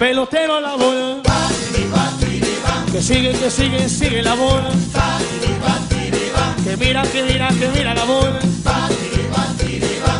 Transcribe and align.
Pelotero 0.00 0.56
a 0.56 0.60
la 0.62 0.76
bola. 0.76 1.22
Que 2.90 3.02
sigue, 3.02 3.32
que 3.32 3.50
sigue, 3.50 3.86
sigue 3.86 4.22
la 4.22 4.34
bola. 4.34 4.70
Que 6.64 6.74
mira, 6.78 7.02
que 7.02 7.22
mira, 7.22 7.48
que 7.48 7.68
mira 7.68 7.94
la 7.94 8.04
bola. 8.04 8.40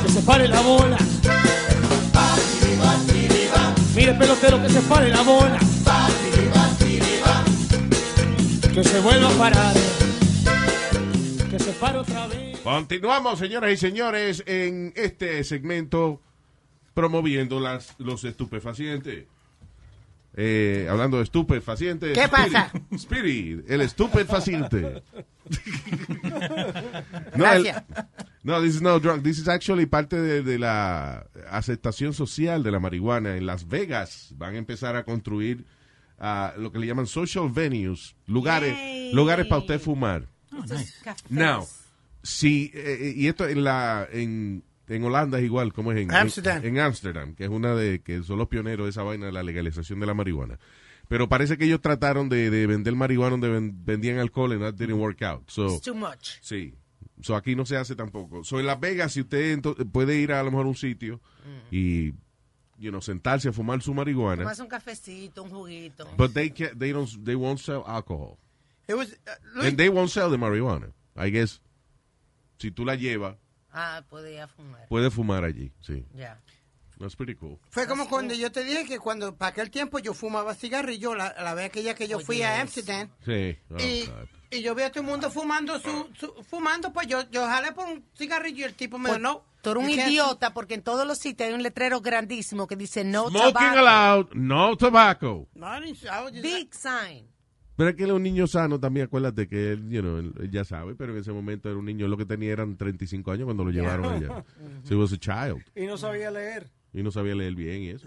Que 0.02 0.12
se 0.12 0.20
pare 0.20 0.48
la 0.48 0.60
bola. 0.60 0.98
Mire 3.96 4.12
pelotero 4.12 4.60
que 4.60 4.68
se 4.68 4.80
pare 4.82 5.08
la 5.08 5.22
bola. 5.22 5.58
Que 8.74 8.84
se 8.84 9.00
vuelva 9.00 9.30
a 9.30 9.38
parar. 9.38 9.74
Que 11.50 11.58
se 11.58 11.72
pare 11.72 11.98
otra 12.00 12.26
vez. 12.26 12.60
Continuamos, 12.60 13.38
señoras 13.38 13.72
y 13.72 13.76
señores, 13.78 14.44
en 14.46 14.92
este 14.94 15.42
segmento 15.42 16.20
promoviendo 16.92 17.60
las, 17.60 17.94
los 17.96 18.24
estupefacientes. 18.24 19.24
Eh, 20.34 20.86
hablando 20.88 21.16
de 21.16 21.24
estupefacientes. 21.24 22.16
¿Qué 22.16 22.28
pasa? 22.28 22.70
Speedy, 22.96 23.62
el 23.68 23.80
estupefaciente. 23.80 25.02
no, 27.36 27.52
el- 27.52 27.66
no, 28.42 28.62
this 28.62 28.76
is 28.76 28.82
no 28.82 28.98
drug. 29.00 29.22
This 29.22 29.38
is 29.38 29.48
actually 29.48 29.86
parte 29.86 30.16
de, 30.20 30.42
de 30.42 30.58
la 30.58 31.26
aceptación 31.50 32.12
social 32.14 32.62
de 32.62 32.70
la 32.70 32.78
marihuana. 32.78 33.36
En 33.36 33.46
Las 33.46 33.66
Vegas 33.68 34.32
van 34.36 34.54
a 34.54 34.58
empezar 34.58 34.96
a 34.96 35.04
construir 35.04 35.64
ah, 36.18 36.54
lo 36.56 36.70
que 36.72 36.78
le 36.78 36.86
llaman 36.86 37.06
social 37.06 37.50
venues, 37.50 38.14
lugares, 38.26 38.74
Yay. 38.76 39.12
lugares 39.12 39.46
para 39.46 39.60
usted 39.62 39.80
fumar. 39.80 40.26
Estos 40.64 40.92
cafés. 41.02 41.30
Now, 41.30 41.66
sí, 42.22 42.70
eh, 42.74 43.12
y 43.16 43.26
esto 43.28 43.46
en 43.48 43.64
la 43.64 44.06
en, 44.10 44.62
en 44.96 45.04
Holanda 45.04 45.38
es 45.38 45.44
igual, 45.44 45.72
como 45.72 45.92
es 45.92 45.98
en 45.98 46.12
Amsterdam. 46.14 46.60
En, 46.64 46.78
Amsterdam, 46.78 47.34
que 47.34 47.44
es 47.44 47.50
una 47.50 47.74
de 47.74 48.00
que 48.02 48.22
son 48.22 48.38
los 48.38 48.48
pioneros 48.48 48.86
de 48.86 48.90
esa 48.90 49.02
vaina 49.02 49.26
de 49.26 49.32
la 49.32 49.42
legalización 49.42 50.00
de 50.00 50.06
la 50.06 50.14
marihuana. 50.14 50.58
Pero 51.08 51.28
parece 51.28 51.56
que 51.58 51.64
ellos 51.64 51.80
trataron 51.80 52.28
de, 52.28 52.50
de 52.50 52.66
vender 52.66 52.94
marihuana 52.94 53.30
donde 53.32 53.48
ven- 53.48 53.84
vendían 53.84 54.18
alcohol 54.18 54.52
and 54.52 54.60
that 54.62 54.74
didn't 54.74 55.00
work 55.00 55.22
out. 55.22 55.42
So, 55.48 55.66
It's 55.74 55.82
too 55.82 55.94
much. 55.94 56.38
sí. 56.42 56.74
So 57.22 57.36
aquí 57.36 57.54
no 57.54 57.66
se 57.66 57.76
hace 57.76 57.94
tampoco. 57.96 58.44
So 58.44 58.60
en 58.60 58.66
Las 58.66 58.80
Vegas, 58.80 59.12
si 59.12 59.20
usted 59.20 59.60
puede 59.92 60.16
ir 60.18 60.32
a, 60.32 60.40
a 60.40 60.42
lo 60.42 60.50
mejor 60.50 60.66
a 60.66 60.68
un 60.70 60.74
sitio 60.76 61.20
y 61.70 62.12
you 62.78 62.90
know, 62.90 63.02
sentarse 63.02 63.48
a 63.50 63.52
fumar 63.52 63.82
su 63.82 63.92
marihuana, 63.92 64.42
Tomas 64.44 64.58
un 64.60 64.68
cafecito, 64.68 65.42
un 65.42 65.50
juguito. 65.50 66.08
but 66.16 66.32
they 66.32 66.48
can't, 66.50 66.78
they 66.78 66.92
don't 66.92 67.08
they 67.24 67.34
won't 67.34 67.58
sell 67.60 67.84
alcohol. 67.86 68.38
It 68.88 68.94
was, 68.94 69.12
uh, 69.26 69.60
And 69.66 69.76
they 69.76 69.90
won't 69.90 70.08
sell 70.10 70.30
the 70.30 70.38
marijuana. 70.38 70.92
I 71.14 71.30
guess 71.30 71.60
si 72.58 72.70
tú 72.70 72.86
la 72.86 72.94
llevas, 72.94 73.36
Ah, 73.72 74.02
podía 74.08 74.48
fumar. 74.48 74.86
puedes 74.88 75.12
fumar 75.14 75.44
allí, 75.44 75.70
sí. 75.80 76.04
Ya. 76.14 76.40
That's 76.98 77.16
pretty 77.16 77.34
cool. 77.34 77.58
fue 77.70 77.86
como 77.86 78.06
cuando 78.10 78.34
yo 78.34 78.52
te 78.52 78.62
dije 78.62 78.84
que 78.84 78.98
cuando 78.98 79.34
para 79.34 79.52
aquel 79.52 79.70
tiempo 79.70 79.98
yo 80.00 80.12
fumaba 80.12 80.54
cigarrillo, 80.54 81.14
la, 81.14 81.34
la 81.42 81.54
vez 81.54 81.66
aquella 81.66 81.94
que 81.94 82.06
yo 82.06 82.18
Oh, 82.18 82.20
fui 82.20 82.42
a 82.42 82.52
yes. 82.52 82.60
Amsterdam, 82.62 83.08
Sí. 83.24 83.56
Oh, 83.70 83.76
y, 83.78 84.04
God. 84.06 84.28
y 84.50 84.60
yo 84.62 84.74
vi 84.74 84.82
a 84.82 84.90
todo 84.90 85.00
el 85.00 85.06
mundo 85.08 85.30
fumando 85.30 85.80
su, 85.80 86.10
su- 86.18 86.34
fumando, 86.44 86.92
pues 86.92 87.06
yo, 87.06 87.22
yo 87.30 87.46
jalé 87.46 87.72
por 87.72 87.86
un 87.88 88.04
cigarrillo 88.14 88.58
y 88.58 88.64
el 88.64 88.74
tipo 88.74 88.98
me 88.98 89.08
dijo, 89.08 89.18
no. 89.18 89.44
Tú 89.62 89.70
eres 89.70 89.82
un 89.84 89.90
idiota 89.90 90.52
porque 90.52 90.74
en 90.74 90.82
todos 90.82 91.06
los 91.06 91.18
sitios 91.18 91.48
hay 91.48 91.54
un 91.54 91.62
letrero 91.62 92.00
grandísimo 92.02 92.66
que 92.66 92.76
dice 92.76 93.04
no 93.04 93.28
Smoking 93.28 93.52
tobacco. 93.52 93.78
allowed, 93.78 94.26
no 94.34 94.76
tobacco. 94.76 95.48
No, 95.54 95.70
Big 96.42 96.74
sign. 96.74 97.29
Pero 97.80 97.88
es 97.92 97.96
que 97.96 98.04
él 98.04 98.10
es 98.10 98.16
un 98.16 98.22
niño 98.22 98.46
sano 98.46 98.78
también, 98.78 99.06
acuérdate 99.06 99.48
que 99.48 99.72
él, 99.72 99.88
you 99.88 100.02
know, 100.02 100.18
él, 100.18 100.34
él 100.38 100.50
ya 100.50 100.66
sabe, 100.66 100.94
pero 100.94 101.14
en 101.14 101.18
ese 101.20 101.32
momento 101.32 101.70
era 101.70 101.78
un 101.78 101.86
niño, 101.86 102.08
lo 102.08 102.18
que 102.18 102.26
tenía 102.26 102.52
eran 102.52 102.76
35 102.76 103.32
años 103.32 103.46
cuando 103.46 103.64
lo 103.64 103.70
llevaron 103.70 104.04
allá. 104.04 104.44
So 104.84 104.92
he 104.92 104.98
was 104.98 105.14
a 105.14 105.16
child. 105.16 105.62
Y 105.74 105.86
no 105.86 105.96
sabía 105.96 106.30
leer. 106.30 106.68
Y 106.92 107.02
no 107.02 107.10
sabía 107.10 107.34
leer 107.34 107.54
bien 107.54 107.80
y 107.80 107.88
eso. 107.88 108.06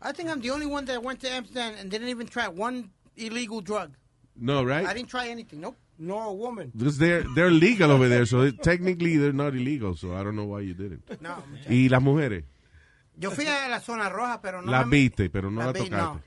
I 0.00 0.12
think 0.14 0.30
I'm 0.30 0.40
the 0.40 0.50
only 0.50 0.64
one 0.64 0.86
that 0.86 1.02
went 1.02 1.20
to 1.20 1.28
Amsterdam 1.30 1.74
and 1.78 1.90
didn't 1.90 2.08
even 2.08 2.26
try 2.28 2.48
one 2.48 2.88
illegal 3.14 3.60
drug. 3.60 3.90
No, 4.34 4.60
I 4.60 4.64
right? 4.64 4.96
didn't 4.96 5.10
try 5.10 5.28
anything, 5.28 5.60
nope. 5.60 5.76
No, 5.98 6.20
a 6.20 6.32
woman. 6.32 6.72
Because 6.74 6.96
they're, 6.96 7.24
they're 7.34 7.50
legal 7.50 7.90
over 7.90 8.08
there, 8.08 8.24
so 8.24 8.50
technically 8.52 9.18
they're 9.18 9.34
not 9.34 9.54
illegal, 9.54 9.96
so 9.96 10.14
I 10.14 10.22
don't 10.22 10.34
know 10.34 10.46
why 10.46 10.60
you 10.62 10.72
didn't. 10.72 11.02
No, 11.20 11.44
Y 11.68 11.90
las 11.90 12.00
mujeres, 12.00 12.44
yo 13.18 13.32
fui 13.32 13.44
a 13.46 13.68
la 13.68 13.80
zona 13.80 14.08
roja, 14.08 14.40
pero 14.40 14.62
no 14.62 14.72
las 14.72 14.86
me- 14.86 14.96
viste, 14.96 15.28
pero 15.28 15.50
no 15.50 15.60
la 15.60 15.72
vi, 15.72 15.80
tocaste. 15.80 16.22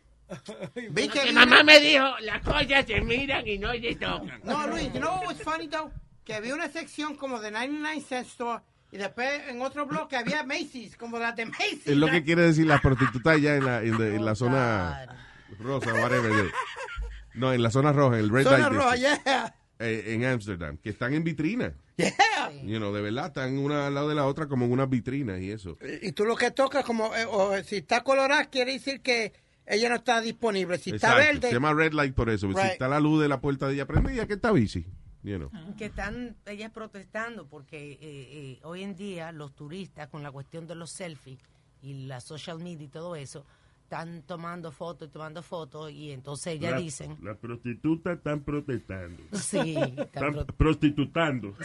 Que 0.74 1.25
Mi 1.25 1.31
mamá 1.34 1.64
me 1.64 1.80
dijo, 1.80 2.06
las 2.22 2.42
cosas 2.42 2.86
se 2.86 3.02
miran 3.02 3.47
y 3.47 3.58
no 3.58 3.72
se 3.74 3.96
tocan. 3.96 4.42
No, 4.44 4.68
Luis, 4.68 4.92
you 4.94 5.00
know 5.00 5.16
what 5.16 5.28
was 5.28 5.42
funny 5.42 5.68
though? 5.68 5.92
Que 6.24 6.36
había 6.36 6.53
una 6.53 6.69
sección 6.69 7.16
como 7.16 7.40
de 7.40 7.52
99 7.52 8.02
cent 8.08 8.28
store 8.28 8.62
y 8.92 8.97
después 8.97 9.30
en 9.47 9.62
otro 9.62 9.86
bloque 9.86 10.18
había 10.18 10.44
Macy's, 10.44 10.97
como 10.97 11.18
las 11.18 11.36
de 11.36 11.46
Macy's. 11.46 11.88
Es 11.88 11.96
lo 11.96 12.08
que 12.08 12.24
quiere 12.24 12.44
decir 12.44 12.68
la 12.68 12.80
prostituta 12.80 13.31
allá 13.31 13.56
en 13.56 13.66
la, 13.66 13.81
en 13.81 13.97
la, 13.97 14.08
en 14.08 14.25
la 14.25 14.36
zona 14.36 15.08
God. 15.50 15.66
rosa, 15.66 15.94
whatever. 15.94 16.31
de- 16.31 16.52
no, 17.34 17.53
en 17.53 17.63
la 17.63 17.72
zona 17.72 17.94
roja, 17.94 18.18
en 18.18 18.25
el 18.25 18.30
Red 18.30 18.44
Zona 18.44 18.58
Light 18.58 18.74
roja, 18.74 18.96
yeah. 18.98 19.56
eh, 19.80 20.03
en 20.08 20.25
Amsterdam, 20.25 20.78
que 20.78 20.90
están 20.90 21.13
en 21.13 21.24
vitrina. 21.24 21.74
Yeah. 21.96 22.52
You 22.63 22.78
know, 22.78 22.94
de 22.94 23.02
verdad, 23.02 23.28
están 23.28 23.58
una 23.58 23.88
al 23.88 23.94
lado 23.94 24.09
de 24.09 24.16
la 24.16 24.25
otra 24.25 24.48
como 24.48 24.66
en 24.66 24.72
unas 24.72 24.90
vitrinas 24.90 25.40
y 25.40 25.52
eso. 25.52 25.78
Y 26.02 26.12
tú 26.12 26.25
lo 26.25 26.36
que 26.36 26.52
tocas 26.52 26.84
como, 26.84 27.16
eh, 27.16 27.25
o, 27.30 27.56
si 27.63 27.78
está 27.78 28.03
colorada 28.03 28.46
quiere 28.46 28.74
decir 28.74 29.02
que 29.02 29.34
ella 29.71 29.89
no 29.89 29.95
está 29.95 30.21
disponible. 30.21 30.77
Si 30.77 30.91
está 30.91 31.15
verde, 31.15 31.47
Se 31.47 31.53
llama 31.53 31.73
Red 31.73 31.93
Light 31.93 32.13
por 32.13 32.29
eso. 32.29 32.47
porque 32.47 32.59
Si 32.61 32.63
Right. 32.67 32.73
está 32.73 32.87
la 32.87 32.99
luz 32.99 33.21
de 33.21 33.27
la 33.27 33.39
puerta 33.41 33.67
de 33.67 33.73
ella 33.75 33.85
prendida, 33.85 34.27
que 34.27 34.33
está 34.33 34.51
bici. 34.51 34.85
You 35.23 35.37
know. 35.37 35.51
Que 35.77 35.85
están 35.85 36.35
ellas 36.47 36.71
protestando 36.71 37.47
porque 37.47 37.91
eh, 37.93 37.97
eh, 38.01 38.59
hoy 38.63 38.81
en 38.81 38.95
día 38.95 39.31
los 39.31 39.53
turistas 39.55 40.07
con 40.09 40.23
la 40.23 40.31
cuestión 40.31 40.65
de 40.65 40.73
los 40.75 40.89
selfies 40.91 41.37
y 41.83 42.05
la 42.07 42.19
social 42.21 42.57
media 42.59 42.85
y 42.85 42.87
todo 42.87 43.15
eso 43.15 43.45
están 43.83 44.23
tomando 44.23 44.71
fotos 44.71 45.09
y 45.09 45.11
tomando 45.11 45.43
fotos 45.43 45.91
y 45.91 46.11
entonces 46.11 46.53
ellas 46.53 46.79
dicen 46.81 47.17
Las 47.21 47.38
prostitutas 47.38 48.17
están 48.17 48.39
protestando. 48.41 49.21
sí 49.33 49.75
están 49.77 49.99
Están 49.99 50.33
pro- 50.33 50.45
prostitutando. 50.47 51.53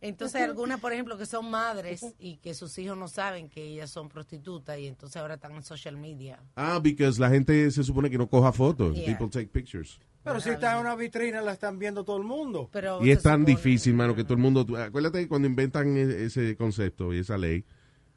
entonces 0.00 0.40
algunas 0.42 0.80
por 0.80 0.92
ejemplo 0.92 1.16
que 1.18 1.26
son 1.26 1.50
madres 1.50 2.04
y 2.18 2.36
que 2.38 2.54
sus 2.54 2.76
hijos 2.78 2.96
no 2.96 3.08
saben 3.08 3.48
que 3.48 3.62
ellas 3.62 3.90
son 3.90 4.08
prostitutas 4.08 4.78
y 4.78 4.86
entonces 4.86 5.16
ahora 5.20 5.34
están 5.34 5.52
en 5.54 5.62
social 5.62 5.96
media 5.96 6.38
Ah, 6.56 6.80
because 6.82 7.20
la 7.20 7.28
gente 7.30 7.70
se 7.70 7.84
supone 7.84 8.08
que 8.10 8.18
no 8.18 8.28
coja 8.28 8.52
fotos. 8.52 8.94
Yeah. 8.94 9.06
People 9.06 9.28
take 9.28 9.48
pictures. 9.48 9.98
Pero 10.22 10.38
si 10.40 10.50
está 10.50 10.74
en 10.74 10.80
una 10.80 10.94
vitrina, 10.96 11.40
la 11.40 11.52
están 11.52 11.78
viendo 11.78 12.04
todo 12.04 12.18
el 12.18 12.24
mundo. 12.24 12.68
pero 12.72 13.02
Y 13.04 13.10
es 13.10 13.22
tan 13.22 13.40
supone- 13.40 13.46
difícil, 13.56 13.94
mano, 13.94 14.14
que 14.14 14.22
todo 14.24 14.34
el 14.34 14.40
mundo... 14.40 14.66
Acuérdate 14.76 15.20
que 15.20 15.28
cuando 15.28 15.48
inventan 15.48 15.96
e- 15.96 16.24
ese 16.24 16.56
concepto 16.56 17.14
y 17.14 17.18
esa 17.20 17.38
ley, 17.38 17.64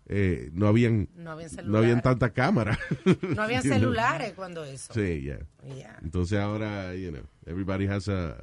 eh, 0.08 0.50
no 0.52 0.68
habían 0.68 1.08
no 1.16 1.32
habían 1.32 1.50
no 1.66 1.78
habían 1.78 2.00
celulares 2.00 2.02
tantas 2.04 2.32
cámaras. 2.34 2.78
no 3.36 3.42
habían 3.42 3.64
celulares 3.64 4.34
cuando 4.34 4.66
eso 4.66 4.94
Sí, 4.94 5.22
yeah. 5.22 5.40
Yeah. 5.76 5.98
Entonces 6.04 6.40
ahora, 6.40 6.94
you 6.94 7.10
know, 7.12 7.24
everybody 7.46 7.88
has 7.88 8.10
a... 8.10 8.36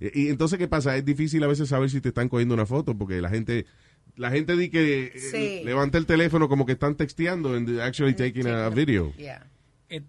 Y, 0.00 0.24
y 0.24 0.28
entonces, 0.28 0.58
¿qué 0.58 0.68
pasa? 0.68 0.96
Es 0.96 1.04
difícil 1.04 1.42
a 1.44 1.46
veces 1.46 1.68
saber 1.68 1.90
si 1.90 2.00
te 2.00 2.08
están 2.08 2.28
cogiendo 2.28 2.54
una 2.54 2.66
foto 2.66 2.96
porque 2.96 3.20
la 3.20 3.28
gente... 3.28 3.66
La 4.16 4.30
gente 4.30 4.56
dice 4.56 4.70
que 4.70 5.04
eh, 5.14 5.18
Sí. 5.18 5.60
levanta 5.64 5.98
el 5.98 6.06
teléfono 6.06 6.48
como 6.48 6.64
que 6.64 6.72
están 6.72 6.94
texteando 6.94 7.54
and 7.54 7.80
actually 7.80 8.14
taking 8.14 8.46
a 8.46 8.70
video. 8.70 9.12
Yeah. 9.18 9.44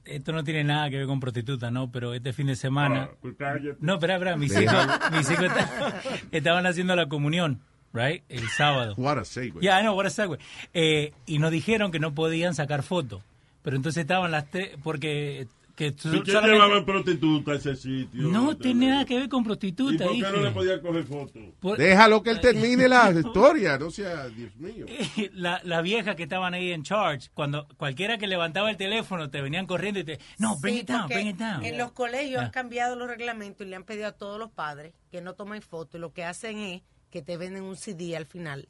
Esto 0.06 0.32
no 0.32 0.44
tiene 0.46 0.64
nada 0.64 0.90
que 0.90 0.98
ver 0.98 1.08
con 1.08 1.20
prostituta, 1.20 1.70
¿no? 1.72 1.92
Pero 1.92 2.14
este 2.14 2.32
fin 2.32 2.48
de 2.48 2.56
semana... 2.56 3.10
Ah, 3.12 3.16
pues. 3.22 3.36
No, 3.82 3.96
espera, 3.96 4.14
espera, 4.16 4.38
mis 4.38 4.52
hijos, 4.58 4.88
mis 5.12 5.30
hijos 5.30 5.46
está- 5.46 6.02
estaban 6.32 6.66
haciendo 6.66 6.96
la 6.96 7.08
comunión, 7.10 7.60
right? 7.94 8.24
El 8.30 8.48
sábado. 8.48 8.94
What 8.98 9.18
a 9.20 9.26
segue. 9.26 9.60
Ya, 9.62 9.84
no, 9.84 9.94
what 9.94 10.06
a 10.06 10.10
segue. 10.10 10.38
Eh, 10.74 11.12
y 11.26 11.40
nos 11.40 11.52
dijeron 11.52 11.92
que 11.92 12.00
no 12.00 12.16
podían 12.16 12.56
sacar 12.56 12.84
fotos. 12.84 13.22
Pero 13.62 13.76
entonces 13.76 14.02
estaban 14.02 14.32
las 14.32 14.50
tres, 14.50 14.70
porque... 14.84 15.48
Que 15.78 15.90
¿Y 15.90 15.92
so- 15.92 16.10
quién 16.10 16.26
solamente- 16.26 16.54
llevaban 16.54 16.86
prostituta 16.86 17.52
a 17.52 17.56
ese 17.56 17.76
sitio? 17.76 18.24
no 18.30 18.58
tiene 18.58 18.88
nada 18.90 19.06
que 19.06 19.20
ver 19.20 19.30
con 19.30 19.44
¿Y 19.44 19.46
prostituta, 19.46 20.06
por 20.06 20.14
qué 20.16 20.22
no 20.22 20.38
le 20.38 20.50
podían 20.50 20.80
coger 20.82 21.04
fotos? 21.06 21.44
Por- 21.60 21.78
Déjalo 21.78 22.24
que 22.24 22.32
él 22.32 22.40
termine 22.42 22.88
la 22.88 23.12
historia, 23.12 23.78
no 23.78 23.92
sea, 23.92 24.28
Dios 24.30 24.56
mío. 24.56 24.88
la, 25.34 25.62
la 25.64 25.82
vieja 25.84 26.16
que 26.16 26.24
estaban 26.24 26.56
ahí 26.56 26.72
en 26.72 26.82
charge, 26.82 27.30
cuando 27.36 27.68
cualquiera 27.78 28.18
que 28.18 28.26
levantaba 28.26 28.72
el 28.72 28.76
teléfono 28.78 29.30
te 29.30 29.40
venían 29.40 29.68
corriendo 29.68 30.00
y 30.00 30.04
te... 30.04 30.20
No, 30.40 30.58
bring 30.60 30.78
Sí, 30.78 30.82
it 30.82 30.88
down, 30.88 31.08
bring 31.10 31.28
it 31.28 31.38
down. 31.38 31.64
En 31.64 31.78
los 31.78 31.92
colegios 31.92 32.42
han 32.42 32.50
cambiado 32.50 32.96
los 32.96 33.08
reglamentos 33.08 33.66
y 33.68 33.70
le 33.70 33.76
han 33.76 33.84
pedido 33.84 34.08
a 34.08 34.14
todos 34.14 34.40
los 34.40 34.50
padres 34.50 34.96
que 35.12 35.22
no 35.22 35.36
tomen 35.36 35.62
fotos 35.62 35.94
y 35.94 36.00
lo 36.00 36.12
que 36.12 36.24
hacen 36.24 36.58
es 36.58 36.82
que 37.12 37.22
te 37.22 37.38
venden 37.38 37.62
un 37.62 37.76
CD 37.76 38.18
al 38.18 38.26
final 38.26 38.68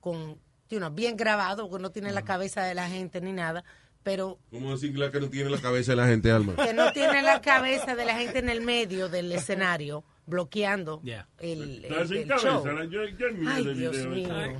con, 0.00 0.38
you 0.70 0.78
know, 0.78 0.90
bien 0.90 1.18
grabado, 1.18 1.68
porque 1.68 1.82
no 1.82 1.90
tiene 1.90 2.10
la 2.10 2.22
cabeza 2.22 2.62
de 2.64 2.74
la 2.74 2.88
gente 2.88 3.20
ni 3.20 3.32
nada, 3.32 3.64
pero 4.02 4.38
¿Cómo 4.50 4.72
decir 4.72 4.98
la 4.98 5.10
que 5.10 5.20
no 5.20 5.28
tiene 5.28 5.50
la 5.50 5.60
cabeza 5.60 5.92
de 5.92 5.96
la 5.96 6.06
gente, 6.06 6.30
Alma? 6.30 6.54
que 6.56 6.72
no 6.72 6.92
tiene 6.92 7.22
la 7.22 7.40
cabeza 7.40 7.94
de 7.96 8.04
la 8.04 8.14
gente 8.14 8.38
en 8.38 8.48
el 8.48 8.60
medio 8.62 9.08
del 9.08 9.30
escenario 9.32 10.04
bloqueando 10.26 11.00
Yeah. 11.02 11.26
el, 11.38 11.84
el- 11.84 12.08
sin 12.08 12.16
el 12.18 12.28
cabeza. 12.28 12.48
show. 12.48 12.64
Yo, 12.90 13.00
Ay, 13.48 13.62
el 13.66 13.78
Dios 13.78 13.92
video. 13.96 14.10
mío. 14.10 14.58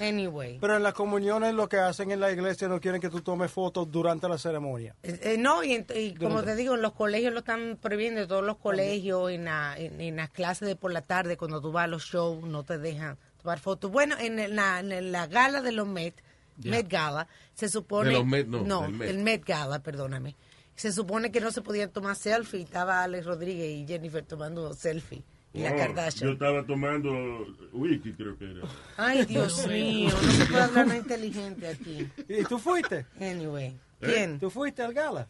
Anyway. 0.00 0.58
Pero 0.60 0.76
en 0.76 0.82
las 0.82 0.94
comuniones 0.94 1.54
lo 1.54 1.68
que 1.68 1.76
hacen 1.78 2.10
en 2.10 2.20
la 2.20 2.30
iglesia 2.32 2.68
no 2.68 2.80
quieren 2.80 3.00
que 3.00 3.08
tú 3.08 3.20
tomes 3.20 3.50
fotos 3.50 3.90
durante 3.90 4.28
la 4.28 4.38
ceremonia. 4.38 4.94
Eh, 5.02 5.18
eh, 5.22 5.36
no, 5.38 5.62
y, 5.64 5.84
y 5.94 6.14
como 6.14 6.42
te 6.42 6.54
digo, 6.56 6.74
en 6.74 6.82
los 6.82 6.92
colegios 6.92 7.32
lo 7.32 7.40
están 7.40 7.78
prohibiendo, 7.80 8.22
en 8.22 8.28
todos 8.28 8.44
los 8.44 8.56
colegios, 8.58 9.30
en, 9.30 9.44
la- 9.44 9.74
en, 9.78 10.00
en 10.00 10.16
las 10.16 10.30
clases 10.30 10.66
de 10.68 10.76
por 10.76 10.92
la 10.92 11.02
tarde, 11.02 11.36
cuando 11.36 11.60
tú 11.60 11.72
vas 11.72 11.84
a 11.84 11.88
los 11.88 12.04
shows, 12.04 12.42
no 12.44 12.64
te 12.64 12.78
dejan 12.78 13.16
tomar 13.40 13.58
fotos. 13.60 13.90
Bueno, 13.90 14.16
en 14.18 14.54
la, 14.56 14.80
en 14.80 15.12
la 15.12 15.26
gala 15.26 15.62
de 15.62 15.72
los 15.72 15.86
Met, 15.86 16.14
Met 16.64 16.88
Gala, 16.88 17.26
se 17.54 17.68
supone... 17.68 18.08
De 18.10 18.14
los 18.16 18.26
Met, 18.26 18.46
no, 18.48 18.88
Met. 18.88 19.08
el 19.10 19.18
Met 19.22 19.44
Gala, 19.44 19.78
perdóname. 19.82 20.34
Se 20.74 20.92
supone 20.92 21.30
que 21.30 21.40
no 21.40 21.50
se 21.50 21.62
podían 21.62 21.90
tomar 21.90 22.16
selfie. 22.16 22.62
Estaba 22.62 23.02
Alex 23.02 23.24
Rodríguez 23.26 23.68
y 23.78 23.86
Jennifer 23.86 24.22
tomando 24.24 24.74
selfie. 24.74 25.22
Y 25.54 25.60
la 25.60 25.70
No, 25.70 25.76
Yo 25.76 25.82
Kardashian. 25.82 26.32
estaba 26.32 26.66
tomando 26.66 27.10
wiki, 27.72 28.12
creo 28.12 28.36
que 28.36 28.44
era. 28.50 28.60
Ay, 28.98 29.24
Dios 29.24 29.66
mío, 29.68 30.10
no 30.10 30.32
se 30.32 30.44
puede 30.44 30.62
hablar 30.62 30.86
nada 30.86 30.98
inteligente 30.98 31.66
aquí. 31.68 32.06
¿Y 32.28 32.44
tú 32.44 32.58
fuiste? 32.58 33.06
Anyway, 33.18 33.68
¿Eh? 33.68 33.76
¿quién? 34.00 34.38
¿Tú 34.38 34.50
fuiste 34.50 34.82
al 34.82 34.92
gala? 34.92 35.26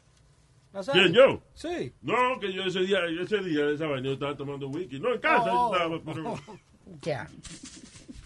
¿Quién, 0.93 1.13
yo? 1.15 1.41
Sí. 1.55 1.93
No, 2.03 2.39
que 2.41 2.53
yo 2.53 2.65
ese 2.65 2.81
día, 2.81 2.99
ese 3.23 3.39
día 3.39 3.65
de 3.67 3.75
esa 3.77 3.87
vaina 3.87 4.09
yo 4.09 4.13
estaba 4.15 4.37
tomando 4.37 4.69
wiki. 4.69 4.99
No, 4.99 5.15
en 5.15 5.21
casa 5.21 5.47
yo 5.47 5.73
estaba, 5.73 6.01
pero 6.05 6.35
Ya. 7.03 7.31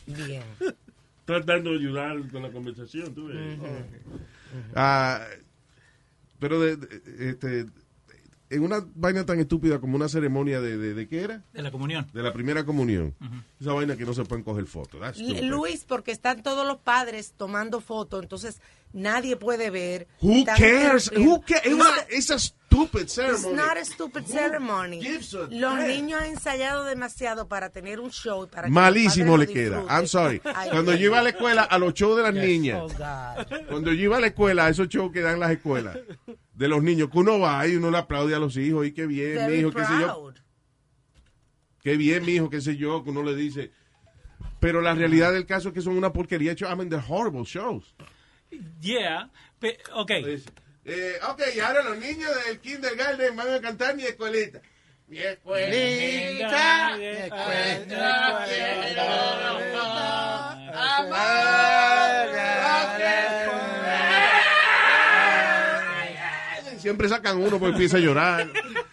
Bien. 0.07 0.43
Tratando 1.31 1.71
de 1.71 1.77
ayudar 1.79 2.29
con 2.31 2.43
la 2.43 2.51
conversación, 2.51 3.15
tú 3.15 3.27
ves. 3.29 3.59
Ah, 4.75 5.25
pero 6.39 6.61
de, 6.61 6.77
de- 6.77 7.31
este, 7.31 7.67
en 8.51 8.63
una 8.63 8.85
vaina 8.95 9.25
tan 9.25 9.39
estúpida 9.39 9.79
como 9.79 9.95
una 9.97 10.09
ceremonia 10.09 10.61
de, 10.61 10.77
de, 10.77 10.95
de 10.95 11.09
¿qué 11.09 11.23
era? 11.23 11.45
De 11.53 11.63
la 11.63 11.71
comunión. 11.71 12.07
De 12.13 12.23
la 12.23 12.33
primera 12.33 12.65
comunión. 12.65 13.15
Esa 13.61 13.73
vaina 13.73 13.97
que 13.97 14.05
no 14.05 14.13
se 14.15 14.25
pueden 14.25 14.43
coger 14.45 14.67
fotos. 14.67 15.01
Luis, 15.43 15.85
porque 15.87 16.11
están 16.11 16.43
todos 16.43 16.67
los 16.67 16.79
padres 16.79 17.35
tomando 17.37 17.81
fotos, 17.81 18.23
entonces 18.25 18.61
nadie 18.93 19.37
puede 19.37 19.71
ver. 19.71 20.09
Who 20.21 20.45
cares? 20.45 21.13
Who 21.17 21.43
cares? 21.43 21.73
It's 22.11 22.31
a 22.31 22.39
stupid 22.71 23.01
It's 23.03 23.13
ceremony. 23.15 23.55
not 23.57 23.77
a 23.77 23.85
stupid 23.85 24.25
ceremony. 24.27 25.01
gives 25.01 25.35
a 25.35 25.49
Los 25.51 25.77
damn? 25.77 25.89
niños 25.89 26.21
han 26.23 26.31
ensayado 26.31 26.85
demasiado 26.85 27.49
para 27.49 27.71
tener 27.71 27.99
un 28.01 28.11
show. 28.11 28.49
Para 28.49 28.69
que 28.69 28.73
Malísimo 28.73 29.37
le 29.37 29.47
queda. 29.47 29.85
I'm 29.89 30.07
sorry. 30.07 30.41
Cuando 30.41 30.95
yo 30.95 31.07
iba 31.07 31.19
a 31.19 31.23
la 31.23 31.31
escuela, 31.31 31.63
a 31.65 31.79
los 31.79 31.95
shows 31.95 32.17
de 32.17 32.23
las 32.23 32.35
niñas, 32.35 32.81
Oh, 32.83 32.89
God. 32.89 33.67
cuando 33.69 33.93
yo 33.93 34.05
iba 34.05 34.17
a 34.17 34.21
la 34.21 34.29
escuela, 34.29 34.67
a 34.67 34.69
esos 34.71 34.89
shows 34.89 35.13
que 35.13 35.21
dan 35.21 35.41
las 35.41 35.51
escuelas, 35.51 35.99
de 36.55 36.69
los 36.69 36.83
niños, 36.83 37.11
que 37.11 37.19
uno 37.19 37.39
va 37.41 37.67
y 37.67 37.77
uno 37.77 37.91
le 37.91 37.99
aplaude 37.99 38.35
a 38.35 38.39
los 38.39 38.57
hijos, 38.57 38.87
y 38.87 38.93
qué 38.93 39.07
bien, 39.07 39.33
mi 39.33 39.37
Very 39.39 39.59
hijo, 39.61 39.71
qué 39.73 39.85
sé 39.85 39.93
yo, 40.01 40.33
qué 41.83 41.97
bien, 41.97 42.25
mi 42.25 42.33
hijo, 42.33 42.51
qué 42.51 42.61
sé 42.61 42.77
yo, 42.77 43.03
que 43.03 43.11
uno 43.11 43.23
le 43.23 43.35
dice. 43.35 43.73
Pero 44.61 44.81
la 44.83 44.95
realidad 44.95 45.33
del 45.33 45.47
caso 45.47 45.69
es 45.69 45.75
que 45.75 45.81
son 45.81 45.97
una 45.97 46.13
porquería. 46.13 46.53
I 46.53 46.77
mean, 46.77 46.91
they're 46.91 47.03
horrible 47.09 47.45
shows. 47.45 47.95
Yeah. 48.81 49.31
pe- 49.59 49.79
ok. 49.95 50.11
Eh, 50.85 51.19
ok, 51.29 51.43
y 51.55 51.61
ahora 51.61 51.83
los 51.83 51.99
niños 51.99 52.31
del 52.47 52.59
kindergarten 52.61 53.37
van 53.37 53.53
a 53.55 53.61
cantar 53.61 53.95
mi 53.95 54.05
escuelita. 54.05 54.61
Mi 55.09 55.19
escuelita. 55.19 56.97
Mi 56.97 57.05
escuelita, 57.07 58.47
Siempre 66.79 67.09
sacan 67.11 67.37
uno 67.37 67.59
porque 67.59 67.73
empieza 67.73 67.99
a 67.99 68.01
llorar. 68.01 68.49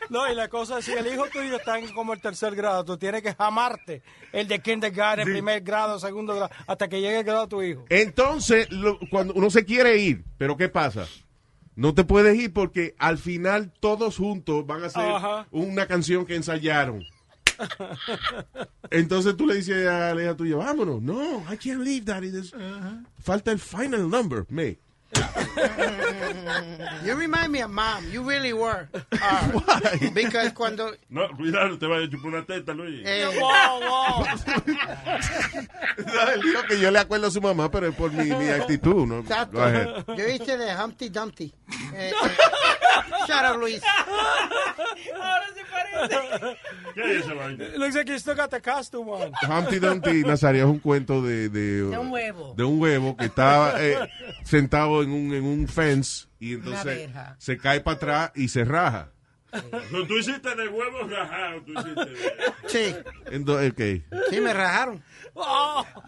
No, 0.10 0.30
y 0.30 0.36
la 0.36 0.50
cosa 0.50 0.80
es, 0.80 0.86
si 0.86 0.92
el 0.92 1.08
hijo 1.08 1.26
tuyo 1.32 1.56
está 1.56 1.80
en 1.80 1.94
como 1.94 2.12
el 2.14 2.20
tercer 2.22 2.54
grado, 2.54 2.84
tú 2.84 2.98
tienes 2.98 3.22
que 3.22 3.34
jamarte 3.34 4.02
el 4.34 4.48
de 4.48 4.60
kindergarten, 4.60 5.24
primer 5.26 5.62
grado, 5.62 5.98
segundo 5.98 6.36
grado, 6.36 6.50
hasta 6.68 6.90
que 6.90 7.00
llegue 7.00 7.20
el 7.20 7.24
grado 7.24 7.44
de 7.44 7.48
tu 7.48 7.62
hijo. 7.64 7.86
Entonces, 7.90 8.70
lo- 8.72 9.00
cuando 9.10 9.34
uno 9.36 9.50
se 9.50 9.64
quiere 9.64 9.98
ir, 9.98 10.24
pero 10.38 10.58
¿qué 10.58 10.68
pasa? 10.68 11.08
No 11.78 11.94
te 11.94 12.04
puedes 12.04 12.36
ir 12.38 12.52
porque 12.52 12.96
al 12.98 13.18
final 13.20 13.72
todos 13.80 14.18
juntos 14.18 14.66
van 14.68 14.84
a 14.84 14.88
hacer 14.88 15.48
una 15.52 15.86
canción 15.86 16.26
que 16.26 16.36
ensayaron. 16.36 17.04
Entonces 18.92 19.36
tú 19.38 19.46
le 19.48 19.56
dices 19.56 19.88
a 19.88 20.14
la 20.14 20.24
hija 20.24 20.36
tuya, 20.36 20.56
vámonos. 20.56 21.02
No, 21.02 21.40
I 21.52 21.58
can't 21.58 21.82
leave, 21.82 22.02
daddy. 22.06 22.32
There's- 22.32 22.54
Falta 23.20 23.52
el 23.52 23.60
final 23.60 24.10
number, 24.10 24.46
me. 24.50 24.80
You 27.04 27.16
remind 27.16 27.52
me 27.52 27.62
of 27.62 27.72
mom. 27.72 28.06
You 28.12 28.22
really 28.24 28.54
were. 28.54 28.88
Uh, 28.94 29.60
because 30.14 30.52
cuando... 30.54 30.92
No, 31.10 31.28
cuidado, 31.36 31.78
te 31.80 31.86
vayas 31.88 32.08
a 32.08 32.12
chupar 32.12 32.26
una 32.34 32.46
teta, 32.46 32.74
Luis. 32.74 33.02
eh, 33.06 33.26
No, 36.06 36.30
él 36.34 36.42
dijo 36.42 36.64
que 36.68 36.80
yo 36.80 36.92
le 36.92 37.00
acuerdo 37.00 37.28
a 37.28 37.32
su 37.32 37.42
mamá, 37.42 37.70
pero 37.72 37.88
es 37.88 37.96
por 37.96 38.12
mi, 38.12 38.26
mi 38.26 38.50
actitud, 38.50 39.06
¿no? 39.08 39.20
Exacto. 39.20 39.60
Yo 40.16 40.28
hice 40.28 40.58
de 40.58 40.76
Humpty 40.76 41.10
Dumpty. 41.10 41.54
Eh, 41.94 42.12
eh, 42.12 42.14
shut 43.28 43.52
up, 43.52 43.58
Luis. 43.60 43.82
¿Qué 46.94 47.18
es 47.20 47.28
vaina? 47.28 47.66
Looks 47.78 47.96
like 47.96 48.08
you 48.10 48.20
still 48.20 48.36
got 48.36 48.50
the 48.52 48.60
costume 48.62 49.10
on. 49.10 49.32
Humpty 49.48 49.80
Dumpty 49.80 50.24
Nazario 50.24 50.64
es 50.66 50.70
un 50.70 50.80
cuento 50.80 51.22
de, 51.22 51.50
de, 51.50 51.82
De 51.90 51.98
un 51.98 52.12
huevo. 52.12 52.54
de 52.56 52.64
un 52.64 52.80
huevo 52.82 53.16
que 53.18 53.26
estaba 53.26 53.74
eh, 53.84 53.98
en 55.04 55.12
un, 55.12 55.34
en 55.34 55.44
un 55.44 55.68
fence 55.68 56.28
y 56.40 56.54
entonces 56.54 57.10
se 57.38 57.58
cae 57.58 57.82
para 57.82 57.98
atrás 57.98 58.32
y 58.36 58.48
se 58.50 58.66
raja. 58.66 59.12
Tú, 59.90 60.06
tú 60.06 60.18
hiciste 60.18 60.56
de 60.56 60.68
huevos 60.68 61.10
tú 61.66 61.74
hiciste. 61.74 62.28
Sí, 62.68 62.96
Entonces, 63.28 63.72
okay. 63.72 64.06
sí, 64.30 64.42
me 64.42 64.54
rajaron. 64.54 65.04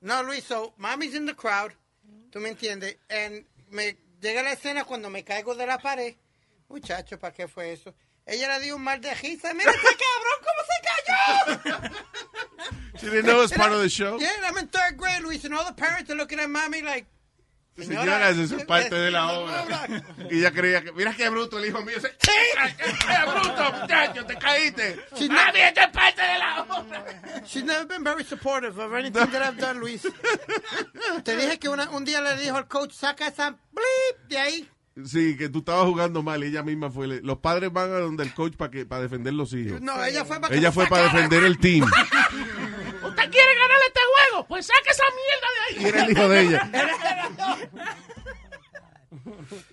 No, 0.00 0.22
Luis, 0.22 0.44
so, 0.44 0.72
mommy's 0.76 1.14
in 1.14 1.26
the 1.26 1.34
crowd. 1.34 1.72
¿Tú 2.30 2.38
me 2.38 2.50
entiendes? 2.50 2.96
And 3.08 3.44
me 3.70 3.96
llega 4.20 4.42
la 4.42 4.52
escena 4.52 4.84
cuando 4.84 5.10
me 5.10 5.24
caigo 5.24 5.56
de 5.56 5.66
la 5.66 5.78
pared. 5.78 6.14
Muchacho, 6.68 7.18
¿para 7.18 7.34
qué 7.34 7.48
fue 7.48 7.72
eso? 7.72 7.92
Ella 8.24 8.56
le 8.56 8.64
dio 8.64 8.76
un 8.76 8.82
mal 8.82 9.00
de 9.00 9.12
risa. 9.14 9.52
Mira 9.54 9.72
ese 9.72 9.80
cabrón, 9.82 10.38
¿cómo 10.46 10.62
se 10.68 11.82
cayó? 11.82 11.94
She 13.00 13.06
didn't 13.06 13.26
know 13.26 13.38
it 13.38 13.42
was 13.42 13.52
part 13.52 13.72
of 13.72 13.80
the 13.80 13.88
show. 13.88 14.18
Yeah, 14.18 14.28
I'm 14.46 14.56
in 14.58 14.68
third 14.68 14.96
grade, 14.96 15.22
Luis, 15.22 15.44
and 15.44 15.54
all 15.54 15.64
the 15.64 15.72
parents 15.74 16.10
are 16.10 16.14
looking 16.16 16.38
at 16.40 16.48
mommy 16.48 16.82
like, 16.82 17.06
Señora, 17.78 18.30
eso 18.30 18.56
es 18.56 18.64
parte 18.64 18.94
de 18.94 19.10
la 19.10 19.26
obra. 19.38 19.66
Y 20.30 20.38
ella 20.38 20.50
creía 20.50 20.82
que, 20.82 20.92
mira 20.92 21.12
qué 21.14 21.28
bruto 21.28 21.58
el 21.58 21.66
hijo 21.66 21.82
mío. 21.82 22.00
Se-. 22.00 22.10
¡Qué 22.18 23.30
bruto, 23.30 23.72
muchacho! 23.82 24.24
¡Te 24.24 24.34
caíste! 24.36 24.92
Esto 25.12 25.80
es 25.82 25.88
parte 25.92 26.22
de 26.22 26.38
la 26.38 26.62
obra. 26.62 27.04
She's 27.44 27.64
never 27.64 27.84
been 27.86 28.02
very 28.02 28.24
supportive 28.24 28.78
of 28.78 28.94
anything 28.94 29.26
that 29.30 29.42
I've 29.42 29.58
done, 29.60 29.78
Luis. 29.78 30.02
Te 31.22 31.36
dije 31.36 31.58
que 31.58 31.68
una- 31.68 31.90
un 31.90 32.04
día 32.06 32.22
le 32.22 32.36
dijo 32.38 32.56
al 32.56 32.66
coach, 32.66 32.92
saca 32.92 33.28
esa 33.28 33.50
bleep 33.50 34.28
de 34.30 34.38
ahí. 34.38 34.70
Sí, 35.04 35.36
que 35.36 35.50
tú 35.50 35.58
estabas 35.58 35.84
jugando 35.84 36.22
mal. 36.22 36.42
Ella 36.42 36.62
misma 36.62 36.90
fue. 36.90 37.06
Los 37.06 37.38
padres 37.40 37.70
van 37.70 37.90
a 37.92 37.98
donde 37.98 38.22
el 38.24 38.32
coach 38.32 38.54
para 38.56 38.70
que 38.70 38.86
para 38.86 39.02
defender 39.02 39.34
los 39.34 39.52
hijos. 39.52 39.82
No, 39.82 40.02
ella 40.02 40.24
fue 40.24 40.40
para 40.40 40.54
Ella 40.56 40.72
fue 40.72 40.86
para 40.86 41.02
defender 41.04 41.44
el 41.44 41.58
team. 41.58 41.86
¿Usted 43.16 43.30
quiere 43.30 43.54
ganarle 43.54 43.84
este 43.86 44.00
juego? 44.14 44.46
Pues 44.46 44.66
saque 44.66 44.90
esa 44.90 45.04
mierda 45.16 45.48
de 45.52 45.60
ahí. 45.66 45.82
Y 45.82 45.86
era 45.88 46.04
el 46.04 46.10
hijo 46.12 46.28
de 46.28 46.40
ella. 46.40 46.70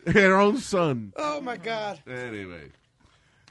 Her 0.05 0.31
own 0.33 0.59
son. 0.59 1.13
Oh, 1.17 1.41
my 1.41 1.57
God. 1.57 1.99
Anyway. 2.07 2.71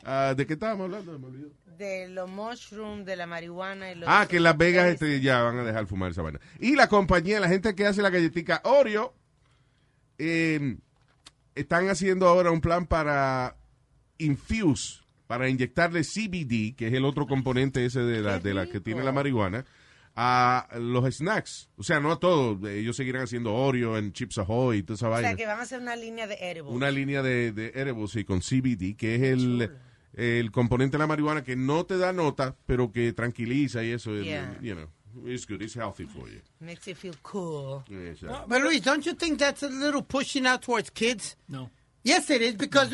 Ah, 0.05 0.35
¿De 0.37 0.47
qué 0.47 0.55
estábamos 0.55 0.85
hablando? 0.85 1.19
Me 1.19 1.27
olvidó. 1.27 1.51
De 1.77 2.09
los 2.09 2.29
mushrooms, 2.29 3.05
de 3.05 3.17
la 3.17 3.27
marihuana 3.27 3.93
y 3.93 3.97
los... 3.97 4.09
Ah, 4.09 4.27
que 4.29 4.37
en 4.37 4.45
Las 4.45 4.57
Vegas 4.57 4.89
este, 4.89 5.21
ya 5.21 5.43
van 5.43 5.59
a 5.59 5.65
dejar 5.65 5.87
fumar 5.87 6.11
esa 6.11 6.23
vaina. 6.23 6.41
Y 6.59 6.77
la 6.77 6.89
compañía, 6.89 7.41
la 7.41 7.49
gente 7.49 7.75
que 7.75 7.87
hace 7.87 8.03
la 8.03 8.11
galletica 8.11 8.61
Oreo, 8.65 9.15
eh, 10.19 10.77
están 11.55 11.89
haciendo 11.89 12.29
ahora 12.29 12.51
un 12.51 12.61
plan 12.61 12.87
para 12.87 13.57
infuse, 14.19 15.01
para 15.27 15.49
inyectarle 15.49 16.03
CBD, 16.03 16.77
que 16.77 16.89
es 16.89 16.95
el 16.95 17.05
otro 17.05 17.27
componente 17.27 17.85
ese 17.85 18.01
de 18.01 18.21
la, 18.21 18.39
de 18.39 18.55
la 18.55 18.67
que 18.67 18.81
tiene 18.81 19.03
la 19.03 19.13
marihuana, 19.13 19.65
a 20.15 20.69
los 20.79 21.15
snacks. 21.17 21.69
O 21.77 21.83
sea, 21.83 22.01
no 22.01 22.13
a 22.13 22.19
todos. 22.21 22.63
Ellos 22.69 22.97
seguirán 22.97 23.23
haciendo 23.23 23.55
Oreo 23.55 23.97
en 23.97 24.13
Chips 24.13 24.39
Ahoy 24.39 24.79
y 24.79 24.83
toda 24.83 24.97
esa 24.97 25.09
O 25.09 25.11
vaina. 25.11 25.29
sea, 25.29 25.37
que 25.37 25.47
van 25.47 25.59
a 25.59 25.63
hacer 25.63 25.81
una 25.81 25.97
línea 25.97 26.27
de 26.27 26.35
edibles. 26.35 26.73
Una 26.73 26.91
línea 26.91 27.23
de, 27.23 27.53
de 27.53 27.69
edibles, 27.75 28.11
sí, 28.11 28.25
con 28.25 28.41
CBD, 28.41 28.97
que 28.97 29.15
es 29.17 29.23
el, 29.23 29.71
el 30.15 30.51
componente 30.51 30.93
de 30.97 30.99
la 30.99 31.07
marihuana 31.07 31.43
que 31.43 31.57
no 31.57 31.85
te 31.87 31.97
da 31.97 32.13
nota, 32.13 32.57
pero 32.67 32.93
que 32.93 33.13
tranquiliza 33.13 33.83
y 33.83 33.93
eso. 33.93 34.15
Yeah. 34.21 34.59
You 34.61 34.75
know, 34.75 34.89
it's 35.27 35.47
good, 35.47 35.63
it's 35.63 35.75
healthy 35.75 36.05
for 36.07 36.29
you. 36.29 36.41
Makes 36.61 36.87
you 36.87 36.95
feel 36.95 37.15
cool. 37.23 37.83
Exacto. 37.89 38.47
But, 38.49 38.63
Luis, 38.63 38.83
don't 38.83 39.05
you 39.07 39.15
think 39.15 39.39
that's 39.39 39.63
a 39.63 39.69
little 39.69 40.03
pushing 40.03 40.47
out 40.47 40.63
towards 40.63 40.91
kids? 40.91 41.37
No. 41.49 41.71
Yes, 42.05 42.29
it 42.31 42.43
is, 42.43 42.57
because... 42.57 42.91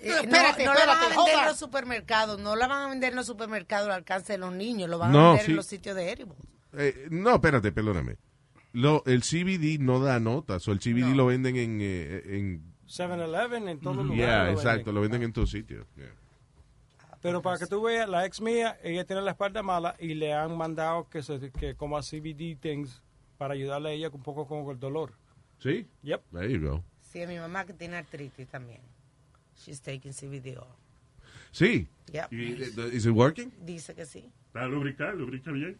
Eh, 0.00 0.10
espérate, 0.22 0.64
no, 0.64 0.72
no 0.74 0.78
la 0.80 0.86
van 0.86 0.98
a 1.12 1.16
vender 1.16 1.38
en 1.38 1.46
los 1.46 1.56
supermercados, 1.58 2.40
no 2.40 2.56
la 2.56 2.66
van 2.66 2.82
a 2.82 2.88
vender 2.88 3.10
en 3.10 3.16
los 3.16 3.26
supermercados 3.26 3.88
al 3.88 3.94
alcance 3.94 4.34
de 4.34 4.38
los 4.38 4.52
niños, 4.52 4.88
lo 4.90 4.98
van 4.98 5.12
No, 5.12 5.18
a 5.18 5.28
vender 5.30 5.44
sí. 5.46 5.50
en 5.52 5.56
los 5.56 5.66
sitios 5.66 5.96
de 5.96 6.10
edibles. 6.12 6.36
Eh, 6.74 7.08
no, 7.10 7.34
espérate, 7.34 7.72
perdóname. 7.72 8.16
Lo, 8.72 9.02
el 9.06 9.22
CBD 9.22 9.78
no 9.80 10.00
da 10.00 10.20
notas, 10.20 10.66
o 10.68 10.72
el 10.72 10.78
CBD 10.80 11.14
lo 11.14 11.26
venden 11.26 11.56
en... 11.56 11.78
eh, 11.80 12.22
en 12.36 12.74
7-Eleven 12.86 13.68
en 13.68 13.80
todos 13.80 13.96
los 13.96 14.06
lugares. 14.06 14.26
yeah, 14.28 14.50
exacto, 14.52 14.92
lo 14.92 15.00
venden 15.00 15.22
en 15.24 15.32
todos 15.32 15.50
sitios. 15.50 15.86
yeah. 15.96 16.12
Pero 17.22 17.42
para 17.42 17.58
que 17.58 17.66
tú 17.66 17.82
veas, 17.82 18.08
la 18.08 18.24
ex 18.26 18.40
mía, 18.40 18.78
ella 18.84 19.04
tiene 19.04 19.22
la 19.22 19.32
espalda 19.32 19.62
mala 19.62 19.96
y 19.98 20.14
le 20.14 20.32
han 20.32 20.56
mandado 20.56 21.08
que, 21.08 21.22
se, 21.22 21.50
que 21.50 21.74
coma 21.74 22.00
CBD 22.02 22.56
things 22.60 23.02
para 23.38 23.54
ayudarle 23.54 23.88
a 23.88 23.92
ella 23.92 24.10
un 24.12 24.22
poco 24.22 24.46
con 24.46 24.68
el 24.70 24.78
dolor. 24.78 25.14
¿Sí? 25.58 25.86
Yep. 26.02 26.22
There 26.30 26.52
you 26.52 26.60
go. 26.68 26.84
Sí, 27.00 27.22
a 27.22 27.26
mi 27.26 27.38
mamá 27.38 27.64
que 27.64 27.72
tiene 27.72 27.96
artritis 27.96 28.46
también. 28.48 28.80
She's 29.64 29.80
taking 29.80 30.12
CBD 30.12 30.56
oil. 30.58 30.66
Sí. 31.52 31.88
Yep. 32.12 32.32
Y, 32.32 32.62
¿Is 32.92 33.06
it 33.06 33.12
working? 33.12 33.50
Dice 33.64 33.94
que 33.94 34.04
sí. 34.06 34.30
Para 34.52 34.68
lubricar, 34.68 35.14
lubrica 35.14 35.50
bien. 35.52 35.76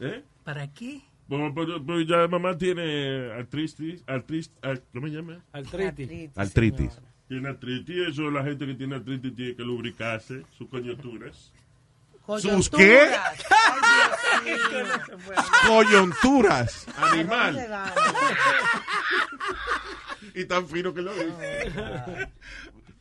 ¿Eh? 0.00 0.22
¿Para 0.44 0.66
qué? 0.72 1.02
Pues, 1.28 1.52
pues, 1.54 1.68
pues 1.86 2.06
ya 2.06 2.28
mamá 2.28 2.56
tiene 2.56 3.32
artritis, 3.32 4.02
artritis, 4.06 4.50
ar- 4.62 4.82
¿cómo 4.92 5.06
se 5.08 5.14
llama? 5.14 5.40
Artritis. 5.52 6.30
Artritis. 6.36 6.98
Tiene 7.28 7.48
artritis, 7.48 8.08
eso 8.08 8.30
la 8.30 8.44
gente 8.44 8.66
que 8.66 8.74
tiene 8.74 8.96
artritis 8.96 9.34
tiene 9.34 9.56
que 9.56 9.62
lubricarse 9.62 10.42
sus 10.56 10.68
coyunturas. 10.68 11.50
¿Sus 12.38 12.68
qué? 12.70 13.10
Coyunturas. 15.66 16.86
¿Dónde 16.98 17.20
Animal. 17.20 17.68
Y 20.34 20.44
tan 20.46 20.66
fino 20.66 20.92
que 20.92 21.00
lo 21.00 21.12
dice. 21.12 21.70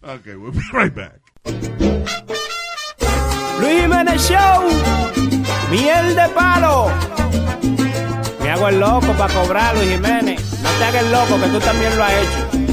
ok, 0.01 0.25
we'll 0.37 0.51
be 0.51 0.61
right 0.71 0.93
back. 0.93 1.19
Luis 3.59 3.81
Jiménez 3.81 4.21
Show, 4.21 4.63
miel 5.71 6.15
de 6.15 6.29
palo. 6.35 6.91
Me 8.41 8.51
hago 8.51 8.67
el 8.67 8.79
loco 8.79 9.13
para 9.17 9.33
cobrar, 9.33 9.75
Luis 9.75 9.89
Jiménez. 9.89 10.39
No 10.61 10.69
te 10.69 10.83
hagas 10.83 11.03
el 11.03 11.11
loco, 11.11 11.39
que 11.41 11.47
tú 11.47 11.59
también 11.59 11.97
lo 11.97 12.03
has 12.03 12.13
hecho. 12.13 12.63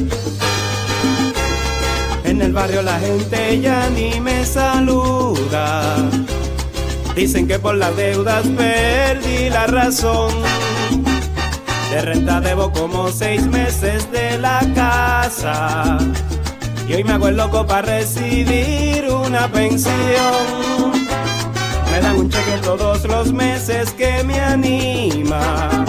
En 2.25 2.43
el 2.43 2.53
barrio 2.53 2.83
la 2.83 3.01
gente 3.01 3.61
ya 3.61 3.89
ni 3.91 4.21
me 4.21 4.45
saluda. 4.45 5.97
Dicen 7.15 7.49
que 7.49 7.59
por 7.59 7.77
las 7.77 7.97
deudas 7.97 8.47
perdí 8.57 9.49
la 9.49 9.67
razón. 9.67 10.31
De 11.91 12.01
renta 12.03 12.41
debo 12.41 12.71
como 12.71 13.09
seis 13.11 13.45
meses 13.49 14.09
de 14.13 14.39
la 14.39 14.61
casa. 14.77 15.99
Y 16.87 16.95
hoy 16.95 17.03
me 17.03 17.15
hago 17.15 17.27
el 17.27 17.37
loco 17.37 17.67
para 17.67 17.83
recibir 17.83 19.09
una 19.13 19.49
pensión. 19.49 20.93
Me 21.91 22.01
dan 22.01 22.17
un 22.17 22.31
cheque 22.31 22.59
todos 22.63 23.05
los 23.07 23.33
meses 23.33 23.93
que 23.95 24.23
me 24.23 24.41
anima. 24.41 25.85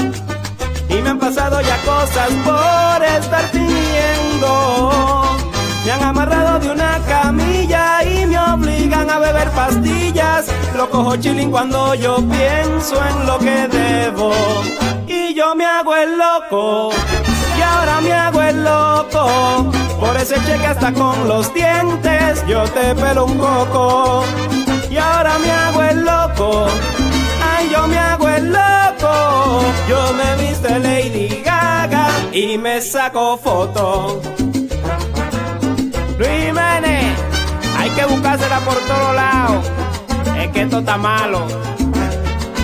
Y 0.90 0.96
me 0.96 1.10
han 1.10 1.20
pasado 1.20 1.62
ya 1.62 1.78
cosas 1.84 2.32
por 2.44 3.06
estar 3.06 3.44
fingiendo. 3.52 5.38
Me 5.86 5.92
han 5.92 6.04
amarrado 6.04 6.60
de 6.60 6.72
una 6.72 7.00
camilla 7.08 8.04
y 8.04 8.26
me 8.26 8.40
obligan 8.40 9.08
a 9.08 9.20
beber 9.20 9.52
pastillas. 9.52 10.48
Lo 10.76 10.90
cojo 10.90 11.16
chilling 11.18 11.52
cuando 11.52 11.94
yo 11.94 12.18
pienso 12.28 12.96
en 13.06 13.28
lo 13.28 13.38
que 13.38 13.68
debo. 13.68 14.34
Y 15.32 15.34
yo 15.34 15.56
me 15.56 15.64
hago 15.64 15.96
el 15.96 16.18
loco. 16.18 16.90
Y 17.58 17.62
ahora 17.62 18.02
me 18.02 18.12
hago 18.12 18.42
el 18.42 18.64
loco. 18.66 19.72
Por 19.98 20.18
ese 20.18 20.36
cheque 20.46 20.68
hasta 20.68 20.92
con 20.92 21.26
los 21.26 21.54
dientes 21.54 22.46
yo 22.48 22.66
te 22.66 22.94
pelo 22.96 23.28
un 23.28 23.38
coco. 23.38 24.26
Y 24.90 24.98
ahora 24.98 25.40
me 25.40 25.50
hago 25.50 25.84
el 25.84 26.04
loco. 26.04 26.68
Ay, 27.50 27.70
yo 27.72 27.88
me 27.88 27.98
hago 27.98 28.28
el 28.28 28.52
loco. 28.52 29.62
Yo 29.88 30.14
me 30.16 30.44
viste 30.44 30.80
Lady 30.80 31.42
Gaga 31.46 32.10
y 32.34 32.58
me 32.58 32.82
saco 32.82 33.38
foto. 33.38 34.22
Luis 36.18 36.46
Jiménez, 36.46 37.18
hay 37.78 37.90
que 37.92 38.04
buscársela 38.04 38.60
por 38.60 38.76
todos 38.76 39.16
lados. 39.16 39.72
Es 40.38 40.50
que 40.50 40.64
esto 40.64 40.80
está 40.80 40.98
malo. 40.98 41.48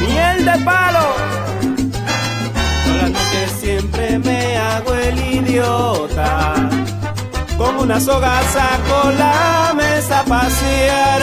Miel 0.01 0.43
de 0.43 0.65
palo. 0.65 1.36
Las 2.97 3.11
noches 3.11 3.51
siempre 3.59 4.19
me 4.19 4.57
hago 4.57 4.93
el 4.93 5.17
idiota. 5.19 6.55
Como 7.57 7.81
una 7.81 7.99
soga 7.99 8.41
saco 8.53 9.11
la 9.11 9.73
mesa 9.75 10.19
a 10.19 10.23
pasear. 10.23 11.21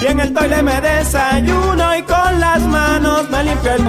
Y 0.00 0.06
en 0.06 0.20
el 0.20 0.34
toile 0.34 0.62
me 0.62 0.80
desayuno 0.80 1.96
y 1.96 2.02
con 2.02 2.40
las 2.40 2.60
manos 2.62 3.30
me 3.30 3.44
limpio 3.44 3.72
el... 3.72 3.82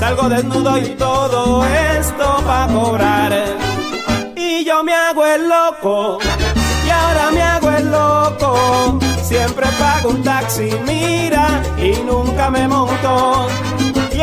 Salgo 0.00 0.28
desnudo 0.28 0.78
y 0.78 0.86
todo 0.96 1.64
esto 1.64 2.42
pa' 2.44 2.66
cobrar. 2.66 3.32
Y 4.34 4.64
yo 4.64 4.82
me 4.82 4.92
hago 4.92 5.24
el 5.24 5.48
loco, 5.48 6.18
y 6.84 6.90
ahora 6.90 7.30
me 7.30 7.42
hago 7.42 7.70
el 7.70 7.90
loco. 7.90 8.98
Siempre 9.22 9.66
pago 9.78 10.10
un 10.10 10.22
taxi, 10.24 10.70
mira, 10.84 11.62
y 11.78 12.02
nunca 12.04 12.50
me 12.50 12.66
monto. 12.66 13.46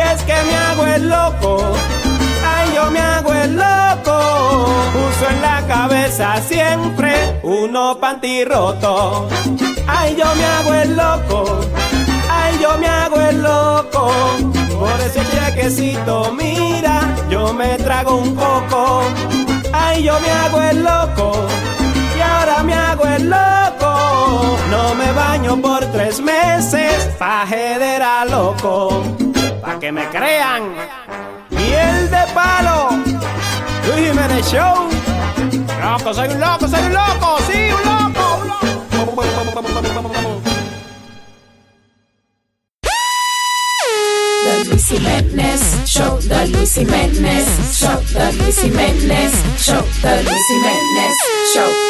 Y 0.00 0.02
es 0.02 0.22
que 0.22 0.32
me 0.32 0.56
hago 0.56 0.86
el 0.86 1.08
loco, 1.10 1.58
ay, 2.42 2.72
yo 2.74 2.90
me 2.90 3.00
hago 3.00 3.34
el 3.34 3.54
loco. 3.54 4.16
Uso 5.08 5.28
en 5.28 5.42
la 5.42 5.62
cabeza 5.66 6.40
siempre 6.40 7.38
uno 7.42 7.98
panty 8.00 8.44
roto. 8.44 9.28
Ay, 9.86 10.16
yo 10.16 10.34
me 10.36 10.44
hago 10.44 10.74
el 10.74 10.96
loco, 10.96 11.60
ay, 12.30 12.58
yo 12.62 12.78
me 12.78 12.86
hago 12.86 13.20
el 13.20 13.42
loco. 13.42 14.10
Por 14.78 15.00
ese 15.02 15.22
chequecito, 15.32 16.32
mira, 16.32 17.14
yo 17.28 17.52
me 17.52 17.76
trago 17.76 18.16
un 18.16 18.34
coco. 18.34 19.02
Ay, 19.70 20.04
yo 20.04 20.18
me 20.20 20.30
hago 20.30 20.62
el 20.62 20.82
loco, 20.82 21.46
y 22.16 22.20
ahora 22.22 22.62
me 22.62 22.72
hago 22.72 23.04
el 23.04 23.28
loco. 23.28 24.56
No 24.70 24.94
me 24.94 25.12
baño 25.12 25.60
por 25.60 25.84
tres 25.92 26.20
meses, 26.20 27.10
pa' 27.18 27.42
a 27.42 28.24
loco. 28.24 29.02
Pa' 29.62 29.78
que 29.78 29.92
me 29.92 30.08
crean, 30.08 30.74
miel 31.50 32.10
de 32.10 32.24
palo. 32.34 32.88
Luis 33.86 34.08
Jiménez 34.08 34.46
Show. 34.50 34.88
Loco, 35.82 36.14
soy 36.14 36.28
un 36.28 36.40
loco, 36.40 36.68
soy 36.68 36.80
un 36.80 36.92
loco, 36.94 37.38
sí, 37.46 37.58
un 37.72 37.82
loco, 37.84 38.40
un 38.42 38.48
loco. 38.48 38.70
The 44.44 44.64
Luis 44.70 44.88
Jiménez 44.88 45.60
Show, 45.84 46.18
The 46.20 46.46
Luis 46.48 46.74
Jiménez 46.74 47.46
Show, 47.72 48.00
The 48.12 48.32
Luis 48.38 48.60
Jiménez 48.62 49.32
Show, 49.58 49.82
The 50.02 50.22
Luis 50.22 50.44
Jiménez 50.48 51.14
Show. 51.54 51.89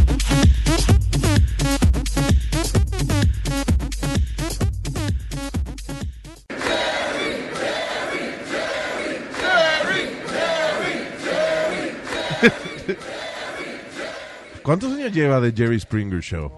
¿Cuántos 14.71 14.93
años 14.93 15.11
lleva 15.11 15.41
The 15.41 15.51
Jerry 15.51 15.77
Springer 15.81 16.21
Show? 16.21 16.49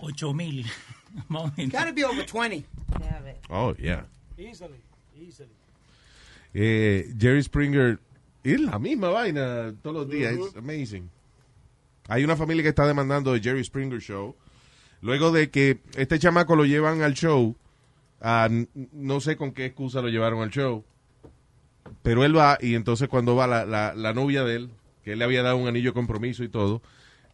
Ocho 0.00 0.32
mil. 0.32 0.64
Gotta 1.28 1.92
be 1.92 2.02
over 2.04 2.24
20. 2.24 2.64
Oh, 3.50 3.74
yeah. 3.76 4.06
Easily, 4.38 4.80
easily. 5.14 5.50
Eh, 6.54 7.12
Jerry 7.18 7.42
Springer 7.42 7.98
es 8.44 8.60
la 8.62 8.78
misma 8.78 9.10
vaina 9.10 9.74
todos 9.82 9.94
los 9.94 10.08
días. 10.08 10.32
Es 10.38 10.56
amazing. 10.56 11.10
Hay 12.08 12.24
una 12.24 12.34
familia 12.34 12.62
que 12.62 12.70
está 12.70 12.86
demandando 12.86 13.34
de 13.34 13.40
Jerry 13.40 13.62
Springer 13.62 14.00
Show. 14.00 14.34
Luego 15.02 15.30
de 15.30 15.50
que 15.50 15.80
este 15.96 16.18
chamaco 16.18 16.56
lo 16.56 16.64
llevan 16.64 17.02
al 17.02 17.12
show, 17.12 17.54
n- 18.22 18.68
no 18.92 19.20
sé 19.20 19.36
con 19.36 19.52
qué 19.52 19.66
excusa 19.66 20.00
lo 20.00 20.08
llevaron 20.08 20.40
al 20.40 20.48
show, 20.50 20.82
pero 22.02 22.24
él 22.24 22.34
va 22.34 22.56
y 22.58 22.74
entonces 22.74 23.06
cuando 23.10 23.36
va 23.36 23.46
la, 23.46 23.66
la, 23.66 23.94
la 23.94 24.14
novia 24.14 24.44
de 24.44 24.56
él, 24.56 24.70
que 25.04 25.12
él 25.12 25.18
le 25.18 25.26
había 25.26 25.42
dado 25.42 25.58
un 25.58 25.68
anillo 25.68 25.90
de 25.90 25.94
compromiso 25.94 26.42
y 26.42 26.48
todo, 26.48 26.80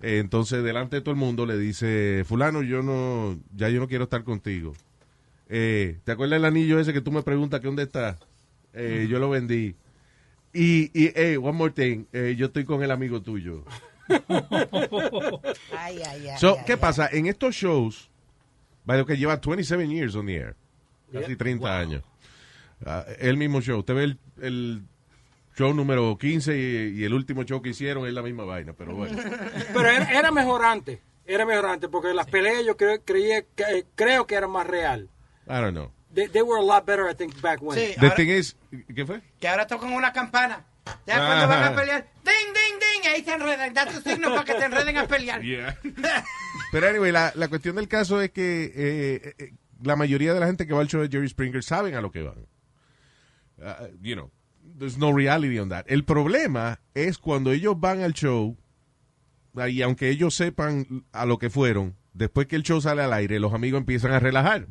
entonces 0.00 0.62
delante 0.62 0.96
de 0.96 1.02
todo 1.02 1.12
el 1.12 1.20
mundo 1.20 1.46
le 1.46 1.56
dice, 1.58 2.22
fulano, 2.26 2.62
yo 2.62 2.82
no, 2.82 3.38
ya 3.54 3.68
yo 3.68 3.80
no 3.80 3.88
quiero 3.88 4.04
estar 4.04 4.24
contigo. 4.24 4.74
Eh, 5.48 5.98
¿Te 6.04 6.12
acuerdas 6.12 6.38
el 6.38 6.44
anillo 6.44 6.78
ese 6.80 6.92
que 6.92 7.00
tú 7.00 7.12
me 7.12 7.22
preguntas 7.22 7.60
que 7.60 7.66
dónde 7.66 7.84
está? 7.84 8.18
Eh, 8.72 9.06
yo 9.08 9.18
lo 9.18 9.30
vendí. 9.30 9.74
Y, 10.52 10.90
y 10.98 11.12
hey, 11.14 11.36
one 11.36 11.52
more 11.52 11.72
thing, 11.72 12.04
eh, 12.12 12.34
yo 12.36 12.46
estoy 12.46 12.64
con 12.64 12.82
el 12.82 12.90
amigo 12.90 13.20
tuyo. 13.22 13.64
Ay, 15.76 16.00
ay, 16.06 16.28
ay. 16.28 16.38
So, 16.38 16.56
ay, 16.58 16.64
¿Qué 16.66 16.72
ay. 16.74 16.78
pasa? 16.78 17.08
En 17.12 17.26
estos 17.26 17.54
shows, 17.54 18.08
vaya 18.84 19.04
que 19.04 19.16
lleva 19.16 19.36
27 19.40 19.88
years 19.88 20.14
on 20.14 20.26
the 20.26 20.36
air, 20.36 20.56
casi 21.12 21.28
Yeah. 21.28 21.36
30 21.36 21.78
años. 21.78 22.02
Ah, 22.84 23.04
el 23.18 23.36
mismo 23.36 23.60
show. 23.60 23.78
Usted 23.80 23.94
ve 23.94 24.04
el, 24.04 24.18
el 24.40 24.82
show 25.56 25.72
número 25.74 26.16
15 26.18 26.56
y, 26.56 27.00
y 27.00 27.04
el 27.04 27.14
último 27.14 27.42
show 27.44 27.60
que 27.62 27.70
hicieron 27.70 28.06
es 28.06 28.12
la 28.12 28.22
misma 28.22 28.44
vaina, 28.44 28.72
pero 28.74 28.94
bueno. 28.94 29.16
Pero 29.72 29.88
era, 29.88 30.12
era 30.12 30.30
mejor 30.30 30.64
antes. 30.64 31.00
Era 31.24 31.44
mejor 31.44 31.66
antes 31.66 31.88
porque 31.90 32.14
las 32.14 32.26
peleas 32.26 32.64
yo 32.64 32.76
creo, 32.76 33.02
creía, 33.04 33.42
que- 33.42 33.62
eh, 33.78 33.84
creo 33.96 34.26
que 34.26 34.34
eran 34.36 34.50
más 34.50 34.66
real. 34.66 35.08
I 35.48 35.54
don't 35.54 35.72
know. 35.72 35.90
They, 36.14 36.28
they 36.28 36.42
were 36.42 36.60
a 36.60 36.64
lot 36.64 36.86
better, 36.86 37.10
I 37.10 37.14
think, 37.14 37.40
back 37.40 37.60
when. 37.62 37.76
Sí, 37.78 37.94
The 37.98 38.06
ahora- 38.06 38.14
thing 38.16 38.28
is, 38.28 38.56
¿qué 38.94 39.04
fue? 39.04 39.20
que 39.40 39.48
ahora 39.48 39.66
tocan 39.66 39.92
una 39.92 40.12
campana. 40.12 40.64
Ya 41.04 41.16
Ajá. 41.16 41.26
cuando 41.26 41.48
van 41.48 41.64
a 41.64 41.74
pelear, 41.74 42.06
ding, 42.24 42.52
ding, 42.54 42.78
ding, 42.78 43.10
ahí 43.12 43.24
se 43.24 43.32
enredan. 43.34 43.74
Da 43.74 43.86
tu 43.86 44.00
signo 44.00 44.28
para 44.30 44.44
que 44.44 44.54
te 44.54 44.64
enreden 44.66 44.96
a 44.98 45.06
pelear. 45.08 45.42
Yeah. 45.42 45.76
Pero 46.72 46.88
anyway, 46.88 47.10
la, 47.10 47.32
la 47.34 47.48
cuestión 47.48 47.74
del 47.74 47.88
caso 47.88 48.22
es 48.22 48.30
que 48.30 48.64
eh, 48.72 49.34
eh, 49.38 49.52
la 49.82 49.96
mayoría 49.96 50.32
de 50.32 50.38
la 50.38 50.46
gente 50.46 50.64
que 50.66 50.72
va 50.74 50.80
al 50.80 50.86
show 50.88 51.00
de 51.02 51.08
Jerry 51.08 51.28
Springer 51.28 51.62
saben 51.64 51.96
a 51.96 52.00
lo 52.00 52.12
que 52.12 52.22
van. 52.22 52.46
Uh, 53.58 53.88
you 54.00 54.14
know, 54.14 54.30
there's 54.78 54.98
no 54.98 55.12
reality 55.12 55.58
on 55.58 55.68
that. 55.70 55.84
El 55.88 56.04
problema 56.04 56.80
es 56.94 57.18
cuando 57.18 57.52
ellos 57.52 57.78
van 57.78 58.02
al 58.02 58.12
show 58.12 58.56
y 59.68 59.82
aunque 59.82 60.10
ellos 60.10 60.34
sepan 60.34 61.04
a 61.12 61.24
lo 61.24 61.38
que 61.38 61.48
fueron, 61.48 61.94
después 62.12 62.46
que 62.46 62.56
el 62.56 62.62
show 62.62 62.80
sale 62.80 63.02
al 63.02 63.12
aire, 63.14 63.40
los 63.40 63.54
amigos 63.54 63.80
empiezan 63.80 64.12
a 64.12 64.18
relajar. 64.20 64.66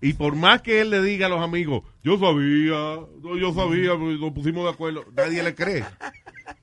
Y 0.00 0.12
por 0.12 0.36
más 0.36 0.62
que 0.62 0.80
él 0.80 0.90
le 0.90 1.02
diga 1.02 1.26
a 1.26 1.28
los 1.28 1.40
amigos, 1.40 1.82
yo 2.04 2.18
sabía, 2.18 3.00
yo 3.40 3.52
sabía, 3.54 3.96
nos 3.96 4.32
pusimos 4.32 4.64
de 4.64 4.70
acuerdo, 4.70 5.04
nadie 5.16 5.42
le 5.42 5.54
cree. 5.54 5.84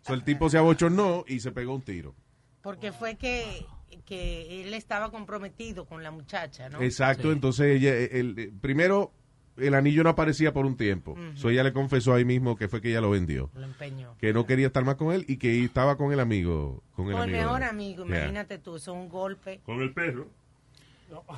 So, 0.01 0.13
el 0.13 0.23
tipo 0.23 0.49
se 0.49 0.57
abochornó 0.57 1.23
y 1.27 1.39
se 1.39 1.51
pegó 1.51 1.75
un 1.75 1.81
tiro. 1.81 2.15
Porque 2.61 2.91
fue 2.91 3.15
que, 3.15 3.65
que 4.05 4.61
él 4.65 4.73
estaba 4.73 5.11
comprometido 5.11 5.85
con 5.85 6.01
la 6.03 6.09
muchacha, 6.11 6.67
¿no? 6.69 6.81
Exacto, 6.81 7.31
entonces 7.31 7.77
ella, 7.77 7.95
el, 7.95 8.37
el- 8.39 8.51
primero 8.59 9.13
el 9.61 9.73
anillo 9.73 10.03
no 10.03 10.09
aparecía 10.09 10.53
por 10.53 10.65
un 10.65 10.75
tiempo. 10.77 11.15
So 11.35 11.49
ella 11.49 11.63
le 11.63 11.73
confesó 11.73 12.13
ahí 12.13 12.25
mismo 12.25 12.55
que 12.57 12.67
fue 12.67 12.81
que 12.81 12.89
ella 12.89 13.01
lo 13.01 13.09
vendió. 13.11 13.49
Lo 13.55 13.65
empeñó. 13.65 14.15
Que 14.19 14.33
no 14.33 14.45
quería 14.45 14.67
estar 14.67 14.83
más 14.85 14.95
con 14.95 15.11
él 15.13 15.25
y 15.27 15.37
que 15.37 15.63
estaba 15.63 15.97
con 15.97 16.11
el 16.11 16.19
amigo. 16.19 16.83
Con 16.95 17.07
el 17.07 17.13
Con 17.13 17.21
amigo. 17.23 17.37
mejor 17.37 17.63
amigo, 17.63 18.05
Yeah. 18.05 18.17
imagínate 18.17 18.57
tú, 18.57 18.75
eso 18.77 18.91
es 18.91 18.97
un 18.97 19.09
golpe. 19.09 19.61
Con 19.65 19.81
el 19.81 19.93
perro. 19.93 20.27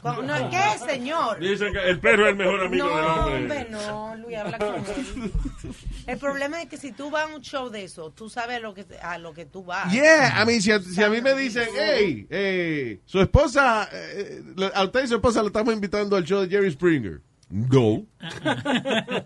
Con- 0.02 0.28
no, 0.28 0.50
¿Qué, 0.50 0.78
señor? 0.86 1.40
Dicen 1.40 1.72
que 1.72 1.80
el 1.90 1.98
perro 2.02 2.26
es 2.26 2.32
el 2.32 2.36
mejor 2.36 2.60
amigo 2.66 2.90
no, 2.90 2.98
del 2.98 3.06
hombre. 3.08 3.38
hombre, 3.38 3.68
no, 3.72 4.16
Luis, 4.18 4.38
habla 4.38 4.58
con 4.58 4.76
él. 4.76 5.32
El 6.08 6.18
problema 6.18 6.62
es 6.62 6.68
que 6.68 6.76
si 6.76 6.92
tú 6.92 7.10
vas 7.10 7.30
a 7.32 7.36
un 7.36 7.42
show 7.42 7.70
de 7.70 7.86
eso, 7.86 8.12
tú 8.12 8.28
sabes 8.30 8.62
lo 8.62 8.74
que, 8.74 8.86
a 9.02 9.18
lo 9.18 9.34
que 9.34 9.46
tú 9.46 9.64
vas. 9.64 9.90
Yeah, 9.90 10.42
I 10.42 10.46
mean, 10.46 10.62
si 10.62 10.72
a, 10.74 10.80
si 10.82 11.02
a 11.02 11.10
mí 11.10 11.22
me 11.22 11.34
dicen, 11.36 11.70
hey, 11.74 12.28
eh, 12.30 13.00
su 13.06 13.22
esposa, 13.22 13.88
eh, 13.94 14.42
a 14.74 14.84
usted 14.84 15.04
y 15.06 15.08
su 15.08 15.16
esposa 15.16 15.40
lo 15.42 15.48
estamos 15.48 15.74
invitando 15.74 16.18
al 16.18 16.26
show 16.26 16.42
de 16.42 16.50
Jerry 16.50 16.72
Springer. 16.72 17.22
No. 17.52 18.06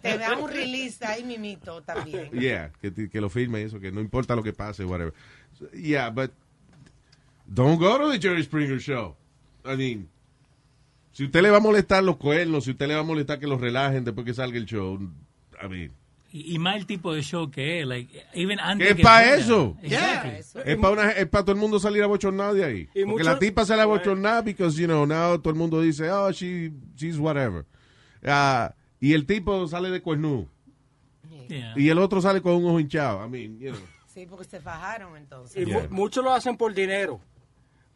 Te 0.02 0.18
da 0.18 0.38
un 0.38 0.50
release 0.50 1.06
ahí 1.06 1.24
mimito 1.24 1.82
también. 1.84 2.32
Yeah, 2.32 2.72
que, 2.82 3.22
lo 3.22 3.30
firme 3.30 3.64
eso, 3.64 3.80
que 3.80 3.92
no 3.92 4.02
importa 4.02 4.36
lo 4.36 4.44
que 4.44 4.52
pase, 4.52 4.84
whatever. 4.84 5.14
So, 5.60 5.70
yeah, 5.72 6.10
but 6.10 6.32
don't 7.48 7.80
go 7.80 7.98
to 8.00 8.12
the 8.12 8.20
Jerry 8.20 8.44
Springer 8.44 8.80
show. 8.80 9.16
I 9.64 9.76
mean, 9.76 10.10
si 11.12 11.26
usted 11.26 11.42
le 11.42 11.52
va 11.52 11.58
a 11.58 11.62
molestar 11.62 12.04
los 12.04 12.18
cuernos, 12.18 12.66
si 12.66 12.72
usted 12.72 12.88
le 12.88 12.96
va 12.96 13.02
a 13.02 13.04
molestar 13.04 13.40
que 13.40 13.48
los 13.48 13.62
relajen 13.62 14.04
después 14.04 14.26
que 14.26 14.34
salga 14.34 14.58
el 14.58 14.66
show, 14.66 15.00
I 15.62 15.68
mean, 15.70 15.92
Y, 16.36 16.54
y 16.56 16.60
más 16.60 16.76
el 16.76 16.86
tipo 16.86 17.14
de 17.14 17.22
show 17.22 17.50
que 17.50 17.80
es, 17.80 17.88
like, 17.88 18.26
even 18.34 18.60
antes 18.60 18.88
¿qué 18.88 18.92
es 18.92 18.98
que 18.98 19.04
para 19.04 19.36
eso? 19.36 19.78
Exactly. 19.82 20.40
Es 20.66 21.28
para 21.28 21.44
todo 21.46 21.54
el 21.54 21.58
mundo 21.58 21.80
salir 21.80 22.04
abochornado 22.04 22.54
de 22.56 22.66
ahí. 22.66 22.80
Y 22.82 22.86
Porque 22.86 23.06
mucho- 23.06 23.24
la 23.24 23.40
tipa 23.40 23.64
se 23.66 23.74
la 23.78 23.84
abochornada 23.84 24.42
because, 24.42 24.78
you 24.78 24.86
know, 24.86 25.06
now 25.06 25.38
todo 25.38 25.52
el 25.52 25.56
mundo 25.56 25.80
dice, 25.80 26.12
oh, 26.12 26.30
she, 26.34 26.74
she's 26.98 27.18
whatever. 27.18 27.66
Ah, 28.26 28.74
y 29.00 29.14
el 29.14 29.26
tipo 29.26 29.68
sale 29.68 29.90
de. 29.92 30.02
Yeah. 31.48 31.74
Y 31.76 31.90
el 31.90 32.00
otro 32.00 32.22
sale 32.22 32.42
con 32.42 32.54
un 32.54 32.66
ojo 32.66 32.80
hinchado. 32.80 33.24
I 33.26 33.30
mean, 33.30 33.60
you 33.60 33.72
know. 33.72 33.82
Sí, 34.08 34.26
porque 34.26 34.46
se 34.46 34.60
fajaron 34.60 35.16
entonces. 35.18 35.62
Y 35.62 35.66
mu- 35.72 35.88
muchos 35.90 36.24
lo 36.24 36.34
hacen 36.34 36.58
por 36.58 36.74
dinero. 36.74 37.20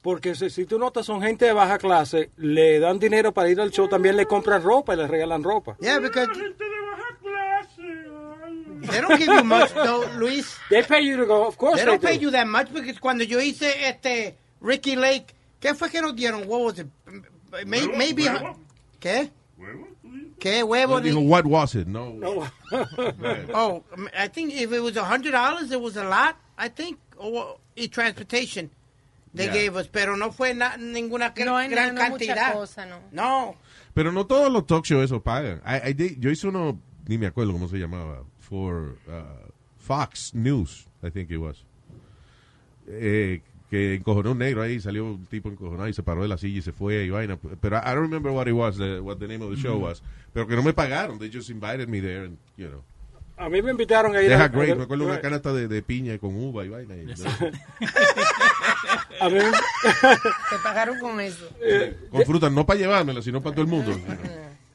Porque 0.01 0.35
si, 0.35 0.49
si 0.49 0.65
tú 0.65 0.77
notas, 0.79 1.05
son 1.05 1.21
gente 1.21 1.45
de 1.45 1.53
baja 1.53 1.77
clase, 1.77 2.29
le 2.37 2.79
dan 2.79 2.99
dinero 2.99 3.33
para 3.33 3.49
ir 3.49 3.59
al 3.59 3.71
show, 3.71 3.87
también 3.89 4.15
le 4.15 4.25
compran 4.25 4.61
ropa 4.63 4.93
y 4.93 4.97
le 4.97 5.07
regalan 5.07 5.43
ropa. 5.43 5.75
Yeah, 5.81 5.99
because 5.99 6.27
Gente 6.31 6.63
de 6.63 6.79
baja 6.91 7.17
clase. 7.21 7.81
ay. 8.45 8.87
they 8.87 9.01
don't 9.01 9.17
give 9.19 9.33
you 9.33 9.43
much, 9.43 9.73
though, 9.73 10.05
Luis. 10.17 10.55
They 10.69 10.83
pay 10.83 11.05
you 11.05 11.17
to 11.17 11.25
go, 11.25 11.45
of 11.47 11.57
course 11.57 11.75
They 11.77 11.85
they 11.85 11.91
don't 11.91 12.01
pay 12.01 12.17
do. 12.17 12.23
you 12.25 12.31
that 12.31 12.47
much 12.47 12.71
because 12.71 12.97
cuando 12.99 13.23
yo 13.25 13.39
hice 13.41 13.87
este 13.89 14.37
Ricky 14.61 14.95
Lake, 14.95 15.33
¿qué 15.59 15.73
fue 15.75 15.89
que 15.89 16.01
nos 16.01 16.15
dieron? 16.15 16.47
What 16.47 16.61
was 16.61 16.79
it? 16.79 16.87
Maybe. 17.65 18.23
huevo. 18.29 18.57
¿Qué? 19.01 19.31
Huevo. 19.57 19.87
¿Qué 20.39 20.63
huevo? 20.63 21.01
Dijo, 21.01 21.19
what 21.21 21.45
was 21.45 21.75
it? 21.75 21.87
No. 21.87 22.11
No. 22.13 22.47
Oh, 23.53 23.83
I 24.17 24.27
think 24.29 24.53
if 24.53 24.71
it 24.71 24.79
was 24.81 24.95
a 24.97 25.03
hundred 25.03 25.31
dollars, 25.33 25.71
it 25.71 25.79
was 25.81 25.97
a 25.97 26.03
lot. 26.03 26.35
I 26.57 26.69
think, 26.69 26.97
or 27.17 27.59
y 27.75 27.87
transportation 27.87 28.69
they 29.33 29.45
Yeah. 29.45 29.53
gave 29.53 29.75
us, 29.77 29.87
pero 29.87 30.15
no 30.15 30.31
fue 30.31 30.53
na- 30.53 30.75
ninguna 30.77 31.33
No 31.37 31.55
gran 31.69 31.93
no 31.95 32.01
cantidad. 32.01 32.53
cosa, 32.53 32.85
¿no? 32.85 32.99
No. 33.11 33.55
Pero 33.93 34.11
no 34.11 34.25
todos 34.25 34.51
los 34.51 34.65
talk 34.65 34.85
shows 34.85 35.05
eso 35.05 35.19
pagan. 35.21 35.61
I- 35.65 35.89
I 35.89 35.93
did- 35.93 36.19
yo 36.19 36.29
hice 36.31 36.47
uno, 36.47 36.79
ni 37.07 37.17
me 37.17 37.27
acuerdo 37.27 37.51
cómo 37.53 37.67
se 37.69 37.77
llamaba, 37.77 38.23
for 38.39 38.97
uh, 39.07 39.49
Fox 39.77 40.33
News, 40.33 40.87
I 41.03 41.09
think 41.11 41.29
it 41.31 41.37
was. 41.37 41.63
Eh, 42.87 43.41
que 43.69 43.95
encojonó 43.95 44.31
un 44.31 44.39
negro 44.39 44.61
ahí, 44.63 44.79
salió 44.79 45.05
un 45.05 45.25
tipo 45.27 45.49
encojonado 45.49 45.87
y 45.87 45.93
se 45.93 46.01
paró 46.03 46.23
de 46.23 46.27
la 46.27 46.37
silla 46.37 46.59
y 46.59 46.61
se 46.61 46.71
fue 46.71 47.03
y 47.05 47.09
vaina. 47.09 47.37
Pero 47.61 47.77
I, 47.77 47.79
I 47.79 47.83
don't 47.93 48.01
remember 48.01 48.31
what 48.31 48.47
it 48.47 48.53
was, 48.53 48.77
the- 48.77 48.99
what 48.99 49.17
the 49.17 49.27
name 49.27 49.43
of 49.45 49.51
the 49.51 49.57
show 49.61 49.77
was. 49.77 50.01
Pero 50.33 50.47
que 50.47 50.55
no 50.55 50.63
me 50.63 50.73
pagaron, 50.73 51.19
they 51.19 51.29
just 51.31 51.49
invited 51.49 51.87
me 51.87 52.01
there 52.01 52.25
and, 52.25 52.37
you 52.57 52.67
know. 52.67 52.81
A 53.37 53.47
mí 53.47 53.61
me 53.61 53.71
invitaron 53.71 54.13
a 54.17 54.21
ir 54.21 54.29
Deja 54.29 54.43
a, 54.43 54.47
great, 54.49 54.75
me 54.75 54.83
acuerdo 54.83 55.05
una 55.05 55.21
canasta 55.21 55.53
de, 55.53 55.69
de 55.69 55.81
piña 55.81 56.17
con 56.17 56.35
uva 56.35 56.65
y 56.65 56.69
vaina. 56.69 56.95
y- 56.95 57.05
a 59.21 59.29
mí, 59.29 59.39
Te 60.49 60.57
pagaron 60.63 60.99
con 60.99 61.19
eso. 61.21 61.47
con 62.09 62.23
frutas, 62.23 62.51
no 62.51 62.65
para 62.65 62.79
llevármela, 62.79 63.21
sino 63.21 63.41
para 63.41 63.55
todo 63.55 63.65
el 63.65 63.71
mundo. 63.71 63.91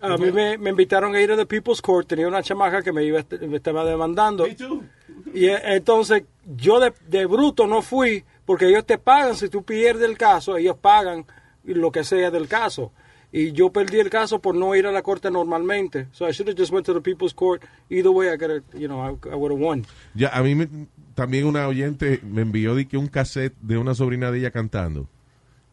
a 0.00 0.16
mí 0.16 0.30
me, 0.33 0.57
me 0.59 0.70
invitaron 0.70 1.14
a 1.14 1.20
ir 1.20 1.30
a 1.33 1.37
The 1.37 1.46
People's 1.46 1.83
Court. 1.83 2.09
Tenía 2.09 2.28
una 2.28 2.42
chamaca 2.42 2.83
que 2.83 2.92
me, 2.92 3.04
iba, 3.04 3.22
me 3.46 3.57
estaba 3.57 3.85
demandando. 3.85 4.46
Y 4.46 5.46
eh, 5.46 5.59
entonces 5.76 6.24
yo 6.57 6.80
de, 6.80 6.92
de 7.09 7.26
bruto 7.26 7.66
no 7.66 7.83
fui 7.83 8.24
porque 8.44 8.68
ellos 8.68 8.85
te 8.87 8.98
pagan 8.98 9.35
si 9.37 9.48
tú 9.48 9.62
pierdes 9.64 10.09
el 10.09 10.16
caso, 10.18 10.57
ellos 10.57 10.76
pagan 10.76 11.24
lo 11.64 11.90
que 11.92 12.04
sea 12.04 12.30
del 12.30 12.46
caso. 12.48 12.92
Y 13.33 13.50
yo 13.50 13.72
perdí 13.72 13.98
el 13.98 14.11
caso 14.11 14.38
por 14.38 14.54
no 14.54 14.76
ir 14.76 14.87
a 14.87 14.92
la 14.92 15.02
corte 15.02 15.28
normalmente. 15.28 16.07
So 16.12 16.28
I 16.28 16.33
should 16.33 16.48
have 16.48 16.57
just 16.57 16.72
went 16.72 16.87
to 16.87 16.94
the 16.94 17.00
People's 17.00 17.35
Court. 17.35 17.62
Either 17.90 18.11
way, 18.11 18.33
I 18.33 18.38
could 18.38 18.62
you 18.74 18.87
know, 18.87 19.00
I, 19.04 19.11
I 19.28 19.35
would 19.35 19.50
have 19.50 19.61
won. 19.61 19.85
Ya, 20.14 20.28
a 20.28 20.40
mí 20.42 20.54
me- 20.54 20.68
también 21.16 21.44
una 21.46 21.66
oyente 21.66 22.20
me 22.22 22.42
envió 22.42 22.74
de 22.76 22.87
que 22.87 22.96
un 22.96 23.09
cassette 23.09 23.54
de 23.61 23.76
una 23.76 23.94
sobrina 23.94 24.30
de 24.30 24.38
ella 24.38 24.50
cantando 24.52 25.09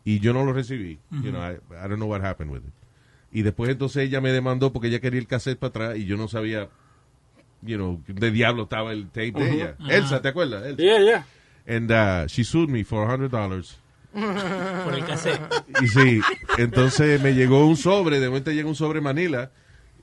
y 0.04 0.20
yo 0.20 0.34
no 0.34 0.44
lo 0.44 0.54
recibí. 0.54 1.00
You 1.12 1.30
know, 1.32 1.42
I, 1.42 1.56
I 1.72 1.88
don't 1.88 1.98
know 1.98 2.10
what 2.10 2.22
happened 2.26 2.52
with 2.52 2.62
it. 2.62 2.74
Y 3.32 3.44
después 3.44 3.70
entonces 3.70 4.04
ella 4.08 4.22
me 4.22 4.32
demandó 4.32 4.74
porque 4.74 4.88
ella 4.88 5.00
quería 5.00 5.20
el 5.20 5.28
cassette 5.28 5.60
para 5.60 5.70
atrás 5.70 5.98
y 5.98 6.06
yo 6.06 6.18
no 6.18 6.28
sabía, 6.28 6.68
you 7.62 7.78
know, 7.78 8.02
de 8.08 8.32
diablo 8.32 8.64
estaba 8.64 8.92
el 8.92 9.06
tape 9.08 9.32
de 9.34 9.52
ella. 9.54 9.76
Elsa, 9.88 10.20
¿te 10.22 10.30
acuerdas? 10.30 10.66
Elsa. 10.66 10.82
Yeah, 10.82 11.00
yeah. 11.00 11.26
And 11.76 11.90
uh, 11.92 12.28
she 12.28 12.44
sued 12.44 12.70
me 12.70 12.84
for 12.84 13.08
$100. 13.08 13.76
Por 14.14 14.94
el 14.94 15.06
cassette. 15.06 15.40
Y 15.82 15.88
sí, 15.88 16.22
entonces 16.58 17.22
me 17.22 17.34
llegó 17.34 17.66
un 17.66 17.78
sobre, 17.78 18.20
de 18.20 18.28
momento 18.28 18.52
llega 18.52 18.68
un 18.68 18.76
sobre 18.76 19.00
Manila, 19.00 19.52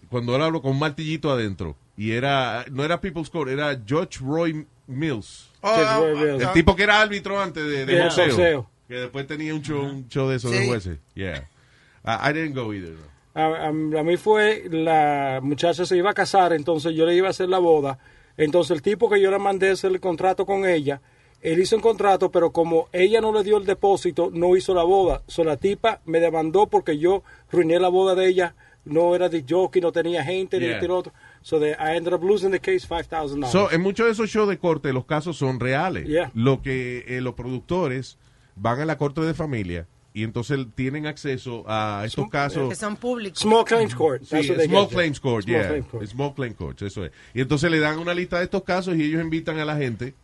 cuando 0.08 0.34
él 0.34 0.40
hablo 0.42 0.62
con 0.62 0.70
un 0.72 0.78
martillito 0.78 1.30
adentro. 1.30 1.76
Y 1.96 2.12
era, 2.12 2.64
no 2.70 2.84
era 2.84 3.00
People's 3.00 3.28
Court, 3.28 3.50
era 3.50 3.78
George 3.86 4.20
Roy 4.24 4.66
Mills. 4.86 5.50
Oh, 5.60 5.76
very 5.76 5.88
oh, 5.88 6.22
real. 6.24 6.40
El 6.40 6.52
tipo 6.52 6.74
que 6.74 6.84
era 6.84 7.00
árbitro 7.02 7.38
antes 7.40 7.62
de, 7.66 7.84
de 7.84 7.92
Yeah, 7.92 8.04
boxeo, 8.04 8.26
boxeo. 8.28 8.70
Que 8.88 8.94
después 8.94 9.26
tenía 9.26 9.54
un 9.54 9.60
show, 9.62 9.82
un 9.84 10.08
show 10.08 10.26
de 10.28 10.36
esos 10.36 10.50
de 10.52 10.60
Sí. 10.62 10.66
jueces. 10.68 10.98
Yeah. 11.14 11.46
I, 12.04 12.30
I 12.30 12.32
didn't 12.32 12.54
go 12.54 12.72
either. 12.72 12.92
no. 12.94 13.08
A, 13.34 13.66
a- 13.66 13.68
a 13.68 13.72
mí 14.04 14.16
fue, 14.16 14.64
la 14.70 15.40
muchacha 15.42 15.84
se 15.84 15.96
iba 15.98 16.10
a 16.10 16.14
casar, 16.14 16.54
entonces 16.54 16.94
yo 16.94 17.04
le 17.04 17.14
iba 17.14 17.26
a 17.26 17.30
hacer 17.30 17.50
la 17.50 17.58
boda. 17.58 17.98
Entonces 18.38 18.70
el 18.74 18.80
tipo 18.80 19.10
que 19.10 19.20
yo 19.20 19.30
le 19.30 19.38
mandé 19.38 19.70
hacer 19.70 19.90
el 19.90 20.00
contrato 20.00 20.46
con 20.46 20.64
ella, 20.66 21.02
él 21.40 21.60
hizo 21.60 21.76
un 21.76 21.82
contrato, 21.82 22.30
pero 22.30 22.50
como 22.50 22.88
ella 22.92 23.20
no 23.20 23.32
le 23.32 23.44
dio 23.44 23.58
el 23.58 23.64
depósito, 23.66 24.30
no 24.32 24.56
hizo 24.56 24.74
la 24.74 24.82
boda. 24.82 25.22
So 25.26 25.44
la 25.44 25.56
tipa 25.56 26.00
me 26.04 26.20
demandó 26.20 26.66
porque 26.66 26.98
yo 26.98 27.22
ruiné 27.50 27.78
la 27.78 27.88
boda 27.88 28.14
de 28.14 28.28
ella. 28.28 28.54
No 28.84 29.14
era 29.14 29.28
de 29.28 29.44
jockey, 29.46 29.82
no 29.82 29.92
tenía 29.92 30.24
gente, 30.24 30.58
ni 30.58 30.64
Yeah. 30.66 30.82
y 30.82 30.88
lo 30.88 30.96
otro. 30.98 31.12
So 31.42 31.60
the, 31.60 31.72
I 31.72 31.96
ended 31.96 32.14
up 32.14 32.22
losing 32.22 32.50
the 32.50 32.60
case 32.60 32.86
$5,000. 32.88 33.46
So, 33.50 33.70
en 33.70 33.82
muchos 33.82 34.06
de 34.06 34.12
esos 34.12 34.30
shows 34.30 34.48
de 34.48 34.56
corte, 34.58 34.92
los 34.94 35.04
casos 35.04 35.36
son 35.36 35.60
reales. 35.60 36.06
Yeah. 36.06 36.30
Lo 36.34 36.62
que 36.62 37.04
eh, 37.06 37.20
los 37.20 37.34
productores 37.34 38.16
van 38.56 38.80
a 38.80 38.86
la 38.86 38.96
corte 38.96 39.20
de 39.20 39.34
familia 39.34 39.86
y 40.14 40.24
entonces 40.24 40.58
tienen 40.74 41.06
acceso 41.06 41.64
a 41.66 42.02
estos 42.06 42.28
casos. 42.30 42.68
Que 42.70 42.74
son 42.74 42.96
públicos. 42.96 43.40
Small 43.40 43.64
Claims 43.64 43.94
Court. 43.94 44.22
Sí, 44.24 44.42
Small. 44.42 44.88
Claims 44.88 45.20
Court, 45.20 45.44
Small 45.44 45.60
yeah. 45.60 45.68
Claims 45.68 45.86
Court. 45.88 46.06
Small 46.06 46.34
Claims 46.34 46.56
Court, 46.56 46.82
eso 46.82 47.04
es. 47.04 47.12
Y 47.34 47.40
entonces 47.42 47.70
le 47.70 47.78
dan 47.78 47.98
una 47.98 48.14
lista 48.14 48.38
de 48.38 48.44
estos 48.44 48.62
casos 48.64 48.96
y 48.96 49.02
ellos 49.02 49.22
invitan 49.22 49.58
a 49.58 49.64
la 49.64 49.76
gente. 49.76 50.14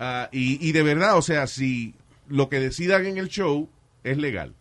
Ah, 0.00 0.28
y, 0.32 0.66
y 0.68 0.72
de 0.72 0.82
verdad, 0.82 1.16
o 1.16 1.22
sea, 1.22 1.46
si 1.46 1.94
lo 2.28 2.48
que 2.48 2.58
decidan 2.58 3.06
en 3.06 3.18
el 3.18 3.28
show 3.28 3.68
es 4.02 4.18
legal. 4.18 4.54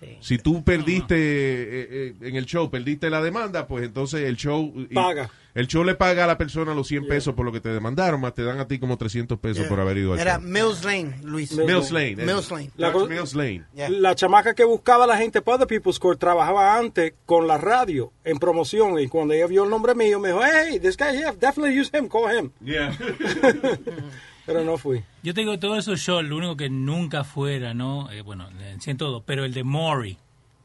Sí. 0.00 0.16
Si 0.20 0.38
tú 0.38 0.62
perdiste 0.62 1.16
eh, 1.16 1.88
eh, 1.90 2.14
en 2.20 2.36
el 2.36 2.46
show, 2.46 2.70
perdiste 2.70 3.10
la 3.10 3.20
demanda, 3.20 3.66
pues 3.66 3.84
entonces 3.84 4.22
el 4.22 4.36
show... 4.36 4.72
y- 4.76 4.94
Paga. 4.94 5.28
El 5.54 5.66
show 5.66 5.82
le 5.82 5.96
paga 5.96 6.22
a 6.22 6.26
la 6.28 6.38
persona 6.38 6.72
los 6.72 6.86
100 6.86 7.08
pesos 7.08 7.34
por 7.34 7.44
lo 7.44 7.50
que 7.50 7.58
te 7.58 7.70
demandaron, 7.70 8.20
más 8.20 8.32
te 8.32 8.44
dan 8.44 8.60
a 8.60 8.68
ti 8.68 8.78
como 8.78 8.96
300 8.96 9.40
pesos 9.40 9.66
por 9.66 9.80
haber 9.80 9.96
ido 9.96 10.12
al 10.12 10.20
Era 10.20 10.34
show. 10.38 10.42
Mills 10.48 10.84
Lane, 10.84 11.16
Luis. 11.24 11.50
Mills 11.50 11.90
Lane. 11.90 12.14
Mills 12.16 12.48
Lane. 12.52 12.70
La 12.76 12.92
George 12.92 13.08
co- 13.08 13.12
Mills 13.12 13.34
Lane. 13.34 13.64
Yeah. 13.74 13.88
La 13.88 14.14
chamaca 14.14 14.54
que 14.54 14.62
buscaba 14.62 15.02
a 15.02 15.06
la 15.08 15.16
gente 15.16 15.42
para 15.42 15.58
The 15.60 15.66
People's 15.66 15.98
Court 15.98 16.20
trabajaba 16.20 16.78
antes 16.78 17.14
con 17.26 17.48
la 17.48 17.58
radio 17.58 18.12
en 18.22 18.38
promoción 18.38 19.00
y 19.00 19.08
cuando 19.08 19.34
ella 19.34 19.48
vio 19.48 19.64
el 19.64 19.70
nombre 19.70 19.96
mío 19.96 20.20
me 20.20 20.28
dijo, 20.28 20.42
hey, 20.44 20.78
this 20.78 20.96
guy 20.96 21.16
here, 21.16 21.32
definitely 21.40 21.76
use 21.80 21.90
him, 21.92 22.06
call 22.08 22.32
him. 22.32 22.52
Yeah. 22.64 22.96
Pero 24.48 24.64
no 24.64 24.78
fui. 24.78 25.04
Yo 25.22 25.34
tengo 25.34 25.58
todos 25.58 25.76
esos 25.80 26.00
shows, 26.00 26.24
lo 26.24 26.38
único 26.38 26.56
que 26.56 26.70
nunca 26.70 27.22
fuera, 27.22 27.74
¿no? 27.74 28.10
Eh, 28.10 28.22
bueno, 28.22 28.48
en 28.86 28.96
todo, 28.96 29.22
pero 29.22 29.44
el 29.44 29.52
de 29.52 29.62
Maury. 29.62 30.16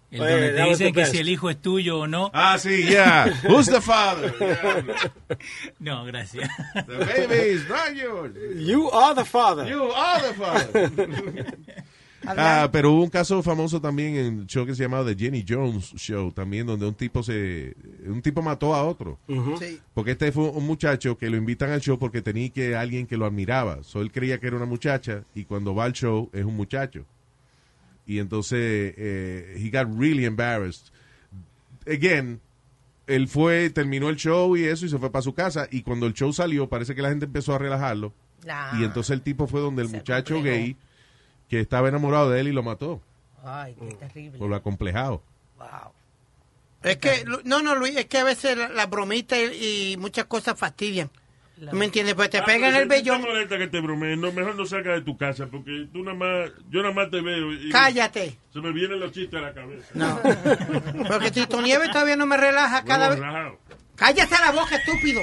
El 0.09 0.21
Eh, 0.21 0.29
donde 0.31 0.51
te 0.53 0.63
dicen 0.69 0.93
que 0.93 1.05
si 1.05 1.17
el 1.17 1.27
hijo 1.27 1.49
es 1.49 1.61
tuyo 1.61 1.99
o 1.99 2.07
no. 2.07 2.31
ah, 2.33 2.57
sí, 2.57 2.85
yeah. 2.85 3.25
Who's 3.49 3.65
the 3.65 3.81
father? 3.81 4.33
Yeah. 4.39 5.11
No, 5.79 6.05
gracias. 6.05 6.49
The 6.73 6.97
baby 7.27 7.55
is 7.55 7.67
not 7.67 7.93
yours. 7.93 8.31
You 8.55 8.89
are 8.91 9.13
the 9.13 9.25
father. 9.25 9.67
You 9.67 9.91
are 9.91 10.21
the 10.21 10.33
father. 10.33 11.57
Ah, 12.25 12.69
pero 12.71 12.91
hubo 12.91 13.03
un 13.03 13.09
caso 13.09 13.41
famoso 13.43 13.81
también 13.81 14.15
en 14.15 14.39
el 14.39 14.47
show 14.47 14.65
que 14.65 14.75
se 14.75 14.83
llamaba 14.83 15.05
The 15.05 15.15
Jenny 15.15 15.45
Jones 15.47 15.93
Show, 15.95 16.31
también 16.31 16.65
donde 16.65 16.87
un 16.87 16.93
tipo 16.93 17.23
se 17.23 17.75
un 18.05 18.21
tipo 18.21 18.41
mató 18.41 18.73
a 18.73 18.83
otro. 18.83 19.19
Sí. 19.59 19.79
Porque 19.93 20.11
este 20.11 20.31
fue 20.31 20.49
un 20.49 20.65
muchacho 20.65 21.17
que 21.17 21.29
lo 21.29 21.37
invitan 21.37 21.71
al 21.71 21.81
show 21.81 21.97
porque 21.99 22.21
tenía 22.21 22.49
que 22.49 22.75
alguien 22.75 23.07
que 23.07 23.17
lo 23.17 23.25
admiraba. 23.25 23.83
So 23.83 24.01
él 24.01 24.11
creía 24.11 24.39
que 24.39 24.47
era 24.47 24.57
una 24.57 24.65
muchacha 24.65 25.23
y 25.35 25.45
cuando 25.45 25.75
va 25.75 25.85
al 25.85 25.93
show 25.93 26.29
es 26.33 26.45
un 26.45 26.55
muchacho. 26.55 27.05
Y 28.05 28.19
entonces 28.19 28.93
eh, 28.97 29.55
he 29.57 29.69
got 29.69 29.87
really 29.97 30.25
embarrassed. 30.25 30.91
Again, 31.87 32.39
él 33.07 33.27
fue, 33.27 33.69
terminó 33.69 34.09
el 34.09 34.15
show 34.15 34.55
y 34.55 34.63
eso 34.63 34.85
y 34.85 34.89
se 34.89 34.97
fue 34.97 35.11
para 35.11 35.21
su 35.21 35.33
casa 35.33 35.67
y 35.69 35.81
cuando 35.81 36.05
el 36.07 36.13
show 36.13 36.31
salió 36.31 36.69
parece 36.69 36.95
que 36.95 37.01
la 37.01 37.09
gente 37.09 37.25
empezó 37.25 37.53
a 37.53 37.57
relajarlo 37.57 38.13
y 38.79 38.83
entonces 38.83 39.11
el 39.11 39.21
tipo 39.21 39.47
fue 39.47 39.61
donde 39.61 39.83
el 39.83 39.89
Se 39.89 39.97
muchacho 39.97 40.41
gay 40.41 40.75
que 41.53 41.61
estaba 41.61 41.87
enamorado 41.89 42.29
de 42.29 42.39
él 42.41 42.47
y 42.47 42.51
lo 42.51 42.63
mató 42.63 43.01
Ay, 43.43 43.75
qué 43.79 43.93
terrible. 43.95 44.39
por 44.39 44.49
lo 44.49 44.55
acomplejado. 44.55 45.21
Wow. 45.57 45.91
Es 46.83 46.97
que, 46.97 47.25
no, 47.45 47.61
no, 47.61 47.75
Luis, 47.75 47.95
es 47.95 48.05
que 48.05 48.17
a 48.17 48.23
veces 48.23 48.57
la, 48.57 48.69
la 48.69 48.85
bromita 48.87 49.37
y, 49.37 49.91
y 49.93 49.97
muchas 49.97 50.25
cosas 50.25 50.57
fastidian. 50.59 51.09
¿Tú 51.69 51.75
¿Me 51.77 51.85
entiendes? 51.85 52.15
Pues 52.15 52.29
te 52.29 52.39
Ah, 52.39 52.45
pegan 52.45 52.75
el 52.75 52.87
vellón. 52.87 53.21
te 53.21 53.27
molesta 53.27 53.57
que 53.57 53.67
te 53.67 53.79
bromeen, 53.79 54.19
no, 54.19 54.31
mejor 54.31 54.55
no 54.55 54.65
salgas 54.65 54.95
de 54.95 55.01
tu 55.01 55.15
casa 55.17 55.45
porque 55.47 55.87
tú 55.93 56.03
nada 56.03 56.17
más, 56.17 56.51
yo 56.69 56.81
nada 56.81 56.93
más 56.93 57.09
te 57.11 57.21
veo 57.21 57.53
y 57.53 57.69
Cállate. 57.69 58.37
se 58.51 58.59
me 58.59 58.71
vienen 58.73 58.99
los 58.99 59.11
chistes 59.11 59.39
a 59.39 59.41
la 59.43 59.53
cabeza. 59.53 59.87
No. 59.93 60.19
Porque 61.07 61.31
Tito 61.31 61.61
Nieves 61.61 61.91
todavía 61.91 62.15
no 62.17 62.25
me 62.25 62.35
relaja 62.37 62.83
cada 62.83 63.09
vez. 63.09 63.19
Cállate 63.95 64.35
la 64.39 64.51
boca, 64.51 64.75
estúpido. 64.75 65.21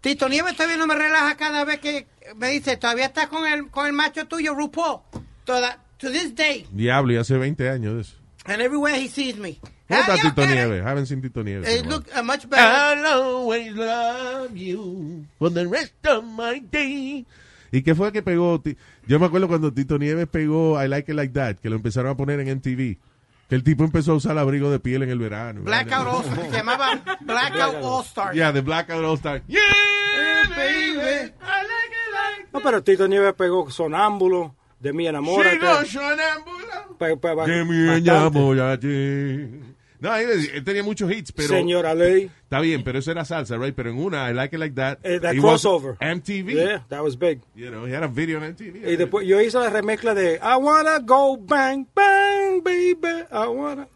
Tito 0.00 0.28
Nieves 0.28 0.54
todavía 0.56 0.76
no 0.78 0.86
me 0.86 0.94
relaja 0.94 1.36
cada 1.36 1.64
vez 1.64 1.80
que 1.80 2.06
me 2.36 2.48
dice, 2.50 2.76
todavía 2.76 3.06
estás 3.06 3.26
con 3.26 3.46
el, 3.46 3.68
con 3.70 3.86
el 3.86 3.92
macho 3.92 4.26
tuyo, 4.28 4.54
RuPaul. 4.54 5.00
Toda, 5.46 5.78
to 5.98 6.10
this 6.10 6.34
day. 6.34 6.66
Diablo, 6.72 7.12
y 7.12 7.16
hace 7.16 7.38
20 7.38 7.70
años 7.70 7.94
de 7.94 8.00
eso. 8.02 8.16
And 8.44 8.60
everywhere 8.60 9.00
he 9.00 9.08
sees 9.08 9.36
me. 9.36 9.58
¿Cómo 9.88 10.00
está 10.00 10.16
Tito. 10.20 10.46
Nieves? 10.46 10.84
Haven't 10.84 11.06
seen 11.06 11.22
Tito 11.22 11.42
Nieves. 11.42 11.68
It 11.68 11.86
look 11.86 12.06
uh, 12.14 12.22
much 12.22 12.48
better. 12.48 12.62
I'll 12.62 13.06
always 13.22 13.72
love 13.72 14.56
you 14.56 15.24
for 15.38 15.50
the 15.50 15.66
rest 15.66 15.94
of 16.06 16.24
my 16.24 16.60
day. 16.60 17.24
¿Y 17.72 17.82
qué 17.82 17.94
fue 17.94 18.12
que 18.12 18.22
pegó? 18.22 18.62
Yo 19.06 19.18
me 19.18 19.26
acuerdo 19.26 19.48
cuando 19.48 19.72
Tito 19.72 19.98
Nieves 19.98 20.26
pegó 20.28 20.82
I 20.82 20.88
Like 20.88 21.12
It 21.12 21.16
Like 21.16 21.32
That, 21.34 21.56
que 21.56 21.70
lo 21.70 21.76
empezaron 21.76 22.10
a 22.10 22.16
poner 22.16 22.40
en 22.40 22.56
MTV. 22.56 22.98
Que 23.48 23.54
el 23.54 23.62
tipo 23.62 23.84
empezó 23.84 24.12
a 24.12 24.14
usar 24.16 24.36
abrigo 24.38 24.70
de 24.70 24.80
piel 24.80 25.04
en 25.04 25.10
el 25.10 25.20
verano. 25.20 25.62
Blackout 25.62 26.06
All 26.08 26.24
Stars. 26.24 26.50
Se 26.50 26.56
llamaba 26.56 27.00
Blackout 27.20 27.84
All 27.84 28.04
Stars. 28.04 28.34
Yeah, 28.34 28.52
the 28.52 28.60
Blackout 28.60 29.04
All 29.04 29.16
Star. 29.16 29.42
Yeah, 29.46 29.62
baby. 30.56 31.32
No, 32.52 32.60
pero 32.60 32.82
Tito 32.82 33.06
Nieves 33.06 33.34
pegó 33.34 33.70
Sonámbulo, 33.70 34.54
de 34.86 34.92
mi 34.92 35.06
enamórate. 35.06 35.58
Pe- 36.98 37.16
pe- 37.16 37.28
Que 37.44 37.64
me 37.64 37.86
bastante. 37.86 37.96
enamorate. 37.98 39.50
No, 39.98 40.14
él, 40.14 40.50
él 40.52 40.62
tenía 40.62 40.82
muchos 40.82 41.10
hits, 41.10 41.32
pero... 41.32 41.48
Señora 41.48 41.94
Ley. 41.94 42.30
Está 42.42 42.60
bien, 42.60 42.84
pero 42.84 42.98
eso 42.98 43.10
era 43.10 43.24
salsa, 43.24 43.56
right? 43.56 43.74
Pero 43.74 43.90
en 43.90 43.98
una, 43.98 44.30
I 44.30 44.34
Like 44.34 44.54
It 44.54 44.60
Like 44.60 44.74
That. 44.76 44.98
Eh, 45.02 45.18
that 45.20 45.34
crossover. 45.36 45.96
MTV. 46.00 46.52
Yeah, 46.52 46.84
that 46.90 47.02
was 47.02 47.16
big. 47.18 47.40
You 47.54 47.70
know, 47.70 47.86
he 47.86 47.92
had 47.94 48.04
a 48.04 48.08
video 48.08 48.36
on 48.38 48.44
MTV. 48.44 48.86
Y 48.86 48.96
después 48.96 49.26
yo 49.26 49.40
hice 49.40 49.58
la 49.58 49.70
remezcla 49.70 50.14
de 50.14 50.34
I 50.36 50.56
wanna 50.60 50.98
go 51.00 51.36
bang, 51.38 51.86
bang, 51.94 52.62
baby. 52.62 53.24
I 53.32 53.48
wanna. 53.48 53.88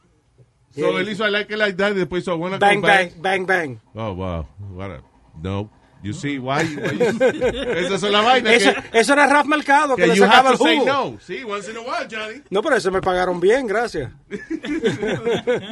So 0.74 0.98
él 0.98 1.09
hizo 1.09 1.26
I 1.26 1.31
Like 1.31 1.53
It 1.53 1.59
Like 1.59 1.76
That 1.76 1.92
y 1.92 1.98
después 1.98 2.22
hizo 2.22 2.33
I 2.35 2.38
Wanna 2.38 2.59
Bang, 2.59 2.81
Go 2.81 2.87
Back. 2.87 3.12
bang, 3.20 3.46
bang, 3.46 3.46
bang. 3.46 3.81
Oh, 3.94 4.12
wow. 4.14 4.46
What 4.72 4.90
a, 4.90 5.03
no. 5.42 5.70
You 6.03 6.13
see 6.15 6.39
why? 6.39 6.65
why 6.65 6.97
you, 6.99 7.25
esa 7.25 7.95
es 7.95 8.03
la 8.03 8.21
vaina 8.23 8.55
Eso, 8.55 8.73
que, 8.91 8.99
eso 9.01 9.13
era 9.13 9.27
Raf 9.27 9.47
Mercado 9.47 9.97
que, 9.97 10.03
que 10.03 10.09
le 10.09 10.17
sacaba 10.17 10.53
el 10.53 10.57
jugo. 10.57 10.87
no. 10.87 11.19
Sí, 11.21 11.43
once 11.45 11.71
in 11.71 11.77
a 11.77 11.81
while, 11.81 12.09
Johnny. 12.11 12.43
No, 12.49 12.63
pero 12.63 12.77
eso 12.77 12.91
me 12.91 13.01
pagaron 13.03 13.39
bien, 13.41 13.67
gracias. 13.67 14.11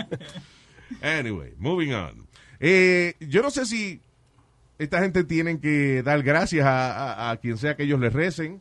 Anyway, 1.03 1.55
moving 1.59 1.93
on. 1.93 2.27
Eh, 2.61 3.14
yo 3.21 3.43
no 3.43 3.51
sé 3.51 3.67
si 3.67 4.01
esta 4.79 5.01
gente 5.01 5.25
tienen 5.25 5.61
que 5.61 6.03
dar 6.03 6.23
gracias 6.23 6.67
a, 6.67 6.93
a- 7.29 7.31
a 7.31 7.37
quien 7.37 7.57
sea 7.59 7.77
que 7.77 7.85
ellos 7.85 8.01
les 8.01 8.12
recen, 8.12 8.61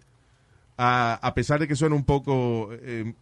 a, 0.77 1.13
a 1.21 1.33
pesar 1.33 1.59
de 1.59 1.67
que 1.67 1.75
suena 1.75 1.95
un 1.95 2.03
poco 2.05 2.69
eh, 2.71 3.13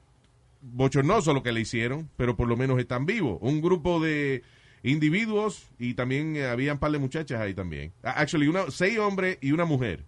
bochornoso 0.61 1.33
lo 1.33 1.43
que 1.43 1.51
le 1.51 1.61
hicieron, 1.61 2.09
pero 2.17 2.35
por 2.35 2.47
lo 2.47 2.57
menos 2.57 2.79
están 2.79 3.05
vivos. 3.05 3.37
Un 3.41 3.61
grupo 3.61 3.99
de 3.99 4.43
individuos 4.91 5.67
y 5.79 5.93
también 5.93 6.35
eh, 6.35 6.45
había 6.45 6.73
un 6.73 6.79
par 6.79 6.91
de 6.91 6.99
muchachas 6.99 7.39
ahí 7.41 7.53
también. 7.53 7.91
Ah, 8.03 8.15
Actually, 8.17 8.47
una, 8.47 8.69
seis 8.71 8.97
hombres 8.99 9.37
y 9.41 9.51
una 9.51 9.65
mujer. 9.65 10.03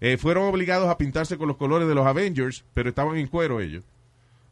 Eh, 0.00 0.16
fueron 0.18 0.44
obligados 0.44 0.88
a 0.88 0.98
pintarse 0.98 1.36
con 1.38 1.48
los 1.48 1.56
colores 1.56 1.88
de 1.88 1.94
los 1.94 2.06
Avengers, 2.06 2.64
pero 2.74 2.88
estaban 2.88 3.16
en 3.16 3.26
cuero 3.28 3.60
ellos. 3.60 3.84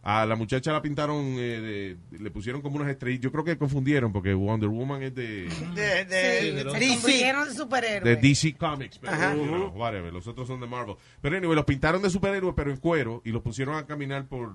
A 0.05 0.27
la 0.27 0.35
muchacha 0.35 0.73
la 0.73 0.83
pintaron, 0.83 1.17
eh, 1.39 1.97
de- 2.11 2.19
le 2.19 2.31
pusieron 2.31 2.61
como 2.61 2.75
unas 2.77 2.89
estrellas. 2.89 3.21
Yo 3.21 3.31
creo 3.31 3.45
que 3.45 3.57
confundieron 3.57 4.13
porque 4.13 4.35
Wonder 4.35 4.69
Woman 4.69 5.03
es 5.05 5.15
de, 5.15 5.49
De, 5.75 6.05
de, 6.05 6.41
Sí, 6.41 6.47
de 6.51 6.65
DC. 6.65 6.65
convirtieron 6.65 7.49
de 7.49 7.55
superhéroes. 7.55 8.05
de 8.05 8.29
DC 8.29 8.55
Comics. 8.57 8.99
Pero, 8.99 9.13
Ajá. 9.13 9.37
you 9.37 9.45
know, 9.45 9.69
whatever, 9.77 10.13
los 10.13 10.27
otros 10.27 10.49
son 10.49 10.59
de 10.61 10.67
Marvel. 10.67 10.97
Pero 11.21 11.37
anyway, 11.37 11.55
los 11.55 11.65
pintaron 11.65 12.03
de 12.03 12.11
superhéroes, 12.11 12.55
pero 12.57 12.71
en 12.73 12.79
cuero, 12.79 13.23
y 13.25 13.31
los 13.31 13.43
pusieron 13.43 13.77
a 13.77 13.87
caminar 13.87 14.27
por, 14.27 14.55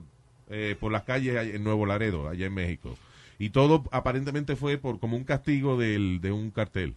eh, 0.49 0.75
por 0.77 0.91
las 0.91 1.03
calles 1.03 1.37
allá 1.37 1.55
en 1.55 1.63
Nuevo 1.63 1.85
Laredo, 1.85 2.27
allá 2.27 2.45
en 2.47 2.53
México. 2.53 2.97
Y 3.39 3.49
todo 3.51 3.83
aparentemente 3.91 4.55
fue 4.55 4.77
por 4.77 4.99
como 4.99 5.15
un 5.17 5.23
castigo 5.23 5.77
del, 5.77 6.19
de 6.21 6.31
un 6.31 6.51
cartel. 6.51 6.95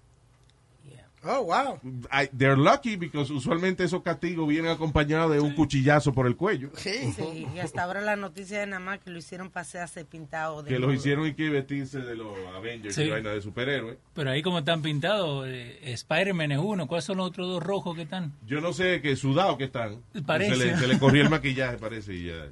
Oh, 1.23 1.45
wow. 1.45 1.79
I- 2.11 2.29
they're 2.35 2.57
lucky 2.57 2.97
because 2.97 3.31
usualmente 3.31 3.85
esos 3.85 4.03
castigos 4.03 4.49
vienen 4.49 4.71
acompañados 4.71 5.31
de 5.31 5.39
un 5.41 5.53
cuchillazo 5.55 6.15
por 6.15 6.27
el 6.27 6.35
cuello. 6.35 6.71
Sí, 6.77 7.13
sí. 7.15 7.47
Y 7.55 7.59
hasta 7.59 7.83
ahora 7.83 8.01
la 8.01 8.17
noticia 8.17 8.61
de 8.61 8.67
nada 8.67 8.81
más 8.81 9.01
que 9.01 9.11
lo 9.11 9.19
hicieron 9.19 9.51
pasearse 9.51 10.07
pintado 10.07 10.63
de 10.63 10.71
Que 10.71 10.79
los 10.79 10.95
hicieron 10.95 11.27
y 11.27 11.35
que 11.35 11.51
vestirse 11.51 11.99
de 11.99 12.17
los 12.17 12.33
Avengers 12.57 12.95
Sí. 12.95 13.03
y 13.03 13.11
vaina 13.11 13.33
de 13.33 13.43
superhéroes. 13.43 13.99
Pero 14.15 14.31
ahí 14.31 14.41
como 14.41 14.61
están 14.61 14.81
pintados, 14.81 15.47
eh, 15.47 15.93
Spider-Man 15.93 16.53
es 16.53 16.59
uno. 16.59 16.87
¿Cuáles 16.87 17.05
son 17.05 17.19
los 17.19 17.27
otros 17.27 17.47
dos 17.49 17.63
rojos 17.63 17.95
que 17.97 18.03
están? 18.05 18.33
Yo 18.47 18.63
no 18.63 18.73
sé 18.73 19.03
qué 19.03 19.15
sudado 19.15 19.59
que 19.59 19.65
están. 19.65 20.01
Parece. 20.25 20.57
Se 20.57 20.65
le, 20.65 20.77
se 20.79 20.89
le 20.89 20.99
corrió 20.99 21.23
el 21.23 21.29
maquillaje, 21.29 21.77
parece, 21.77 22.15
y 22.15 22.29
ya. 22.29 22.47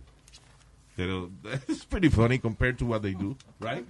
Pero 0.99 1.31
it's 1.69 1.85
pretty 1.85 2.09
funny 2.11 2.41
compared 2.41 2.77
to 2.79 2.85
what 2.85 3.03
they 3.03 3.15
do, 3.15 3.37
right? 3.61 3.87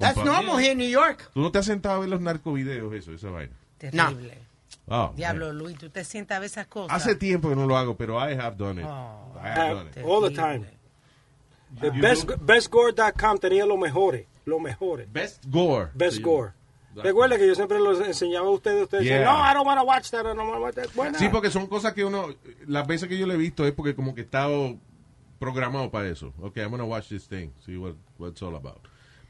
That's 0.00 0.18
Compa- 0.18 0.24
normal 0.24 0.56
here 0.58 0.72
in 0.72 0.78
New 0.78 0.88
York. 0.90 1.30
Tú 1.32 1.40
no 1.40 1.52
te 1.52 1.58
has 1.60 1.66
sentado 1.66 1.94
a 1.96 2.00
ver 2.00 2.08
los 2.08 2.20
narcovideos, 2.20 2.92
eso, 2.94 3.12
esa 3.12 3.30
vaina. 3.30 3.52
Terrible. 3.78 4.36
Oh, 4.88 5.12
Diablo, 5.14 5.46
man. 5.46 5.58
Luis, 5.58 5.78
tú 5.78 5.88
te 5.88 6.02
sientas 6.02 6.36
a 6.36 6.40
ver 6.40 6.46
esas 6.46 6.66
cosas. 6.66 6.96
Hace 6.96 7.14
tiempo 7.14 7.48
que 7.48 7.54
no 7.54 7.64
lo 7.66 7.76
hago, 7.76 7.96
pero 7.96 8.18
I 8.18 8.32
have 8.34 8.56
done 8.56 8.80
it. 8.80 8.86
Oh, 8.88 9.32
I 9.40 9.48
have 9.48 9.74
done 9.76 9.88
it. 9.88 9.98
All 10.04 10.20
the 10.20 10.34
time. 10.34 10.66
Best, 12.00 12.26
do? 12.26 12.36
bestgore.com 12.38 13.38
tenía 13.38 13.64
los 13.66 13.78
mejores, 13.78 14.26
los 14.46 14.60
mejores. 14.60 15.06
Best 15.12 15.44
gore. 15.48 15.90
Best. 15.94 16.20
Gore. 16.22 16.52
Recuerda 16.96 17.36
que 17.38 17.46
yo 17.46 17.54
siempre 17.54 17.78
los 17.78 18.00
enseñaba 18.00 18.48
a 18.48 18.50
ustedes, 18.50 18.82
ustedes 18.82 19.04
Yeah. 19.04 19.18
decían, 19.18 19.32
no, 19.32 19.44
I 19.44 19.54
don't 19.54 19.66
want 19.66 19.78
to 19.78 19.86
watch 19.86 20.10
that, 20.10 20.22
I 20.24 20.34
don't 20.34 20.38
want 20.48 20.54
to 20.54 20.60
watch 20.62 20.74
that. 20.74 20.88
Bueno, 20.96 21.16
Sí, 21.18 21.28
porque 21.28 21.50
son 21.50 21.68
cosas 21.68 21.92
que 21.92 22.04
uno, 22.04 22.34
las 22.66 22.84
veces 22.88 23.08
que 23.08 23.16
yo 23.16 23.26
lo 23.26 23.34
he 23.34 23.36
visto 23.36 23.64
es 23.66 23.72
porque 23.72 23.94
como 23.94 24.14
que 24.16 24.22
he 24.22 24.24
estado 24.24 24.74
programado 25.38 25.90
para 25.90 26.08
eso. 26.08 26.32
Ok, 26.40 26.56
I'm 26.58 26.70
gonna 26.70 26.84
watch 26.84 27.08
this 27.08 27.28
thing, 27.28 27.50
see 27.64 27.76
what, 27.76 27.94
what 28.18 28.30
it's 28.30 28.42
all 28.42 28.54
about. 28.56 28.80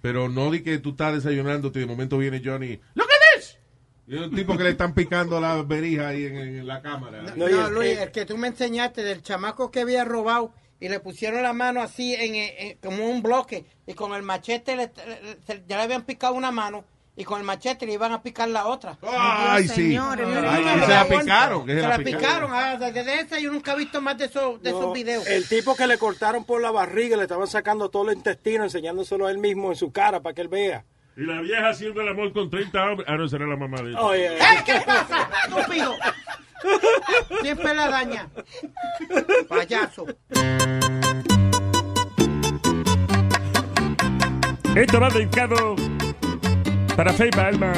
Pero 0.01 0.29
no 0.29 0.51
di 0.51 0.63
que 0.63 0.79
tú 0.79 0.91
estás 0.91 1.15
desayunando 1.15 1.69
y 1.75 1.81
de 1.81 1.87
momento 1.87 2.19
viene 2.19 2.41
Johnny, 2.45 2.79
look 2.95 3.09
at 3.11 3.37
this. 3.39 3.59
Y 4.07 4.15
es 4.17 4.23
un 4.23 4.35
tipo 4.35 4.57
que 4.57 4.65
le 4.65 4.71
están 4.71 4.95
picando 4.95 5.41
la 5.41 5.61
berija 5.63 6.09
ahí 6.09 6.25
en, 6.27 6.37
en 6.37 6.67
la 6.67 6.81
cámara. 6.81 7.23
No, 7.37 7.69
Luis, 7.71 7.99
el 7.99 8.11
que 8.11 8.25
tú 8.25 8.39
me 8.39 8.49
enseñaste 8.49 9.03
del 9.03 9.23
chamaco 9.23 9.71
que 9.71 9.81
había 9.81 10.05
robado 10.05 10.53
y 10.81 10.89
le 10.89 11.01
pusieron 11.01 11.43
la 11.43 11.53
mano 11.53 11.83
así 11.83 12.15
en, 12.15 12.35
en- 12.37 12.79
como 12.79 13.07
un 13.11 13.23
bloque 13.23 13.67
y 13.87 13.95
con 13.95 14.15
el 14.15 14.23
machete 14.23 14.77
le- 14.77 14.93
le- 15.07 15.39
se- 15.47 15.63
ya 15.67 15.77
le 15.77 15.83
habían 15.83 16.05
picado 16.05 16.35
una 16.35 16.51
mano 16.53 16.85
y 17.19 17.25
con 17.25 17.41
el 17.41 17.45
machete 17.45 17.85
le 17.85 17.95
iban 17.95 18.13
a 18.13 18.23
picar 18.23 18.49
la 18.49 18.69
otra. 18.69 18.97
Ay, 19.03 19.65
Dios, 19.65 19.75
sí. 19.75 19.97
Ay, 19.97 20.65
se 20.87 20.89
la 20.89 21.09
picaron. 21.09 21.67
Se 21.67 21.75
se 21.75 21.89
la 21.89 21.99
picaron. 21.99 22.51
ah, 22.55 22.77
desde 22.77 23.21
esa 23.21 23.41
yo 23.41 23.51
nunca 23.51 23.73
he 23.73 23.77
visto 23.77 24.01
más 24.01 24.17
de 24.17 24.27
esos, 24.27 24.63
de 24.63 24.71
no, 24.71 24.79
esos 24.79 24.95
videos. 24.95 25.27
El 25.27 25.49
tipo 25.49 25.75
que 25.75 25.89
le 25.89 25.99
cortaron 25.99 26.45
por 26.45 26.63
la 26.63 26.71
barriga, 26.71 27.17
le 27.17 27.25
estaban 27.25 27.49
sacando 27.49 27.89
todo 27.89 28.09
el 28.09 28.19
intestino, 28.19 28.63
enseñándoselo 28.63 29.27
a 29.27 29.33
él 29.33 29.39
mismo 29.39 29.71
en 29.71 29.77
su 29.77 29.91
cara 29.91 30.23
para 30.23 30.33
que 30.33 30.43
él 30.43 30.49
vea. 30.49 30.85
Y 31.17 31.23
la 31.23 31.41
vieja 31.41 31.71
haciendo 31.71 32.03
el 32.03 32.09
amor 32.09 32.33
con 32.33 32.49
30 32.49 32.85
hombres. 32.85 33.09
Ah, 33.11 33.17
no, 33.17 33.27
será 33.27 33.49
la 33.49 33.57
mamá 33.57 33.83
de 33.83 33.91
ella. 33.91 34.01
Oh, 34.01 34.15
yeah. 34.15 34.33
¡Ey, 34.53 34.59
qué 34.65 34.81
pasa! 34.87 35.29
¡Estúpido! 35.49 35.97
Siempre 37.43 37.75
la 37.75 37.89
daña. 37.89 38.29
Payaso. 39.49 40.07
Esto 44.77 45.01
va 45.01 45.11
dedicado 45.11 45.75
para 46.99 47.13
Feiba 47.13 47.47
Alma. 47.47 47.73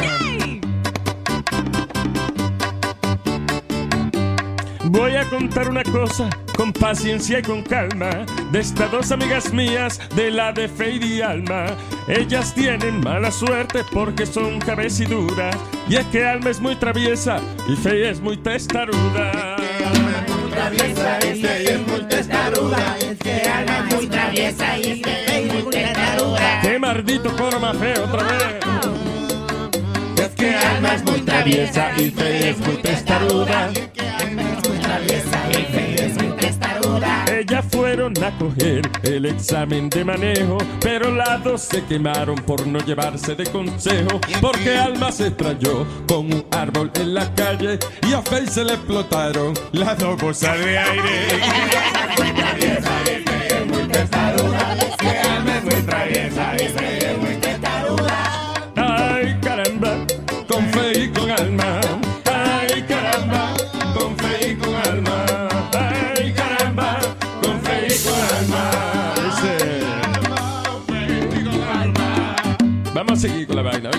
Voy 4.84 5.14
a 5.14 5.28
contar 5.28 5.68
una 5.68 5.82
cosa 5.82 6.30
con 6.56 6.72
paciencia 6.72 7.40
y 7.40 7.42
con 7.42 7.62
calma 7.62 8.24
de 8.50 8.60
estas 8.60 8.90
dos 8.90 9.12
amigas 9.12 9.52
mías 9.52 10.00
de 10.16 10.30
la 10.30 10.52
de 10.52 10.68
Feiba 10.68 11.04
y 11.04 11.20
Alma. 11.20 11.66
Ellas 12.08 12.54
tienen 12.54 13.00
mala 13.00 13.30
suerte 13.30 13.84
porque 13.92 14.24
son 14.24 14.58
cabeciduras 14.58 15.54
y 15.86 15.96
es 15.96 16.06
que 16.06 16.24
Alma 16.24 16.48
es 16.48 16.58
muy 16.58 16.76
traviesa 16.76 17.42
y 17.68 17.76
Fei 17.76 18.04
es 18.04 18.22
muy 18.22 18.38
testaruda. 18.38 19.56
¡Qué 26.62 26.78
maldito 26.78 27.36
coro 27.36 27.60
más 27.60 27.76
feo 27.76 28.04
otra 28.04 28.22
vez! 28.22 28.69
Es 30.40 30.46
que 30.46 30.56
Alma 30.56 30.94
es 30.94 31.04
muy 31.04 31.20
traviesa 31.20 31.90
y 31.98 32.10
Fe 32.10 32.50
es 32.50 32.58
muy 32.60 32.76
testaruda. 32.76 33.70
Ellas 37.30 37.64
fueron 37.70 38.14
a 38.24 38.30
coger 38.38 38.88
el 39.02 39.26
examen 39.26 39.90
de 39.90 40.02
manejo, 40.02 40.56
pero 40.80 41.10
las 41.14 41.44
dos 41.44 41.60
se 41.60 41.84
quemaron 41.84 42.36
por 42.36 42.66
no 42.66 42.78
llevarse 42.78 43.34
de 43.34 43.44
consejo, 43.44 44.18
porque 44.40 44.78
Alma 44.78 45.12
se 45.12 45.26
estrelló 45.26 45.86
con 46.08 46.32
un 46.32 46.46
árbol 46.52 46.90
en 46.94 47.14
la 47.14 47.34
calle 47.34 47.78
y 48.08 48.14
a 48.14 48.22
Fe 48.22 48.46
se 48.46 48.64
le 48.64 48.74
explotaron 48.74 49.52
las 49.72 49.98
dos 49.98 50.18
bolsas 50.18 50.58
de 50.58 50.78
aire. 50.78 51.28
Ay, 56.42 56.99
vaina. 73.62 73.90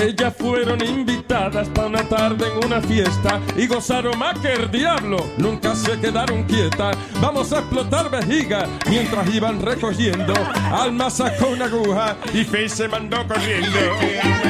Ellas 0.00 0.34
fueron 0.38 0.82
invitadas 0.82 1.68
para 1.68 1.88
una 1.88 2.02
tarde 2.04 2.46
en 2.46 2.64
una 2.64 2.80
fiesta 2.80 3.38
y 3.54 3.66
gozaron 3.66 4.18
más 4.18 4.38
que 4.38 4.54
el 4.54 4.70
diablo. 4.70 5.18
Nunca 5.36 5.74
se 5.74 6.00
quedaron 6.00 6.44
quietas. 6.44 6.96
Vamos 7.20 7.52
a 7.52 7.58
explotar 7.58 8.10
vejiga 8.10 8.66
mientras 8.88 9.28
iban 9.34 9.60
recogiendo. 9.60 10.32
Alma 10.72 11.10
sacó 11.10 11.48
una 11.48 11.66
aguja 11.66 12.16
y 12.32 12.44
Faye 12.44 12.68
se 12.68 12.88
mandó 12.88 13.18
corriendo. 13.28 14.49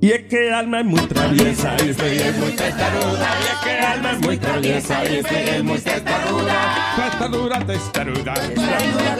Y 0.00 0.12
es 0.12 0.24
que 0.28 0.52
Alma 0.52 0.78
es 0.80 0.86
muy 0.86 1.00
traviesa 1.00 1.74
y 1.84 1.92
Faye 1.92 2.28
es 2.28 2.36
muy 2.38 2.52
testaruda. 2.52 3.28
Y 3.40 3.44
es 3.44 3.58
que 3.64 3.78
Alma 3.80 4.12
es 4.12 4.20
muy 4.20 4.38
traviesa 4.38 5.04
y 5.04 5.22
Faye 5.22 5.56
es 5.56 5.64
muy 5.64 5.78
testaruda. 5.78 6.94
Testaruda, 6.96 7.66
testaruda. 7.66 8.34
Testaruda, 8.34 9.16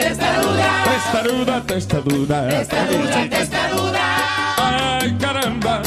testaruda. 1.66 2.48
Testaruda, 2.48 3.28
testaruda. 3.28 4.98
Ay, 5.00 5.16
caramba, 5.20 5.82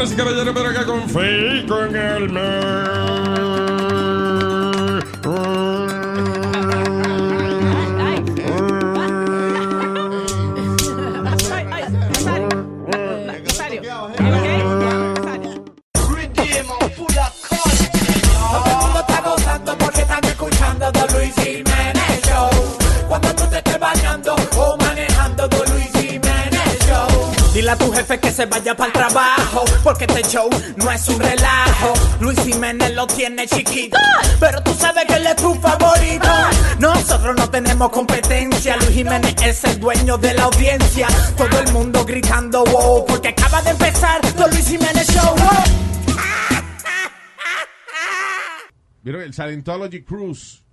Damas 0.00 0.14
y 0.14 0.16
caballeros, 0.16 0.54
pero 0.54 0.70
acá 0.70 0.86
con 0.86 1.06
fe 1.10 1.58
y 1.58 1.66
se 28.40 28.46
vaya 28.46 28.74
para 28.74 28.86
el 28.86 28.92
trabajo, 28.94 29.64
porque 29.84 30.06
este 30.06 30.22
show 30.22 30.48
no 30.76 30.90
es 30.90 31.06
un 31.08 31.20
relajo. 31.20 31.92
Luis 32.20 32.40
Jiménez 32.40 32.94
lo 32.94 33.06
tiene 33.06 33.46
chiquito, 33.46 33.98
pero 34.38 34.62
tú 34.62 34.72
sabes 34.72 35.04
que 35.04 35.16
él 35.16 35.26
es 35.26 35.36
tu 35.36 35.54
favorito. 35.56 36.26
Nosotros 36.78 37.36
no 37.36 37.50
tenemos 37.50 37.90
competencia, 37.90 38.78
Luis 38.78 38.92
Jiménez 38.92 39.34
es 39.42 39.62
el 39.64 39.78
dueño 39.78 40.16
de 40.16 40.32
la 40.32 40.44
audiencia. 40.44 41.08
Todo 41.36 41.60
el 41.60 41.70
mundo 41.74 42.02
gritando 42.06 42.64
wow, 42.64 43.04
porque 43.04 43.28
acaba 43.28 43.60
de 43.60 43.72
empezar 43.72 44.22
The 44.22 44.48
Luis 44.48 44.68
Jiménez 44.68 45.06
Show. 45.08 45.36
wow. 45.36 46.16
¿Vieron? 49.02 49.20
El 49.20 49.34
Scientology 49.34 50.02
Cruise. 50.02 50.64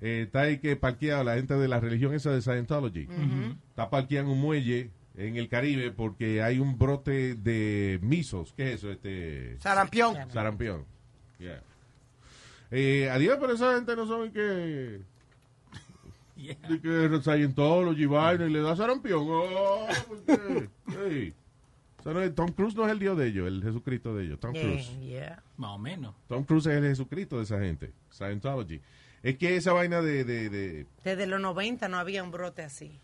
Eh, 0.00 0.22
está 0.26 0.42
ahí 0.42 0.58
que 0.58 0.76
parqueado 0.76 1.24
la 1.24 1.34
gente 1.34 1.54
de 1.54 1.66
la 1.66 1.80
religión 1.80 2.14
esa 2.14 2.30
de 2.30 2.42
Scientology. 2.42 3.08
Está 3.70 3.90
parqueado 3.90 4.26
en 4.26 4.32
un 4.34 4.40
muelle 4.40 4.92
en 5.18 5.36
el 5.36 5.48
Caribe 5.48 5.90
porque 5.90 6.42
hay 6.42 6.58
un 6.60 6.78
brote 6.78 7.34
de 7.34 7.98
misos. 8.02 8.54
¿Qué 8.56 8.68
es 8.68 8.74
eso? 8.76 8.90
Este, 8.90 9.58
Sarampión. 9.58 10.16
sarampión. 10.32 10.84
Yeah. 11.38 11.62
Eh, 12.70 13.08
adiós, 13.10 13.36
pero 13.40 13.52
esa 13.54 13.74
gente 13.74 13.94
no 13.96 14.06
sabe 14.06 14.30
que... 14.32 15.00
de 16.36 16.80
que 16.80 17.20
Scientology 17.22 18.06
vaina 18.06 18.46
y 18.46 18.50
le 18.50 18.60
da 18.60 18.76
sarampión. 18.76 19.26
Oh. 19.28 19.86
Hey. 20.86 21.34
Tom 22.34 22.52
Cruise 22.52 22.74
no 22.76 22.86
es 22.86 22.92
el 22.92 22.98
dios 23.00 23.18
de 23.18 23.26
ellos, 23.26 23.46
el 23.48 23.62
Jesucristo 23.62 24.14
de 24.14 24.24
ellos. 24.24 24.40
Tom 24.40 24.52
Cruise. 24.52 24.90
Más 25.56 25.70
o 25.72 25.78
menos. 25.78 26.14
Tom 26.28 26.44
Cruise 26.44 26.66
es 26.66 26.76
el 26.78 26.84
Jesucristo 26.84 27.36
de 27.38 27.42
esa 27.42 27.58
gente. 27.58 27.92
Scientology. 28.10 28.80
Es 29.22 29.36
que 29.36 29.56
esa 29.56 29.72
vaina 29.72 30.00
de, 30.00 30.24
de, 30.24 30.48
de- 30.48 30.86
Desde 31.04 31.26
los 31.26 31.40
90 31.40 31.88
no 31.88 31.98
había 31.98 32.22
un 32.22 32.30
brote 32.30 32.62
así. 32.62 32.98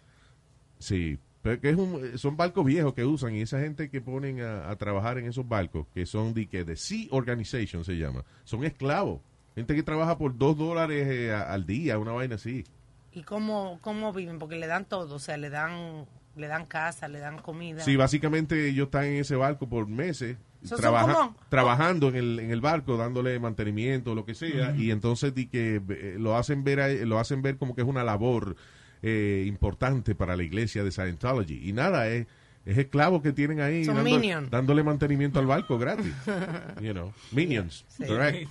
sí, 0.78 1.18
pero 1.44 1.60
que 1.60 1.68
es 1.68 1.76
un, 1.76 2.16
son 2.18 2.36
barcos 2.38 2.64
viejos 2.64 2.94
que 2.94 3.04
usan 3.04 3.34
y 3.36 3.42
esa 3.42 3.60
gente 3.60 3.90
que 3.90 4.00
ponen 4.00 4.40
a, 4.40 4.70
a 4.70 4.76
trabajar 4.76 5.18
en 5.18 5.26
esos 5.26 5.46
barcos, 5.46 5.86
que 5.92 6.06
son 6.06 6.32
de 6.32 6.46
que 6.48 6.64
de 6.64 6.74
Sea 6.74 7.06
Organization 7.10 7.84
se 7.84 7.98
llama, 7.98 8.24
son 8.44 8.64
esclavos. 8.64 9.20
Gente 9.54 9.74
que 9.74 9.82
trabaja 9.82 10.16
por 10.18 10.36
dos 10.38 10.56
dólares 10.56 11.06
eh, 11.06 11.32
a- 11.34 11.52
al 11.52 11.66
día, 11.66 11.98
una 11.98 12.12
vaina 12.12 12.36
así. 12.36 12.64
¿Y 13.12 13.22
cómo, 13.22 13.78
cómo 13.82 14.12
viven? 14.14 14.38
Porque 14.38 14.56
le 14.56 14.66
dan 14.66 14.86
todo, 14.86 15.14
o 15.14 15.18
sea, 15.18 15.36
le 15.36 15.50
dan, 15.50 16.06
le 16.34 16.46
dan 16.48 16.64
casa, 16.66 17.06
le 17.08 17.18
dan 17.20 17.38
comida. 17.38 17.80
Sí, 17.84 17.94
básicamente 17.94 18.66
ellos 18.68 18.86
están 18.86 19.04
en 19.04 19.16
ese 19.20 19.36
barco 19.36 19.68
por 19.68 19.86
meses. 19.86 20.38
Trabaja- 20.80 21.34
trabajando 21.50 22.08
en 22.08 22.16
el, 22.16 22.40
en 22.40 22.50
el 22.50 22.62
barco, 22.62 22.96
dándole 22.96 23.38
mantenimiento, 23.38 24.14
lo 24.14 24.24
que 24.24 24.34
sea, 24.34 24.74
y 24.74 24.90
entonces 24.90 25.34
di 25.34 25.46
que 25.46 25.82
eh, 25.90 26.16
lo 26.18 26.36
hacen 26.38 26.64
ver 26.64 26.80
a- 26.80 26.88
lo 26.88 27.18
hacen 27.18 27.42
ver 27.42 27.58
como 27.58 27.74
que 27.74 27.82
es 27.82 27.86
una 27.86 28.02
labor 28.02 28.56
eh, 29.06 29.44
importante 29.46 30.14
para 30.14 30.34
la 30.36 30.42
iglesia 30.42 30.82
de 30.82 30.90
Scientology. 30.90 31.68
Y 31.68 31.72
nada, 31.74 32.08
es, 32.08 32.26
es 32.64 32.78
esclavos 32.78 33.20
que 33.22 33.32
tienen 33.32 33.60
ahí 33.60 33.84
Son 33.84 33.96
dando- 33.96 34.10
minions. 34.10 34.50
dándole 34.50 34.82
mantenimiento 34.82 35.38
al 35.40 35.46
barco 35.46 35.78
gratis. 35.78 36.12
you 36.80 36.92
know, 36.92 37.12
minions, 37.32 37.84
Sí. 37.88 38.04
correct. 38.06 38.48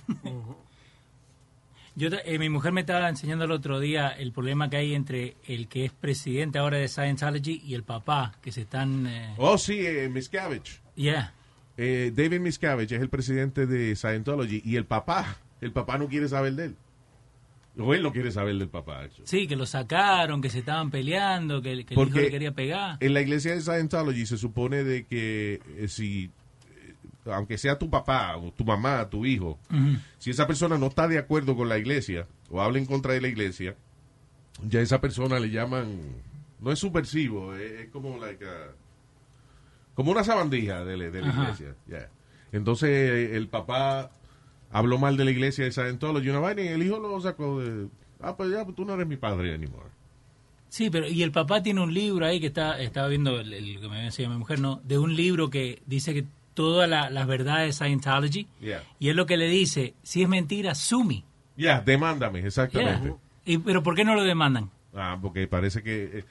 Yo, 1.96 2.08
eh, 2.24 2.38
mi 2.40 2.48
mujer 2.48 2.72
me 2.72 2.80
estaba 2.80 3.08
enseñando 3.08 3.44
el 3.44 3.52
otro 3.52 3.78
día 3.78 4.08
el 4.08 4.32
problema 4.32 4.68
que 4.68 4.76
hay 4.78 4.94
entre 4.94 5.36
el 5.46 5.68
que 5.68 5.84
es 5.84 5.92
presidente 5.92 6.58
ahora 6.58 6.76
de 6.78 6.88
Scientology 6.88 7.62
y 7.64 7.74
el 7.74 7.84
papá, 7.84 8.34
que 8.42 8.50
se 8.50 8.62
están... 8.62 9.06
eh, 9.06 9.34
Oh, 9.38 9.56
sí, 9.58 9.78
eh, 9.86 10.08
Miscavige. 10.08 10.80
yeah. 10.96 11.32
Eh, 11.76 12.12
David 12.14 12.40
Miscavige 12.40 12.96
es 12.96 13.00
el 13.02 13.08
presidente 13.08 13.66
de 13.66 13.94
Scientology 13.94 14.60
y 14.64 14.74
el 14.76 14.86
papá, 14.86 15.36
el 15.60 15.70
papá 15.72 15.96
no 15.98 16.08
quiere 16.08 16.28
saber 16.28 16.54
de 16.54 16.64
él. 16.66 16.76
O 17.76 17.92
él 17.92 18.02
no 18.04 18.12
quiere 18.12 18.30
saber 18.30 18.56
del 18.56 18.68
papá. 18.68 19.00
actually. 19.00 19.26
Sí, 19.26 19.46
que 19.48 19.56
lo 19.56 19.66
sacaron, 19.66 20.40
que 20.40 20.48
se 20.50 20.60
estaban 20.60 20.90
peleando, 20.92 21.60
que, 21.60 21.84
que 21.84 21.94
el 21.94 22.00
hijo 22.08 22.18
le 22.20 22.30
quería 22.30 22.52
pegar. 22.52 22.98
En 23.00 23.14
la 23.14 23.20
iglesia 23.20 23.52
de 23.52 23.60
Scientology 23.60 24.26
se 24.26 24.36
supone 24.38 24.84
de 24.84 25.04
que 25.06 25.60
eh, 25.76 25.88
si, 25.88 26.30
eh, 26.70 27.30
aunque 27.32 27.58
sea 27.58 27.76
tu 27.78 27.90
papá 27.90 28.36
o 28.36 28.52
tu 28.52 28.64
mamá, 28.64 29.08
tu 29.10 29.26
hijo, 29.26 29.58
si 30.18 30.30
esa 30.30 30.46
persona 30.46 30.78
no 30.78 30.86
está 30.86 31.08
de 31.08 31.18
acuerdo 31.18 31.56
con 31.56 31.68
la 31.68 31.76
iglesia 31.78 32.28
o 32.48 32.60
habla 32.62 32.78
en 32.78 32.86
contra 32.86 33.12
de 33.14 33.20
la 33.20 33.26
iglesia, 33.28 33.74
ya 34.62 34.80
esa 34.80 35.00
persona 35.00 35.40
le 35.40 35.50
llaman, 35.50 35.98
no 36.60 36.70
es 36.70 36.78
subversivo, 36.78 37.56
es, 37.56 37.72
es 37.72 37.88
como 37.90 38.18
like 38.18 38.44
a- 38.44 38.70
como 39.96 40.12
una 40.12 40.22
sabandija 40.22 40.84
de, 40.84 40.96
la- 40.96 41.10
de 41.10 41.20
la 41.22 41.28
iglesia. 41.28 41.74
ya. 41.88 42.08
Entonces 42.52 43.32
el 43.32 43.48
papá 43.48 44.12
habló 44.74 44.98
mal 44.98 45.16
de 45.16 45.24
la 45.24 45.30
iglesia 45.30 45.64
de 45.64 45.72
Scientology 45.72 46.28
una 46.28 46.40
vaina 46.40 46.62
y 46.62 46.68
el 46.68 46.82
hijo 46.82 46.98
lo 46.98 47.20
sacó 47.20 47.60
de, 47.60 47.86
ah, 48.20 48.36
pues 48.36 48.50
ya, 48.50 48.64
pues 48.64 48.74
tú 48.76 48.84
no 48.84 48.94
eres 48.94 49.06
mi 49.06 49.16
padre 49.16 49.54
anymore. 49.54 49.88
Sí, 50.68 50.90
pero 50.90 51.06
y 51.08 51.22
el 51.22 51.30
papá 51.30 51.62
tiene 51.62 51.80
un 51.80 51.94
libro 51.94 52.26
ahí 52.26 52.40
que 52.40 52.48
está 52.48 52.80
estaba 52.80 53.06
viendo 53.08 53.38
el, 53.38 53.52
el 53.52 53.80
que 53.80 53.88
me 53.88 54.02
decía 54.02 54.28
mi 54.28 54.36
mujer, 54.36 54.58
no, 54.60 54.80
de 54.84 54.98
un 54.98 55.14
libro 55.14 55.48
que 55.48 55.80
dice 55.86 56.12
que 56.12 56.24
todas 56.54 56.88
la- 56.90 57.08
las 57.10 57.26
verdades 57.26 57.66
de 57.78 57.84
Scientology 57.84 58.48
Yeah. 58.60 58.82
y 58.98 59.08
es 59.10 59.16
lo 59.16 59.26
que 59.26 59.36
le 59.36 59.46
dice, 59.48 59.94
si 60.02 60.22
es 60.22 60.28
mentira, 60.28 60.74
sumi. 60.74 61.24
Ya, 61.56 61.80
demándame, 61.80 62.40
exactamente. 62.40 63.06
Yeah. 63.08 63.16
Y, 63.54 63.58
pero 63.58 63.82
¿por 63.84 63.94
qué 63.94 64.04
no 64.04 64.14
lo 64.16 64.24
demandan? 64.24 64.70
Ah, 64.94 65.16
porque 65.22 65.46
parece 65.46 65.82
que, 65.84 66.18
eh, 66.18 66.24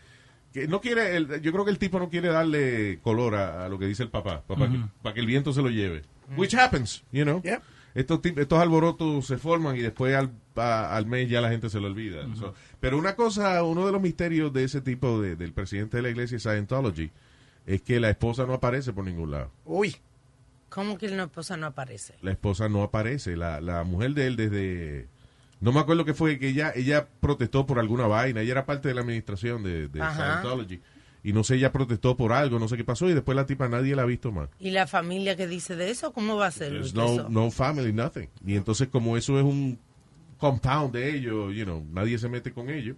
que 0.54 0.68
no 0.68 0.82
quiere, 0.82 1.16
el- 1.16 1.42
yo 1.42 1.52
creo 1.54 1.64
que 1.64 1.72
el 1.72 1.78
tipo 1.80 1.98
no 2.00 2.10
quiere 2.10 2.28
darle 2.28 3.00
color 3.02 3.36
a, 3.36 3.66
a 3.66 3.70
lo 3.70 3.80
que 3.80 3.86
dice 3.86 4.04
el 4.04 4.10
papá, 4.10 4.42
para, 4.46 4.68
que, 4.70 4.78
Ujú. 4.78 4.88
para 5.02 5.14
que 5.14 5.20
el 5.22 5.26
viento 5.28 5.54
se 5.54 5.62
lo 5.62 5.70
lleve. 5.70 6.04
Which 6.36 6.54
happens, 6.56 7.04
you 7.12 7.24
know. 7.24 7.42
Estos, 7.96 8.22
tip- 8.22 8.40
estos 8.40 8.60
alborotos 8.60 9.28
se 9.28 9.38
forman 9.38 9.76
y 9.76 9.80
después 9.82 10.16
al, 10.16 10.32
a- 10.56 10.96
al 10.96 11.06
mes 11.06 11.30
ya 11.30 11.42
la 11.42 11.50
gente 11.50 11.70
se 11.70 11.80
lo 11.80 11.88
olvida. 11.88 12.26
So, 12.36 12.54
pero 12.80 12.98
una 12.98 13.16
cosa, 13.16 13.62
uno 13.64 13.86
de 13.86 13.92
los 13.92 14.02
misterios 14.02 14.52
de 14.52 14.64
ese 14.64 14.82
tipo 14.82 15.22
de- 15.22 15.36
del 15.36 15.54
presidente 15.54 15.98
de 15.98 16.04
la 16.04 16.10
iglesia 16.10 16.40
Scientology 16.40 17.12
es 17.66 17.82
que 17.82 18.00
la 18.00 18.10
esposa 18.10 18.46
no 18.46 18.54
aparece 18.54 18.94
por 18.94 19.06
ningún 19.06 19.32
lado. 19.32 19.52
Uy. 19.66 19.96
¿Cómo 20.70 20.98
que 20.98 21.08
la 21.08 21.24
esposa 21.26 21.56
no 21.56 21.68
aparece? 21.68 22.16
La 22.24 22.32
esposa 22.32 22.68
no 22.68 22.82
aparece. 22.82 23.38
La, 23.38 23.62
la 23.62 23.84
mujer 23.84 24.14
de 24.16 24.26
él 24.28 24.36
desde... 24.36 25.08
No 25.60 25.72
me 25.72 25.80
acuerdo 25.80 26.04
qué 26.04 26.14
fue, 26.16 26.40
que 26.40 26.50
ella, 26.50 26.74
ella 26.76 27.08
protestó 27.22 27.66
por 27.68 27.78
alguna 27.80 28.08
vaina. 28.08 28.42
Ella 28.42 28.52
era 28.54 28.66
parte 28.66 28.88
de 28.90 28.96
la 28.96 29.02
administración 29.02 29.64
de, 29.64 29.88
de. 29.88 30.00
Scientology. 30.14 30.82
Y 31.24 31.32
no 31.32 31.44
sé, 31.44 31.56
ella 31.56 31.72
protestó 31.72 32.18
por 32.18 32.34
algo, 32.34 32.60
no 32.60 32.68
sé 32.68 32.76
qué 32.76 32.84
pasó. 32.84 33.10
Y 33.10 33.14
después 33.14 33.36
la 33.36 33.46
tipa 33.46 33.70
nadie 33.70 33.96
la 33.96 34.02
ha 34.02 34.06
visto 34.06 34.32
más. 34.32 34.50
¿Y 34.60 34.72
la 34.72 34.88
familia 34.88 35.38
que 35.38 35.48
dice 35.48 35.76
de 35.76 35.90
eso? 35.90 36.12
¿Cómo 36.12 36.36
va 36.36 36.48
a 36.48 36.52
ser? 36.52 36.74
Luis, 36.74 36.94
no, 36.94 37.06
eso? 37.14 37.30
no 37.30 37.50
family, 37.50 37.94
nothing. 37.94 38.28
Y 38.46 38.56
entonces 38.56 38.90
como 38.90 39.16
eso 39.16 39.40
es 39.40 39.46
un 39.46 39.80
compound 40.38 40.94
de 40.94 41.16
ellos, 41.16 41.56
you 41.56 41.64
know, 41.64 41.86
nadie 41.92 42.18
se 42.18 42.28
mete 42.28 42.52
con 42.52 42.70
ellos. 42.70 42.98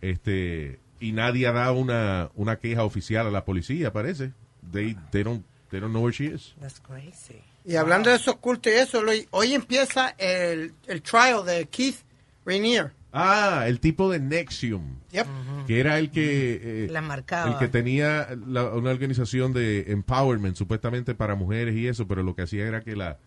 Este, 0.00 0.80
y 1.00 1.12
nadie 1.12 1.46
ha 1.46 1.52
dado 1.52 1.74
una, 1.74 2.30
una 2.34 2.56
queja 2.56 2.84
oficial 2.84 3.26
a 3.26 3.30
la 3.30 3.44
policía, 3.44 3.92
parece. 3.92 4.32
They, 4.72 4.96
they 5.10 5.22
don't, 5.22 5.44
they 5.70 5.80
don't 5.80 5.92
know 5.92 6.02
where 6.02 6.16
she 6.16 6.34
is. 6.34 6.54
That's 6.60 6.80
crazy. 6.80 7.42
Y 7.66 7.76
hablando 7.76 8.10
de 8.10 8.16
esos 8.16 8.36
cultos 8.36 8.72
y 8.72 8.76
eso, 8.76 9.02
Luis, 9.02 9.26
hoy 9.30 9.54
empieza 9.54 10.14
el, 10.18 10.72
el 10.86 11.02
trial 11.02 11.44
de 11.44 11.66
Keith 11.66 11.96
Rainier. 12.44 12.92
Ah, 13.16 13.64
el 13.68 13.78
tipo 13.78 14.10
de 14.10 14.18
Nexium. 14.18 14.96
Yep. 15.12 15.26
que 15.68 15.78
era 15.80 15.98
el 16.00 16.10
que 16.10 16.84
eh, 16.84 16.88
La 16.90 17.00
marcaba. 17.00 17.52
el 17.52 17.58
que 17.58 17.68
tenía 17.68 18.28
la- 18.46 18.70
una 18.74 18.90
organización 18.90 19.52
de 19.52 19.84
empowerment 19.92 20.56
supuestamente 20.56 21.14
para 21.14 21.36
mujeres 21.36 21.74
y 21.76 21.86
eso 21.86 22.06
pero 22.08 22.22
lo 22.24 22.34
que 22.34 22.42
hacía 22.42 22.66
era 22.66 22.80
que 22.82 22.96
la, 22.96 23.18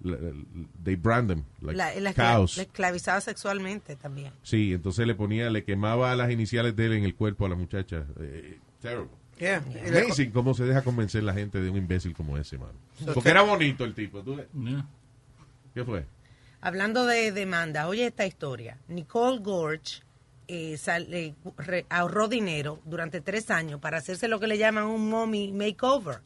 la- 0.00 0.16
they 0.82 0.96
brand 0.96 1.28
them 1.28 1.44
like 1.60 1.76
La, 1.76 1.94
la, 2.00 2.14
cows 2.14 2.56
la 2.56 2.62
esclavizaba 2.64 3.20
sexualmente 3.20 3.94
también. 3.96 4.32
sí 4.42 4.72
entonces 4.72 5.06
le 5.06 5.14
ponía 5.14 5.50
le 5.50 5.62
quemaba 5.64 6.16
las 6.16 6.30
iniciales 6.32 6.74
de 6.74 6.86
él 6.86 6.92
en 6.94 7.04
el 7.04 7.14
cuerpo 7.14 7.44
a 7.46 7.48
la 7.50 7.54
muchacha 7.56 8.06
Eh, 8.20 8.58
terrible 8.80 9.10
Yeah. 9.38 9.62
Y 9.68 9.90
le- 9.90 10.02
Amazing 10.04 10.30
cómo 10.30 10.54
se 10.54 10.62
deja 10.64 10.82
convencer 10.82 11.22
la 11.24 11.34
gente 11.34 11.60
de 11.60 11.68
un 11.68 11.76
imbécil 11.76 12.14
como 12.14 12.38
ese 12.38 12.56
mano 12.56 12.72
So, 13.04 13.12
porque 13.14 13.30
era 13.30 13.42
bonito 13.42 13.84
el 13.84 13.92
tipo 13.92 14.22
¿tú 14.22 14.36
ves? 14.36 14.46
¿qué 15.74 15.84
fue? 15.84 16.06
Hablando 16.64 17.04
de 17.04 17.30
demanda, 17.30 17.86
oye 17.88 18.06
esta 18.06 18.24
historia. 18.24 18.78
Nicole 18.88 19.38
Gorge 19.40 20.02
eh, 20.48 20.76
sal- 20.78 21.12
eh, 21.12 21.34
re- 21.58 21.84
ahorró 21.90 22.26
dinero 22.26 22.80
durante 22.86 23.20
tres 23.20 23.50
años 23.50 23.80
para 23.80 23.98
hacerse 23.98 24.28
lo 24.28 24.40
que 24.40 24.46
le 24.46 24.56
llaman 24.56 24.84
un 24.84 25.08
mommy 25.10 25.52
makeover. 25.52 26.20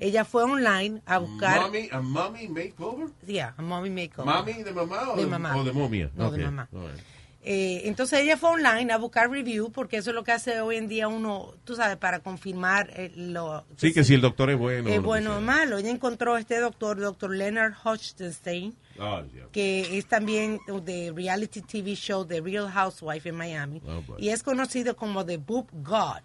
Ella 0.00 0.24
fue 0.24 0.42
online 0.44 1.00
a 1.06 1.18
buscar... 1.18 1.60
Mommy, 1.60 1.88
a 1.92 2.00
mommy 2.00 2.48
makeover 2.48 3.08
Yeah, 3.26 3.54
a 3.56 3.62
mommy 3.62 3.90
makeover. 3.90 4.26
¿Mami 4.34 4.62
de 4.64 4.72
mamá 4.72 5.10
o 5.12 5.16
de, 5.16 5.26
mamá. 5.26 5.56
o 5.56 5.62
de 5.64 5.72
momia? 5.72 6.10
No, 6.16 6.30
de 6.32 6.38
mamá. 6.44 6.68
right. 6.72 7.00
Eh, 7.44 7.82
entonces 7.84 8.18
ella 8.20 8.36
fue 8.36 8.50
online 8.50 8.92
a 8.92 8.98
buscar 8.98 9.30
review 9.30 9.70
porque 9.70 9.98
eso 9.98 10.10
es 10.10 10.14
lo 10.16 10.24
que 10.24 10.32
hace 10.32 10.60
hoy 10.60 10.76
en 10.76 10.88
día 10.88 11.06
uno, 11.06 11.54
tú 11.64 11.76
sabes, 11.76 11.96
para 11.96 12.18
confirmar 12.18 12.90
eh, 12.96 13.12
lo 13.14 13.64
sí 13.76 13.92
que 13.92 14.02
si 14.02 14.14
el 14.14 14.20
doctor 14.20 14.50
es 14.50 14.58
bueno 14.58 14.88
es 14.90 15.00
bueno 15.00 15.36
o 15.36 15.40
malo. 15.40 15.78
Ella 15.78 15.90
encontró 15.90 16.34
a 16.34 16.40
este 16.40 16.58
doctor, 16.58 16.98
doctor 16.98 17.30
Leonard 17.34 17.74
Hochstein, 17.84 18.74
Yeah. 18.98 19.46
que 19.52 19.96
es 19.96 20.06
también 20.06 20.58
de 20.82 21.12
reality 21.14 21.62
TV 21.62 21.94
show 21.94 22.24
The 22.26 22.40
Real 22.40 22.68
Housewife 22.68 23.28
en 23.28 23.36
Miami 23.36 23.80
Oh, 23.86 24.02
y 24.18 24.30
es 24.30 24.42
conocido 24.42 24.96
como 24.96 25.24
The 25.24 25.36
Boob 25.36 25.68
God. 25.72 26.20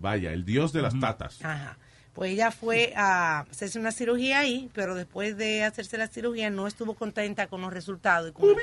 Vaya, 0.00 0.32
el 0.32 0.44
dios 0.44 0.72
de 0.72 0.82
las 0.82 0.98
tatas. 0.98 1.44
Ajá. 1.44 1.78
Pues 2.14 2.32
ella 2.32 2.50
fue 2.50 2.92
a 2.96 3.40
hacerse 3.40 3.78
una 3.78 3.92
cirugía 3.92 4.40
ahí, 4.40 4.68
pero 4.74 4.96
después 4.96 5.36
de 5.36 5.62
hacerse 5.62 5.96
la 5.98 6.08
cirugía 6.08 6.50
no 6.50 6.66
estuvo 6.66 6.94
contenta 6.94 7.46
con 7.46 7.60
los 7.60 7.72
resultados 7.72 8.30
y 8.30 8.32
con 8.32 8.50
el 8.50 8.56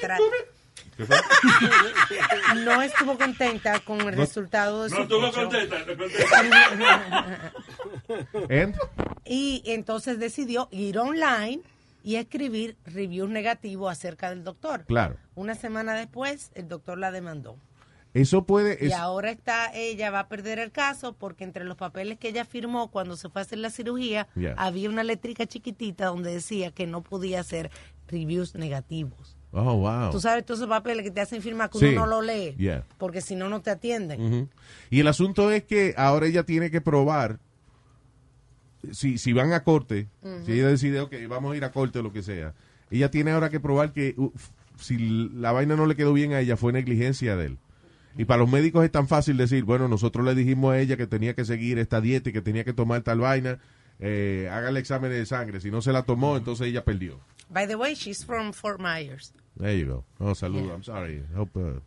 ¿Qué 0.97 1.05
fue? 1.05 1.15
no 2.65 2.81
estuvo 2.81 3.17
contenta 3.17 3.79
con 3.79 3.99
el 4.01 4.05
No- 4.07 4.11
resultado 4.21 4.83
de 4.83 4.89
no 4.89 4.95
su 4.97 5.01
estuvo 5.03 5.21
pecho. 5.31 5.41
contenta, 5.41 5.77
¿And? 8.49 8.75
Y 9.27 9.63
entonces 9.65 10.19
decidió 10.19 10.67
ir 10.71 10.99
online 10.99 11.61
y 12.05 12.17
escribir 12.17 12.77
reviews 12.85 13.29
negativos 13.29 13.91
acerca 13.91 14.29
del 14.29 14.43
doctor. 14.43 14.85
Claro. 14.85 15.17
Una 15.33 15.55
semana 15.55 15.95
después, 15.95 16.51
el 16.53 16.67
doctor 16.67 16.99
la 16.99 17.11
demandó. 17.11 17.57
Eso 18.13 18.45
puede... 18.45 18.77
Y 18.79 18.87
es- 18.87 18.93
ahora 18.93 19.31
está, 19.31 19.73
ella 19.73 20.11
va 20.11 20.19
a 20.21 20.27
perder 20.29 20.59
el 20.59 20.71
caso 20.71 21.13
porque 21.17 21.43
entre 21.43 21.65
los 21.65 21.75
papeles 21.75 22.17
que 22.19 22.29
ella 22.29 22.45
firmó 22.45 22.91
cuando 22.91 23.17
se 23.17 23.27
fue 23.29 23.41
a 23.41 23.43
hacer 23.43 23.57
la 23.57 23.69
cirugía, 23.71 24.27
Yeah. 24.35 24.53
había 24.57 24.87
una 24.89 25.03
letrica 25.03 25.45
chiquitita 25.47 26.05
donde 26.05 26.31
decía 26.31 26.71
que 26.71 26.85
no 26.87 27.01
podía 27.03 27.39
hacer 27.41 27.71
reviews 28.07 28.53
negativos. 28.55 29.35
Oh, 29.51 29.75
wow. 29.77 30.11
Tú 30.11 30.19
sabes 30.19 30.45
todos 30.45 30.59
esos 30.59 30.69
papeles 30.69 31.03
que 31.03 31.11
te 31.11 31.21
hacen 31.21 31.41
firmar 31.41 31.69
que 31.69 31.79
Sí. 31.79 31.85
uno 31.87 32.01
no 32.01 32.07
lo 32.07 32.21
lee, 32.21 32.55
Yeah. 32.57 32.85
porque 32.97 33.19
si 33.21 33.35
no, 33.35 33.49
no 33.49 33.61
te 33.61 33.71
atienden. 33.71 34.49
Y 34.89 34.99
el 34.99 35.07
asunto 35.07 35.49
es 35.51 35.63
que 35.63 35.93
ahora 35.97 36.27
ella 36.27 36.43
tiene 36.43 36.69
que 36.71 36.81
probar, 36.81 37.39
si, 38.91 39.17
si 39.17 39.33
van 39.33 39.53
a 39.53 39.63
corte, 39.63 40.07
si 40.45 40.53
ella 40.53 40.67
decide, 40.67 40.99
ok, 41.01 41.13
vamos 41.27 41.53
a 41.53 41.57
ir 41.57 41.65
a 41.65 41.71
corte 41.71 41.99
o 41.99 42.03
lo 42.03 42.13
que 42.13 42.23
sea, 42.23 42.53
ella 42.91 43.11
tiene 43.11 43.31
ahora 43.31 43.49
que 43.49 43.59
probar 43.59 43.91
que 43.93 44.13
uh, 44.17 44.31
si 44.77 44.97
la 44.97 45.51
vaina 45.51 45.75
no 45.75 45.85
le 45.85 45.95
quedó 45.95 46.13
bien 46.13 46.33
a 46.33 46.39
ella, 46.39 46.57
fue 46.57 46.73
negligencia 46.73 47.35
de 47.35 47.47
él. 47.47 47.57
Y 48.17 48.25
para 48.25 48.39
los 48.39 48.49
médicos 48.49 48.85
es 48.85 48.91
tan 48.91 49.07
fácil 49.07 49.35
decir, 49.35 49.63
bueno, 49.63 49.87
nosotros 49.87 50.25
le 50.25 50.35
dijimos 50.35 50.73
a 50.73 50.79
ella 50.79 50.95
que 50.95 51.07
tenía 51.07 51.33
que 51.33 51.43
seguir 51.43 51.79
esta 51.79 51.99
dieta 51.99 52.29
y 52.29 52.33
que 52.33 52.41
tenía 52.41 52.63
que 52.63 52.73
tomar 52.73 53.01
tal 53.01 53.19
vaina, 53.19 53.59
eh, 53.99 54.49
haga 54.51 54.69
el 54.69 54.77
examen 54.77 55.11
de 55.11 55.25
sangre. 55.25 55.59
Si 55.59 55.69
no 55.69 55.81
se 55.81 55.91
la 55.91 56.03
tomó, 56.03 56.37
entonces 56.37 56.67
ella 56.67 56.85
perdió. 56.85 57.19
By 57.49 57.67
the 57.67 57.75
way, 57.75 57.93
she's 57.93 58.25
from 58.25 58.53
Fort 58.53 58.79
Myers. 58.79 59.33
There 59.57 59.77
you 59.77 59.85
go. 59.85 60.03
Oh, 60.19 60.33
salud. 60.33 60.65
Yeah. 60.65 60.73
I'm 60.73 60.83
sorry. 60.83 61.23
Hope 61.35 61.55
uh, 61.57 61.79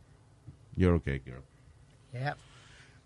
you're 0.76 0.94
okay, 0.96 1.20
girl. 1.24 1.42
Yeah. 2.12 2.34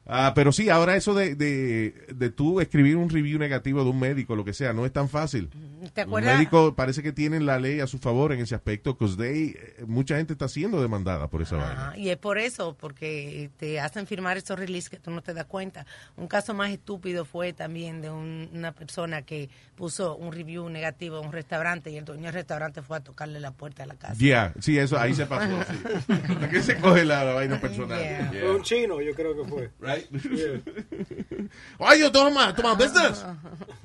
Ah, 0.04 0.32
pero 0.34 0.50
sí, 0.50 0.68
ahora 0.68 0.96
eso 0.96 1.14
de, 1.14 1.36
de, 1.36 1.94
de 2.12 2.30
tú 2.30 2.60
escribir 2.60 2.96
un 2.96 3.08
review 3.08 3.38
negativo 3.38 3.84
de 3.84 3.90
un 3.90 4.00
médico, 4.00 4.34
lo 4.34 4.44
que 4.44 4.52
sea, 4.52 4.72
no 4.72 4.84
es 4.84 4.92
tan 4.92 5.08
fácil. 5.08 5.48
¿Te 5.94 6.00
Los 6.02 6.08
acuerdas? 6.08 6.34
médicos 6.36 6.74
parece 6.74 7.02
que 7.04 7.12
tienen 7.12 7.46
la 7.46 7.60
ley 7.60 7.78
a 7.78 7.86
su 7.86 7.98
favor 7.98 8.32
en 8.32 8.40
ese 8.40 8.54
aspecto, 8.56 8.96
porque 8.98 9.76
mucha 9.86 10.16
gente 10.16 10.32
está 10.32 10.48
siendo 10.48 10.82
demandada 10.82 11.28
por 11.28 11.40
esa 11.42 11.56
vaina. 11.56 11.88
Ajá, 11.88 11.96
y 11.98 12.08
es 12.10 12.16
por 12.16 12.38
eso, 12.38 12.76
porque 12.78 13.50
te 13.58 13.78
hacen 13.78 14.06
firmar 14.08 14.36
esos 14.36 14.58
releases 14.58 14.90
que 14.90 14.98
tú 14.98 15.12
no 15.12 15.22
te 15.22 15.34
das 15.34 15.44
cuenta. 15.46 15.86
Un 16.16 16.26
caso 16.26 16.52
más 16.52 16.70
estúpido 16.72 17.24
fue 17.24 17.52
también 17.52 18.00
de 18.02 18.10
un- 18.10 18.50
una 18.52 18.72
persona 18.72 19.22
que 19.22 19.50
puso 19.76 20.16
un 20.16 20.32
review 20.32 20.68
negativo 20.68 21.20
en 21.20 21.26
un 21.26 21.32
restaurante 21.32 21.90
y 21.92 21.96
el 21.96 22.04
dueño 22.04 22.24
del 22.24 22.34
restaurante 22.34 22.82
fue 22.82 22.96
a 22.96 23.00
tocarle 23.00 23.38
la 23.38 23.52
puerta 23.52 23.84
de 23.84 23.88
la 23.88 23.94
casa. 23.94 24.14
Yeah, 24.14 24.52
sí, 24.60 24.78
eso, 24.78 24.98
ahí 24.98 25.14
se 25.14 25.26
pasó. 25.26 25.48
sí. 25.70 26.12
¿Para 26.34 26.48
qué 26.50 26.60
se 26.60 26.76
coge 26.76 27.04
la, 27.04 27.24
la 27.24 27.34
vaina 27.34 27.60
personal? 27.60 27.98
Yeah. 28.00 28.30
Yeah. 28.32 28.40
Fue 28.42 28.56
un 28.56 28.62
chino, 28.62 29.00
yo 29.00 29.14
creo 29.14 29.40
que 29.40 29.48
fue. 29.48 29.70
Right? 29.92 30.08
Why 31.78 31.94
you 31.94 32.10
doing 32.10 32.34
my, 32.34 32.52
to 32.52 32.62
my 32.62 32.74
business? 32.74 33.24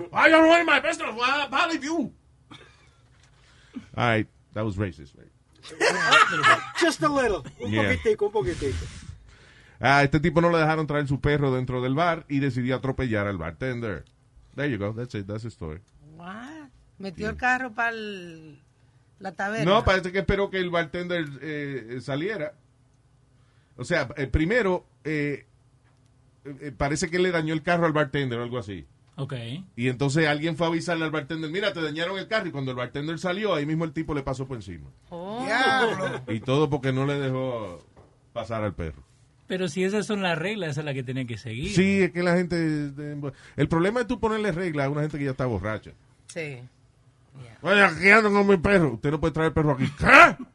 Why 0.10 0.28
you 0.28 0.38
ruining 0.40 0.66
my 0.66 0.80
business? 0.80 1.10
Why 1.14 1.48
bother 1.50 1.76
you? 1.76 2.12
All 3.96 4.08
right, 4.08 4.28
that 4.54 4.64
was 4.64 4.76
racist, 4.78 5.14
right? 5.18 5.32
Just 6.80 7.02
a 7.04 7.10
little. 7.10 7.44
Un 7.62 7.72
Yeah. 7.72 7.84
poquitico, 7.84 8.28
un 8.28 8.32
poquitico. 8.32 8.86
A 9.80 10.04
este 10.04 10.20
tipo 10.20 10.40
no 10.42 10.50
le 10.50 10.58
dejaron 10.60 10.88
traer 10.88 11.08
su 11.08 11.20
perro 11.20 11.52
dentro 11.54 11.82
del 11.82 11.94
bar 11.94 12.26
y 12.30 12.40
decidió 12.40 12.76
atropellar 12.78 13.28
al 13.28 13.38
bartender. 13.38 14.06
There 14.56 14.70
you 14.70 14.78
go, 14.78 14.94
that's 14.94 15.14
it, 15.14 15.28
that's 15.28 15.44
the 15.44 15.50
story. 15.52 15.82
What? 16.16 16.70
Metió 17.00 17.30
el 17.30 17.36
carro 17.38 17.74
para 17.74 17.92
la 19.20 19.32
taberna. 19.34 19.66
No, 19.66 19.84
parece 19.84 20.12
que 20.12 20.20
esperó 20.20 20.50
que 20.50 20.58
el 20.60 20.70
bartender 20.70 21.26
eh, 21.42 22.00
saliera. 22.02 22.54
O 23.76 23.84
sea, 23.84 24.08
eh, 24.16 24.26
primero, 24.26 24.86
eh, 25.04 25.46
parece 26.78 27.10
que 27.10 27.20
le 27.20 27.32
dañó 27.32 27.54
el 27.54 27.64
carro 27.64 27.86
al 27.86 27.94
bartender 27.94 28.40
o 28.40 28.44
algo 28.44 28.58
así. 28.58 28.86
Ok. 29.16 29.34
Y 29.76 29.88
entonces 29.90 30.28
alguien 30.28 30.56
fue 30.56 30.68
a 30.68 30.70
avisarle 30.70 31.06
al 31.06 31.12
bartender, 31.12 31.50
mira, 31.50 31.74
te 31.74 31.82
dañaron 31.82 32.20
el 32.20 32.28
carro. 32.28 32.48
Y 32.48 32.52
cuando 32.52 32.72
el 32.72 32.78
bartender 32.78 33.18
salió, 33.18 33.56
ahí 33.56 33.66
mismo 33.66 33.84
el 33.84 33.92
tipo 33.92 34.14
le 34.14 34.22
pasó 34.22 34.48
por 34.48 34.58
encima. 34.58 34.90
Oh. 35.10 35.44
Diablo. 35.44 36.22
Y 36.28 36.40
todo 36.40 36.70
porque 36.70 36.94
no 36.94 37.06
le 37.06 37.16
dejó 37.16 37.84
pasar 38.32 38.64
al 38.64 38.76
perro. 38.76 39.04
Pero 39.48 39.70
si 39.70 39.84
esas 39.84 40.06
son 40.06 40.22
las 40.22 40.38
reglas, 40.38 40.72
esa 40.72 40.82
es 40.82 40.86
la 40.86 40.94
que 40.94 41.04
tienen 41.04 41.26
que 41.26 41.38
seguir. 41.38 41.72
Sí, 41.72 42.02
es 42.04 42.12
que 42.12 42.22
la 42.22 42.36
gente... 42.36 42.92
El 43.56 43.68
problema 43.68 44.02
es 44.02 44.08
tú 44.08 44.20
ponerle 44.20 44.52
reglas 44.52 44.86
a 44.86 44.90
una 44.90 45.02
gente 45.02 45.18
que 45.18 45.26
ya 45.26 45.32
está 45.32 45.46
borracha. 45.46 45.92
Sí. 46.28 46.60
Oye, 47.62 47.82
aquí 47.82 48.10
ando 48.10 48.32
con 48.32 48.46
mi 48.46 48.58
perro. 48.58 48.94
Usted 48.94 49.10
no 49.10 49.20
puede 49.20 49.34
traer 49.34 49.48
el 49.48 49.54
perro 49.54 49.72
aquí. 49.72 49.90
¿Qué? 49.98 50.46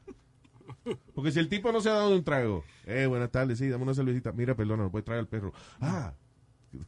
Porque 1.14 1.30
si 1.32 1.38
el 1.38 1.48
tipo 1.48 1.70
no 1.72 1.80
se 1.80 1.90
ha 1.90 1.94
dado 1.94 2.14
un 2.14 2.24
trago. 2.24 2.64
Eh, 2.86 3.06
buenas 3.06 3.30
tardes, 3.30 3.58
sí, 3.58 3.68
dame 3.68 3.84
una 3.84 3.94
cervecita. 3.94 4.32
Mira, 4.32 4.54
perdona, 4.54 4.84
no 4.84 4.90
puede 4.90 5.04
traer 5.04 5.20
el 5.20 5.28
perro. 5.28 5.52
Ah, 5.80 6.14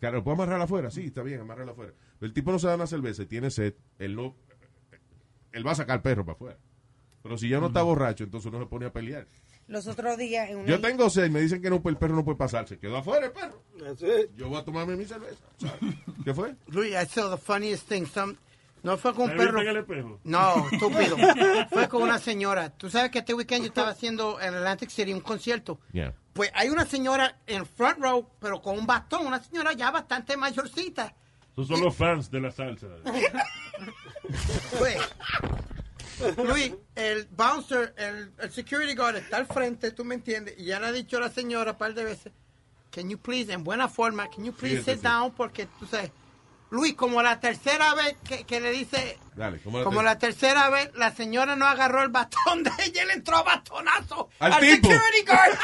claro, 0.01 0.25
¿puedo 0.25 0.35
amarrar 0.35 0.61
afuera? 0.61 0.91
Sí, 0.91 1.07
está 1.07 1.23
bien, 1.23 1.41
amarrarla 1.41 1.73
afuera. 1.73 1.93
Pero 2.19 2.29
el 2.29 2.35
tipo 2.35 2.53
no 2.53 2.59
se 2.59 2.67
da 2.67 2.75
una 2.75 2.87
cerveza 2.87 3.23
y 3.23 3.27
tiene 3.27 3.51
sed. 3.51 3.75
Él 3.99 4.17
no... 4.17 4.35
Él 5.53 5.67
va 5.67 5.73
a 5.73 5.77
sacar 5.77 5.97
el 5.97 6.03
perro 6.03 6.25
para 6.25 6.35
afuera. 6.35 6.59
Pero 7.23 7.39
si 7.39 7.49
ya 7.49 7.61
no 7.61 7.69
está 7.69 7.83
borracho, 7.83 8.25
entonces 8.25 8.53
uno 8.53 8.61
se 8.61 8.67
pone 8.67 8.87
a 8.87 8.93
pelear. 8.93 9.27
Los 9.67 9.87
otros 9.87 10.19
días 10.19 10.51
en 10.51 10.59
una... 10.59 10.69
Yo 10.69 10.81
tengo 10.81 11.09
sed, 11.09 11.31
me 11.31 11.41
dicen 11.41 11.63
que 11.63 11.71
no, 11.71 11.81
el 11.85 11.97
perro 11.97 12.17
no 12.17 12.25
puede 12.25 12.37
pasar. 12.37 12.69
Se 12.69 12.79
quedó 12.79 12.99
afuera 12.99 13.27
el 13.27 13.33
perro. 13.33 13.63
Yo 14.37 14.49
voy 14.49 14.59
a 14.59 14.65
tomarme 14.65 14.95
mi 14.95 15.07
cerveza. 15.07 15.43
¿Qué 16.23 16.35
fue? 16.35 16.55
Luis, 16.67 16.93
I 16.93 17.07
saw 17.07 17.31
the 17.31 17.41
funniest 17.41 17.89
thing. 17.89 18.05
Some, 18.05 18.37
no 18.85 18.99
fue 18.99 19.15
con 19.15 19.31
un 19.31 19.31
¿Le 19.31 19.37
perro. 19.37 19.61
el 19.61 19.77
espejo? 19.79 20.21
No, 20.25 20.69
estúpido. 20.71 21.17
fue 21.71 21.89
con 21.89 22.03
una 22.03 22.19
señora. 22.19 22.69
Tú 22.69 22.91
sabes 22.91 23.11
que 23.11 23.21
este 23.21 23.33
weekend 23.33 23.63
yo 23.63 23.69
estaba 23.69 23.89
haciendo 23.89 24.39
en 24.39 24.55
Atlantic 24.55 24.91
City 24.91 25.11
un 25.13 25.21
concierto. 25.21 25.81
Yeah. 25.93 26.15
Pues 26.35 26.51
hay 26.55 26.69
una 26.69 26.85
señora 26.85 27.39
en 27.47 27.65
front 27.65 27.99
row, 27.99 28.29
pero 28.39 28.61
con 28.61 28.79
un 28.79 28.87
bastón, 28.87 29.27
una 29.27 29.43
señora 29.43 29.73
ya 29.73 29.91
bastante 29.91 30.37
mayorcita. 30.37 31.15
Esos 31.53 31.69
son 31.69 31.81
los 31.81 31.97
fans 31.97 32.31
de 32.31 32.41
la 32.41 32.51
salsa. 32.51 32.89
Pues, 34.79 34.97
Luis, 36.39 36.73
el 36.95 37.27
bouncer, 37.27 37.95
el, 37.99 38.33
el 38.39 38.51
security 38.51 38.95
guard 38.95 39.17
está 39.17 39.37
al 39.37 39.47
frente, 39.47 39.91
tú 39.91 40.05
me 40.05 40.15
entiendes, 40.15 40.55
y 40.59 40.67
ya 40.67 40.81
le 40.81 40.87
ha 40.87 40.93
dicho 40.93 41.17
a 41.19 41.21
la 41.21 41.29
señora 41.29 41.73
un 41.73 41.79
par 41.79 41.93
de 41.93 42.05
veces, 42.05 42.33
can 42.91 43.11
you 43.11 43.19
please, 43.19 43.53
en 43.53 43.65
buena 43.65 43.89
forma, 43.89 44.29
can 44.31 44.45
you 44.45 44.53
please 44.53 44.83
sit 44.83 45.01
sí. 45.01 45.03
down, 45.03 45.33
porque 45.33 45.67
tú 45.79 45.87
sabes, 45.87 46.11
Luis, 46.71 46.95
como 46.95 47.23
la 47.23 47.39
tercera 47.41 47.95
vez 47.95 48.17
que, 48.27 48.45
que 48.45 48.61
le 48.61 48.71
dice, 48.73 49.19
Dale, 49.37 49.61
¿cómo 49.61 49.79
la 49.79 49.85
como 49.85 50.03
la 50.03 50.19
tercera 50.19 50.69
vez, 50.71 50.91
la 50.95 51.13
señora 51.13 51.55
no 51.57 51.67
agarró 51.67 52.03
el 52.03 52.09
bastón 52.09 52.63
de 52.65 52.71
ella, 52.85 53.05
y 53.05 53.07
le 53.07 53.13
entró 53.15 53.37
a 53.37 53.43
bastonazo 53.43 54.29
Al 54.41 54.59
tipo. 54.59 54.89
security 54.89 55.25
guard. 55.27 55.59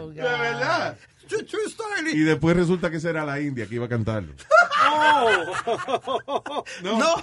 Oh, 0.00 0.06
De 0.10 0.22
verdad. 0.22 0.98
True, 1.28 1.44
true 1.44 1.66
story. 1.66 2.12
Y 2.12 2.20
después 2.20 2.56
resulta 2.56 2.90
que 2.90 2.96
esa 2.96 3.10
era 3.10 3.24
la 3.24 3.40
India 3.40 3.66
que 3.66 3.74
iba 3.76 3.86
a 3.86 3.88
cantarlo. 3.88 4.32
No. 6.82 7.16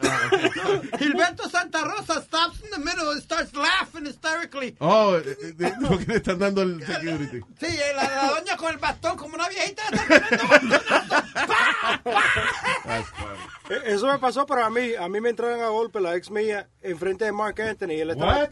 Gilberto 0.98 1.48
Santa 1.48 1.84
Rosa 1.84 2.22
stops 2.22 2.60
in 2.62 2.70
the 2.70 2.78
middle 2.78 3.10
and 3.10 3.20
starts 3.22 3.54
laughing 3.54 4.06
hysterically. 4.06 4.76
Oh, 4.80 5.16
eh, 5.16 5.36
eh, 5.58 5.72
porque 5.86 6.06
le 6.06 6.16
están 6.16 6.38
dando 6.38 6.62
el 6.62 6.84
security. 6.84 7.40
Sí, 7.58 7.66
eh, 7.66 7.92
la, 7.96 8.04
la 8.04 8.30
doña 8.30 8.56
con 8.56 8.70
el 8.70 8.78
bastón 8.78 9.16
como 9.16 9.34
una 9.34 9.48
viejita. 9.48 9.82
Eso 13.84 14.06
me 14.06 14.18
pasó, 14.18 14.46
pero 14.46 14.64
a 14.64 14.70
mí, 14.70 14.94
a 14.98 15.08
mí 15.08 15.20
me 15.20 15.30
entraron 15.30 15.60
a 15.62 15.68
golpe 15.68 16.00
la 16.00 16.14
ex 16.16 16.30
mía 16.30 16.68
enfrente 16.82 17.24
de 17.24 17.32
Mark 17.32 17.60
Anthony. 17.60 17.92
Y 17.92 18.00
él 18.00 18.10
estaba, 18.10 18.38
What? 18.38 18.50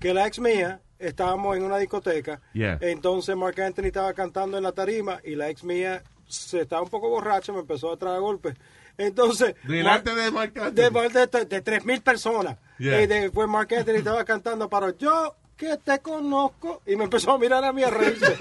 Que 0.00 0.14
la 0.14 0.26
ex 0.26 0.38
mía, 0.38 0.80
estábamos 0.98 1.56
en 1.56 1.62
una 1.64 1.78
discoteca. 1.78 2.40
Yeah. 2.52 2.78
Entonces 2.80 3.36
Mark 3.36 3.60
Anthony 3.60 3.86
estaba 3.86 4.12
cantando 4.14 4.56
en 4.56 4.62
la 4.62 4.72
tarima 4.72 5.20
y 5.24 5.34
la 5.34 5.48
ex 5.50 5.64
mía 5.64 6.02
se 6.26 6.62
estaba 6.62 6.82
un 6.82 6.88
poco 6.90 7.08
borracha, 7.10 7.52
me 7.52 7.60
empezó 7.60 7.92
a 7.92 7.96
traer 7.96 8.16
a 8.16 8.20
golpe. 8.20 8.54
Entonces, 8.96 9.54
Delante 9.64 10.12
Mark- 10.12 10.22
de 10.24 10.30
Marc 10.30 10.56
Anthony. 10.56 10.74
de, 10.74 11.08
de, 11.08 11.26
de, 11.26 11.44
de 11.46 11.64
3.000 11.64 12.02
personas. 12.02 12.56
Yeah. 12.78 13.02
Y 13.02 13.06
después 13.06 13.48
Mark 13.48 13.68
Anthony 13.74 13.96
estaba 13.96 14.24
cantando, 14.24 14.68
pero 14.68 14.96
yo 14.96 15.34
que 15.56 15.76
te 15.78 15.98
conozco. 16.00 16.80
Y 16.86 16.96
me 16.96 17.04
empezó 17.04 17.32
a 17.32 17.38
mirar 17.38 17.64
a 17.64 17.72
mí 17.72 17.82
a 17.82 17.90
reírse. 17.90 18.36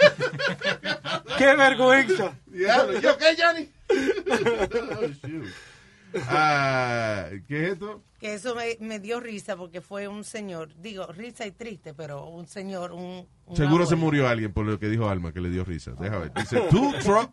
¡Qué 1.37 1.55
vergüenza! 1.55 2.33
¿Yo 2.51 3.17
qué, 3.17 3.35
Johnny? 3.37 3.69
Ah, 6.27 7.29
¿Qué 7.47 7.65
es 7.65 7.71
esto? 7.73 8.03
Que 8.19 8.35
eso 8.35 8.55
me, 8.55 8.77
me 8.79 8.99
dio 8.99 9.19
risa 9.19 9.57
porque 9.57 9.81
fue 9.81 10.07
un 10.07 10.23
señor, 10.23 10.73
digo, 10.81 11.07
risa 11.07 11.45
y 11.45 11.51
triste, 11.51 11.93
pero 11.93 12.25
un 12.27 12.47
señor, 12.47 12.91
un... 12.93 13.27
Seguro 13.53 13.85
se 13.85 13.95
murió 13.95 14.27
alguien 14.29 14.53
por 14.53 14.65
lo 14.65 14.79
que 14.79 14.87
dijo 14.87 15.09
Alma, 15.09 15.33
que 15.33 15.41
le 15.41 15.49
dio 15.49 15.65
risa. 15.65 15.91
Déjame 15.99 16.29
ver. 16.29 16.33
Dice, 16.35 16.61
tow 16.71 16.93
truck, 17.03 17.31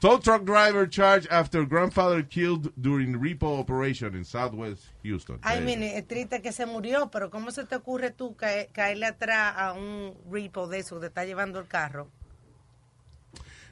tow 0.00 0.18
truck 0.18 0.42
driver 0.44 0.88
charged 0.88 1.30
after 1.30 1.64
grandfather 1.64 2.26
killed 2.26 2.72
during 2.76 3.20
repo 3.20 3.58
operation 3.60 4.16
in 4.16 4.24
Southwest 4.24 4.86
Houston. 5.04 5.38
Ay, 5.42 5.60
mire, 5.60 5.96
es 5.96 6.06
triste 6.08 6.42
que 6.42 6.50
se 6.52 6.66
murió, 6.66 7.10
pero 7.10 7.30
¿cómo 7.30 7.52
se 7.52 7.64
te 7.64 7.76
ocurre 7.76 8.10
tú 8.10 8.34
cae- 8.36 8.68
caerle 8.72 9.06
atrás 9.06 9.54
a 9.56 9.72
un 9.74 10.14
repo 10.30 10.66
de 10.66 10.80
eso 10.80 10.96
que 10.96 11.02
te 11.02 11.06
está 11.06 11.24
llevando 11.24 11.60
el 11.60 11.68
carro? 11.68 12.08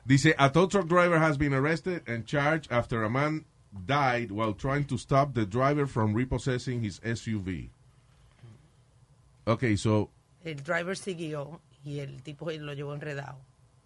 Dice, 0.04 0.34
a 0.38 0.50
tow 0.52 0.66
truck 0.68 0.86
driver 0.86 1.18
has 1.20 1.36
been 1.36 1.52
arrested 1.52 2.02
and 2.08 2.24
charged 2.24 2.70
after 2.72 3.02
a 3.04 3.10
man 3.10 3.44
died 3.86 4.30
while 4.30 4.54
trying 4.54 4.84
to 4.84 4.96
stop 4.98 5.34
the 5.34 5.44
driver 5.46 5.86
from 5.86 6.14
repossessing 6.14 6.82
his 6.84 7.00
SUV. 7.02 7.70
Okay, 9.46 9.76
so, 9.76 10.10
El 10.44 10.62
driver 10.62 10.96
siguió 10.96 11.60
y 11.84 11.98
el 12.00 12.22
tipo 12.22 12.50
lo 12.50 12.72
llevó 12.74 12.94
enredado. 12.94 13.38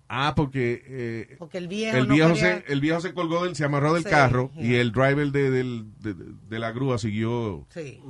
ah, 0.08 0.34
porque 0.36 0.82
eh, 0.86 1.36
Porque 1.38 1.58
el 1.58 1.68
viejo 1.68 1.96
el 1.98 2.08
no 2.08 2.14
viejo 2.14 2.34
quería- 2.34 2.62
se 2.66 2.72
el 2.72 2.80
viejo 2.80 3.00
se 3.00 3.14
colgó 3.14 3.44
del, 3.44 3.56
se 3.56 3.64
amarró 3.64 3.94
del 3.94 4.04
Sí, 4.04 4.10
carro 4.10 4.50
y 4.56 4.74
el 4.74 4.92
driver 4.92 5.30
de, 5.32 5.50
del- 5.50 5.86
de, 6.00 6.14
de 6.14 6.58
la 6.58 6.72
grúa 6.72 6.98
siguió. 6.98 7.66
Sí. 7.70 8.00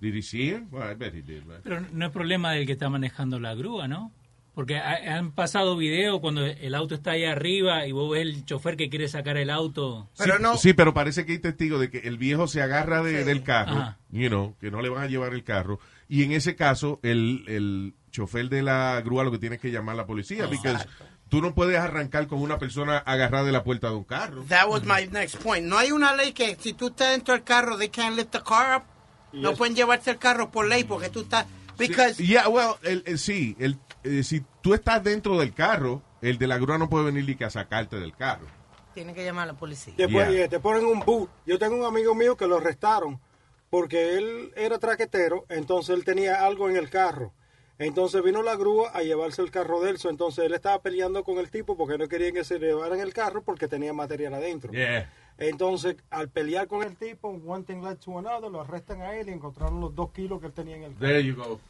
Did 0.00 0.14
he 0.14 0.22
see 0.22 0.50
him? 0.50 0.68
Well, 0.70 0.90
I 0.90 0.94
bet 0.94 1.14
he 1.14 1.22
did, 1.22 1.42
right? 1.46 1.60
Pero 1.62 1.80
no 1.92 2.06
es 2.06 2.12
problema 2.12 2.52
del 2.52 2.66
que 2.66 2.72
está 2.72 2.88
manejando 2.90 3.40
la 3.40 3.54
grúa, 3.54 3.88
¿no? 3.88 4.12
Porque 4.56 4.78
ha- 4.78 5.16
han 5.18 5.32
pasado 5.32 5.76
videos 5.76 6.18
cuando 6.20 6.44
el 6.44 6.74
auto 6.74 6.94
está 6.94 7.10
ahí 7.12 7.24
arriba 7.26 7.86
y 7.86 7.92
vos 7.92 8.10
ves 8.10 8.22
el 8.22 8.44
chofer 8.46 8.76
que 8.78 8.88
quiere 8.88 9.06
sacar 9.06 9.36
el 9.36 9.50
auto. 9.50 10.08
Pero 10.16 10.36
sí, 10.38 10.42
no- 10.42 10.56
sí, 10.56 10.72
pero 10.72 10.94
parece 10.94 11.24
que 11.26 11.32
hay 11.32 11.38
testigos 11.38 11.78
de 11.78 11.90
que 11.90 11.98
el 12.08 12.16
viejo 12.16 12.48
se 12.48 12.62
agarra 12.62 13.02
de- 13.02 13.18
Sí. 13.20 13.24
del 13.24 13.42
carro, 13.42 13.76
Ajá. 13.76 13.98
you 14.10 14.28
know, 14.28 14.56
que 14.58 14.70
no 14.70 14.80
le 14.80 14.88
van 14.88 15.04
a 15.04 15.06
llevar 15.08 15.34
el 15.34 15.44
carro. 15.44 15.78
Y 16.08 16.24
en 16.24 16.32
ese 16.32 16.56
caso, 16.56 16.98
el, 17.02 17.44
el 17.48 17.92
chofer 18.10 18.48
de 18.48 18.62
la 18.62 18.98
grúa 19.04 19.24
lo 19.24 19.30
que 19.30 19.38
tiene 19.38 19.56
es 19.56 19.60
que 19.62 19.70
llamar 19.70 19.92
a 19.92 19.98
la 19.98 20.06
policía. 20.06 20.46
Porque 20.48 20.74
tú 21.28 21.42
no 21.42 21.54
puedes 21.54 21.76
arrancar 21.78 22.26
con 22.26 22.40
una 22.40 22.58
persona 22.58 22.96
agarrada 22.96 23.44
de 23.44 23.52
la 23.52 23.62
puerta 23.62 23.90
de 23.90 23.96
un 23.96 24.04
carro. 24.04 24.42
That 24.48 24.68
was 24.70 24.84
my 24.84 25.06
next 25.12 25.36
point. 25.42 25.66
No 25.66 25.76
hay 25.76 25.92
una 25.92 26.14
ley 26.16 26.32
que 26.32 26.56
si 26.58 26.72
tú 26.72 26.86
estás 26.86 27.10
dentro 27.10 27.34
del 27.34 27.44
carro, 27.44 27.76
they 27.76 27.90
can't 27.90 28.16
lift 28.16 28.30
the 28.30 28.40
car 28.40 28.78
up. 28.78 28.84
No 29.38 29.52
pueden 29.54 29.74
llevarse 29.76 30.10
el 30.12 30.16
carro 30.18 30.50
por 30.50 30.66
ley 30.66 30.84
porque 30.84 31.10
tú 31.10 31.20
estás... 31.20 31.44
Because 31.78 32.24
Yeah, 32.24 32.48
well, 32.48 32.76
el- 32.84 33.02
el- 33.04 33.18
sí, 33.18 33.54
el, 33.58 33.76
eh, 34.06 34.22
si 34.22 34.42
tú 34.62 34.74
estás 34.74 35.02
dentro 35.02 35.38
del 35.38 35.52
carro, 35.54 36.02
el 36.22 36.38
de 36.38 36.46
la 36.46 36.58
grúa 36.58 36.78
no 36.78 36.88
puede 36.88 37.06
venir 37.06 37.24
ni 37.26 37.34
que 37.36 37.44
a 37.44 37.50
sacarte 37.50 37.96
del 37.98 38.14
carro. 38.14 38.46
Tiene 38.94 39.12
que 39.14 39.24
llamar 39.24 39.44
a 39.48 39.52
la 39.52 39.58
policía. 39.58 39.94
Después 39.96 40.28
Yeah. 40.30 40.44
eh, 40.44 40.48
te 40.48 40.58
ponen 40.60 40.86
un 40.86 41.00
boot. 41.00 41.28
Yo 41.44 41.58
tengo 41.58 41.76
un 41.76 41.84
amigo 41.84 42.14
mío 42.14 42.36
que 42.36 42.46
lo 42.46 42.56
arrestaron 42.56 43.20
porque 43.68 44.16
él 44.16 44.52
era 44.56 44.78
traquetero, 44.78 45.44
entonces 45.48 45.94
él 45.96 46.04
tenía 46.04 46.46
algo 46.46 46.68
en 46.70 46.76
el 46.76 46.88
carro. 46.88 47.32
Entonces 47.78 48.22
vino 48.22 48.42
la 48.42 48.56
grúa 48.56 48.88
a 48.94 49.02
llevarse 49.02 49.42
el 49.42 49.50
carro 49.50 49.80
de 49.82 49.90
él. 49.90 49.98
Entonces 50.08 50.46
él 50.46 50.54
estaba 50.54 50.80
peleando 50.80 51.24
con 51.24 51.36
el 51.36 51.50
tipo 51.50 51.76
porque 51.76 51.98
no 51.98 52.08
querían 52.08 52.32
que 52.32 52.42
se 52.44 52.58
llevaran 52.58 53.00
el 53.00 53.12
carro 53.12 53.42
porque 53.42 53.68
tenía 53.68 53.92
material 53.92 54.32
adentro. 54.32 54.72
Yeah. 54.72 55.12
Entonces, 55.38 55.96
al 56.08 56.30
pelear 56.30 56.66
con 56.66 56.82
el 56.82 56.96
tipo, 56.96 57.28
one 57.28 57.64
thing 57.64 57.82
led 57.82 57.98
to 57.98 58.18
another, 58.18 58.50
lo 58.50 58.62
arrestan 58.62 59.02
a 59.02 59.14
él 59.16 59.28
y 59.28 59.32
encontraron 59.32 59.78
los 59.82 59.94
dos 59.94 60.10
kilos 60.12 60.40
que 60.40 60.46
él 60.46 60.52
tenía 60.54 60.76
en 60.76 60.84
el 60.84 60.94
carro. 60.94 61.06
There 61.06 61.22
you 61.22 61.34
go. 61.36 61.60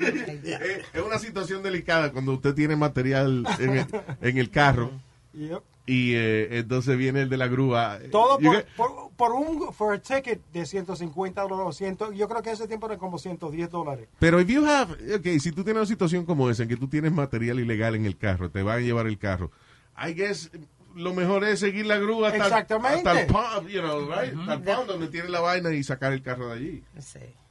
Es 0.00 0.84
es 0.92 1.02
una 1.02 1.18
situación 1.18 1.62
delicada 1.62 2.12
cuando 2.12 2.32
usted 2.32 2.54
tiene 2.54 2.76
material 2.76 3.44
en 3.58 3.76
el, 3.78 3.86
en 4.20 4.38
el 4.38 4.50
carro 4.50 4.90
Yep. 5.34 5.62
y 5.86 6.12
eh, 6.14 6.58
entonces 6.58 6.96
viene 6.98 7.22
el 7.22 7.30
de 7.30 7.38
la 7.38 7.46
grúa. 7.48 7.98
Todo 8.10 8.38
You 8.38 8.48
por, 8.50 8.56
get- 8.56 8.66
por, 8.76 9.10
por 9.16 9.32
un 9.32 9.72
for 9.72 9.94
a 9.94 9.98
ticket 9.98 10.42
de 10.52 10.66
150 10.66 11.40
dólares, 11.42 11.74
100, 11.76 11.96
yo 12.14 12.28
creo 12.28 12.42
que 12.42 12.50
ese 12.50 12.68
tiempo 12.68 12.84
era 12.86 12.98
como 12.98 13.18
110 13.18 13.70
dólares. 13.70 14.08
Pero 14.18 14.40
if 14.42 14.48
you 14.48 14.66
have, 14.66 14.92
okay, 15.16 15.40
si 15.40 15.50
tú 15.52 15.64
tienes 15.64 15.80
una 15.80 15.86
situación 15.86 16.26
como 16.26 16.50
esa, 16.50 16.64
en 16.64 16.68
que 16.68 16.76
tú 16.76 16.86
tienes 16.86 17.12
material 17.12 17.60
ilegal 17.60 17.94
en 17.94 18.04
el 18.04 18.18
carro, 18.18 18.50
te 18.50 18.62
van 18.62 18.76
a 18.78 18.80
llevar 18.82 19.06
el 19.06 19.16
carro, 19.18 19.50
I 19.96 20.12
guess 20.12 20.50
lo 20.94 21.14
mejor 21.14 21.44
es 21.44 21.60
seguir 21.60 21.86
la 21.86 21.96
grúa 21.96 22.28
hasta, 22.28 22.44
Exactamente. 22.44 23.08
hasta 23.08 23.20
el 23.22 23.26
pub, 23.26 23.68
you 23.68 23.80
know, 23.80 24.00
right? 24.10 24.34
Hasta 24.38 24.52
el 24.52 24.60
pub 24.62 24.86
donde 24.86 25.08
tiene 25.08 25.30
la 25.30 25.40
vaina 25.40 25.70
y 25.72 25.82
sacar 25.82 26.12
el 26.12 26.20
carro 26.22 26.48
de 26.48 26.54
allí. 26.56 26.84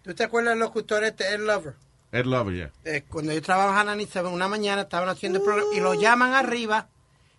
¿Tú 0.03 0.14
te 0.14 0.24
acuerdas 0.24 0.51
del 0.51 0.59
locutor 0.59 1.03
este, 1.03 1.34
Ed 1.34 1.39
Lover? 1.39 1.74
Ed 2.12 2.26
Lover, 2.26 2.55
ya. 2.55 2.72
Eh, 2.84 3.03
cuando 3.07 3.34
yo 3.34 3.41
trabajaba 3.41 3.93
en 3.93 4.28
una 4.28 4.47
mañana 4.47 4.82
estaban 4.82 5.09
haciendo 5.09 5.39
el 5.39 5.45
programa 5.45 5.74
y 5.74 5.80
lo 5.80 5.93
llaman 5.93 6.34
arriba 6.34 6.89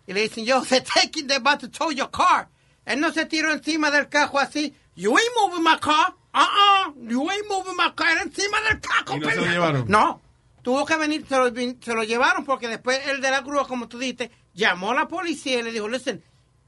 y 0.07 0.13
le 0.13 0.23
dicen, 0.23 0.45
yo, 0.45 0.63
they're 0.69 0.85
taking, 0.85 1.27
they're 1.27 1.41
about 1.41 1.61
to 1.61 1.69
tow 1.69 1.91
your 1.91 2.11
car. 2.11 2.49
Él 2.85 3.01
no 3.01 3.13
se 3.13 3.27
tiró 3.27 3.53
encima 3.53 3.91
del 3.91 4.09
cajo 4.09 4.39
así. 4.39 4.75
You 4.95 5.17
ain't 5.17 5.31
moving 5.37 5.63
my 5.63 5.79
car. 5.79 6.15
Uh-uh. 6.35 6.95
You 7.09 7.31
ain't 7.31 7.49
moving 7.49 7.77
my 7.77 7.93
car. 7.95 8.09
Era 8.11 8.23
encima 8.23 8.61
del 8.63 8.81
cajo. 8.81 9.17
¿Y 9.17 9.21
no 9.21 9.31
se 9.31 9.37
lo 9.37 9.47
llevaron? 9.47 9.85
No. 9.89 10.21
Tuvo 10.63 10.85
que 10.87 10.97
venir, 10.97 11.27
se 11.29 11.37
lo, 11.37 11.49
se 11.49 11.95
lo 11.95 12.05
llevaron 12.05 12.45
porque 12.45 12.69
después 12.69 13.01
el 13.09 13.21
de 13.21 13.31
la 13.31 13.41
grúa, 13.41 13.67
como 13.67 13.89
tú 13.89 13.99
dijiste, 13.99 14.31
llamó 14.55 14.93
a 14.93 14.95
la 14.95 15.09
policía 15.09 15.59
y 15.59 15.63
le 15.63 15.73
dijo, 15.73 15.89
listen, 15.89 16.23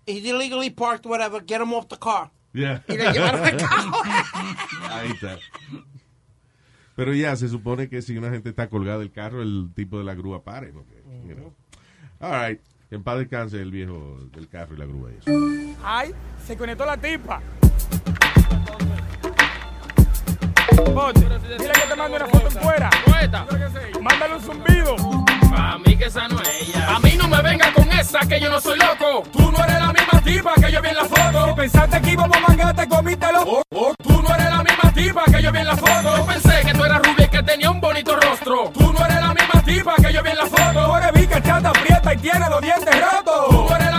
he's 0.06 0.24
illegally 0.24 0.70
parked, 0.70 1.06
whatever, 1.06 1.42
get 1.46 1.60
him 1.60 1.72
off 1.72 1.88
the 1.88 1.96
car. 1.96 2.30
Yeah. 2.52 2.82
Y 2.88 2.96
le 2.96 3.12
llevaron 3.12 3.46
el 3.46 3.56
carro. 3.56 3.92
Ahí 4.90 5.10
está. 5.10 5.38
Pero 6.96 7.12
ya, 7.12 7.34
se 7.36 7.48
supone 7.48 7.88
que 7.88 8.02
si 8.02 8.16
una 8.16 8.30
gente 8.30 8.48
está 8.48 8.68
colgada 8.68 8.98
del 8.98 9.10
carro, 9.10 9.42
el 9.42 9.70
tipo 9.74 9.98
de 9.98 10.04
la 10.04 10.14
grúa 10.14 10.44
pare. 10.44 10.72
porque, 10.72 11.02
you 11.26 11.34
know. 11.34 11.52
All 12.20 12.48
right. 12.48 12.60
En 12.90 13.02
paz 13.02 13.18
descanse 13.18 13.60
el 13.60 13.72
viejo 13.72 14.18
del 14.32 14.48
carro 14.48 14.74
y 14.76 14.78
la 14.78 14.86
grúa. 14.86 15.10
y 15.10 15.18
eso. 15.18 15.30
Ay, 15.82 16.12
se 16.46 16.56
conectó 16.56 16.86
la 16.86 16.96
tipa. 16.96 17.42
Bote, 20.94 21.20
dile 21.20 21.72
que 21.72 21.88
te 21.88 21.96
mande 21.96 22.16
una 22.16 22.26
foto 22.26 22.46
en 22.46 22.62
fuera. 22.62 22.90
Mándale 24.00 24.34
un 24.36 24.40
zumbido. 24.40 24.96
A 25.56 25.78
mí 25.78 25.96
que 25.96 26.06
esa 26.06 26.28
no 26.28 26.40
es 26.40 26.48
ella. 26.60 26.96
A 26.96 26.98
mí 27.00 27.14
no 27.16 27.28
me 27.28 27.42
venga 27.42 27.72
con 27.72 27.90
esa 27.92 28.20
que 28.20 28.40
yo 28.40 28.50
no 28.50 28.60
soy 28.60 28.78
loco. 28.78 29.22
Tú 29.32 29.50
no 29.50 29.64
eres 29.64 29.80
la 29.80 29.92
misma 29.92 30.20
tipa 30.22 30.54
que 30.54 30.72
yo 30.72 30.82
vi 30.82 30.88
en 30.88 30.96
la 30.96 31.04
foto. 31.04 31.46
Si 31.46 31.52
pensaste 31.54 32.00
que 32.02 32.10
íbamos 32.10 32.36
a 32.36 32.40
mangar, 32.40 32.76
te 32.76 32.88
comítelo. 32.88 33.42
Oh, 33.42 33.62
oh, 33.74 33.94
tú 34.02 34.22
no 34.22 34.34
eres 34.34 34.50
la 34.50 34.62
misma 34.62 34.92
tipa 34.94 35.24
que 35.24 35.42
yo 35.42 35.52
vi 35.52 35.58
en 35.58 35.66
la 35.66 35.76
foto. 35.76 36.16
Yo 36.16 36.26
pensé 36.26 36.60
que 36.66 36.72
tú 36.72 36.84
eras 36.84 37.02
rubia 37.02 37.24
y 37.24 37.28
que 37.28 37.42
tenía 37.42 37.70
un 37.70 37.80
bonito 37.80 38.16
rostro. 38.16 38.70
Tú 38.74 38.92
no 38.92 39.04
eres 39.04 39.20
la 39.20 39.34
misma 39.34 39.62
tipa 39.64 39.94
que 39.96 40.12
yo 40.12 40.22
vi 40.22 40.30
en 40.30 40.36
la 40.36 40.46
foto. 40.46 40.86
Tú 40.86 40.96
eres 40.96 41.12
bica, 41.12 41.42
chata, 41.42 41.68
aprieta 41.70 42.14
y 42.14 42.16
tiene 42.18 42.48
los 42.50 42.60
dientes 42.60 42.94
rotos. 43.00 43.48
Tú 43.68 43.74
eres 43.74 43.93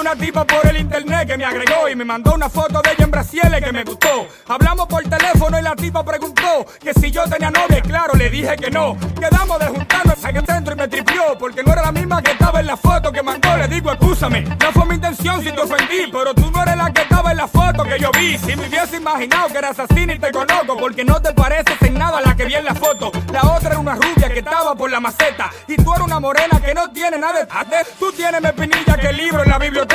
una 0.00 0.14
tipa 0.14 0.44
por 0.44 0.64
el 0.66 0.76
internet 0.76 1.26
que 1.26 1.36
me 1.36 1.44
agregó 1.44 1.88
y 1.88 1.96
me 1.96 2.04
mandó 2.04 2.34
una 2.34 2.48
foto 2.48 2.80
de 2.82 2.92
ella 2.92 3.04
en 3.04 3.10
Brasiles 3.10 3.60
que 3.62 3.72
me 3.72 3.84
gustó. 3.84 4.28
Hablamos 4.46 4.86
por 4.86 5.02
teléfono 5.02 5.58
y 5.58 5.62
la 5.62 5.74
tipa 5.74 6.04
preguntó 6.04 6.66
que 6.80 6.94
si 6.94 7.10
yo 7.10 7.24
tenía 7.24 7.50
novia 7.50 7.80
claro, 7.80 8.14
le 8.14 8.30
dije 8.30 8.56
que 8.56 8.70
no. 8.70 8.96
Quedamos 9.18 9.58
de 9.58 9.66
juntarnos 9.66 10.24
en 10.24 10.36
el 10.36 10.46
centro 10.46 10.74
y 10.74 10.76
me 10.76 10.88
tripió 10.88 11.36
porque 11.38 11.62
no 11.64 11.72
era 11.72 11.82
la 11.82 11.92
misma 11.92 12.22
que 12.22 12.30
estaba 12.32 12.60
en 12.60 12.66
la 12.66 12.76
foto 12.76 13.10
que 13.10 13.22
mandó. 13.22 13.56
Le 13.56 13.66
digo, 13.66 13.90
escúchame, 13.90 14.42
no 14.42 14.72
fue 14.72 14.86
mi 14.86 14.94
intención 14.94 15.42
si 15.42 15.50
te 15.50 15.60
ofendí, 15.60 16.10
pero 16.12 16.32
tú 16.32 16.50
no 16.50 16.62
eres 16.62 16.76
la 16.76 16.92
que 16.92 17.02
estaba 17.02 17.32
en 17.32 17.36
la 17.38 17.48
foto 17.48 17.82
que 17.82 17.98
yo 17.98 18.10
vi. 18.12 18.38
Si 18.38 18.54
me 18.54 18.68
hubiese 18.68 18.96
imaginado 18.96 19.48
que 19.48 19.58
eras 19.58 19.78
así 19.80 20.06
ni 20.06 20.18
te 20.18 20.30
conozco 20.30 20.76
porque 20.76 21.04
no 21.04 21.20
te 21.20 21.32
pareces 21.32 21.80
en 21.82 21.94
nada 21.94 22.20
la 22.20 22.36
que 22.36 22.44
vi 22.44 22.54
en 22.54 22.64
la 22.64 22.74
foto. 22.74 23.10
La 23.32 23.42
otra 23.42 23.70
era 23.70 23.78
una 23.78 23.96
rubia 23.96 24.28
que 24.32 24.38
estaba 24.38 24.74
por 24.74 24.90
la 24.90 25.00
maceta 25.00 25.50
y 25.66 25.76
tú 25.76 25.92
eres 25.92 26.06
una 26.06 26.20
morena 26.20 26.60
que 26.64 26.72
no 26.72 26.90
tiene 26.90 27.18
nada 27.18 27.40
de 27.40 27.46
tate. 27.46 27.76
Tú 27.98 28.12
tienes 28.12 28.40
más 28.40 28.52
pinilla 28.52 28.96
que 28.96 29.08
el 29.08 29.16
libro 29.16 29.42
en 29.42 29.50
la 29.50 29.58
biblioteca 29.58 29.87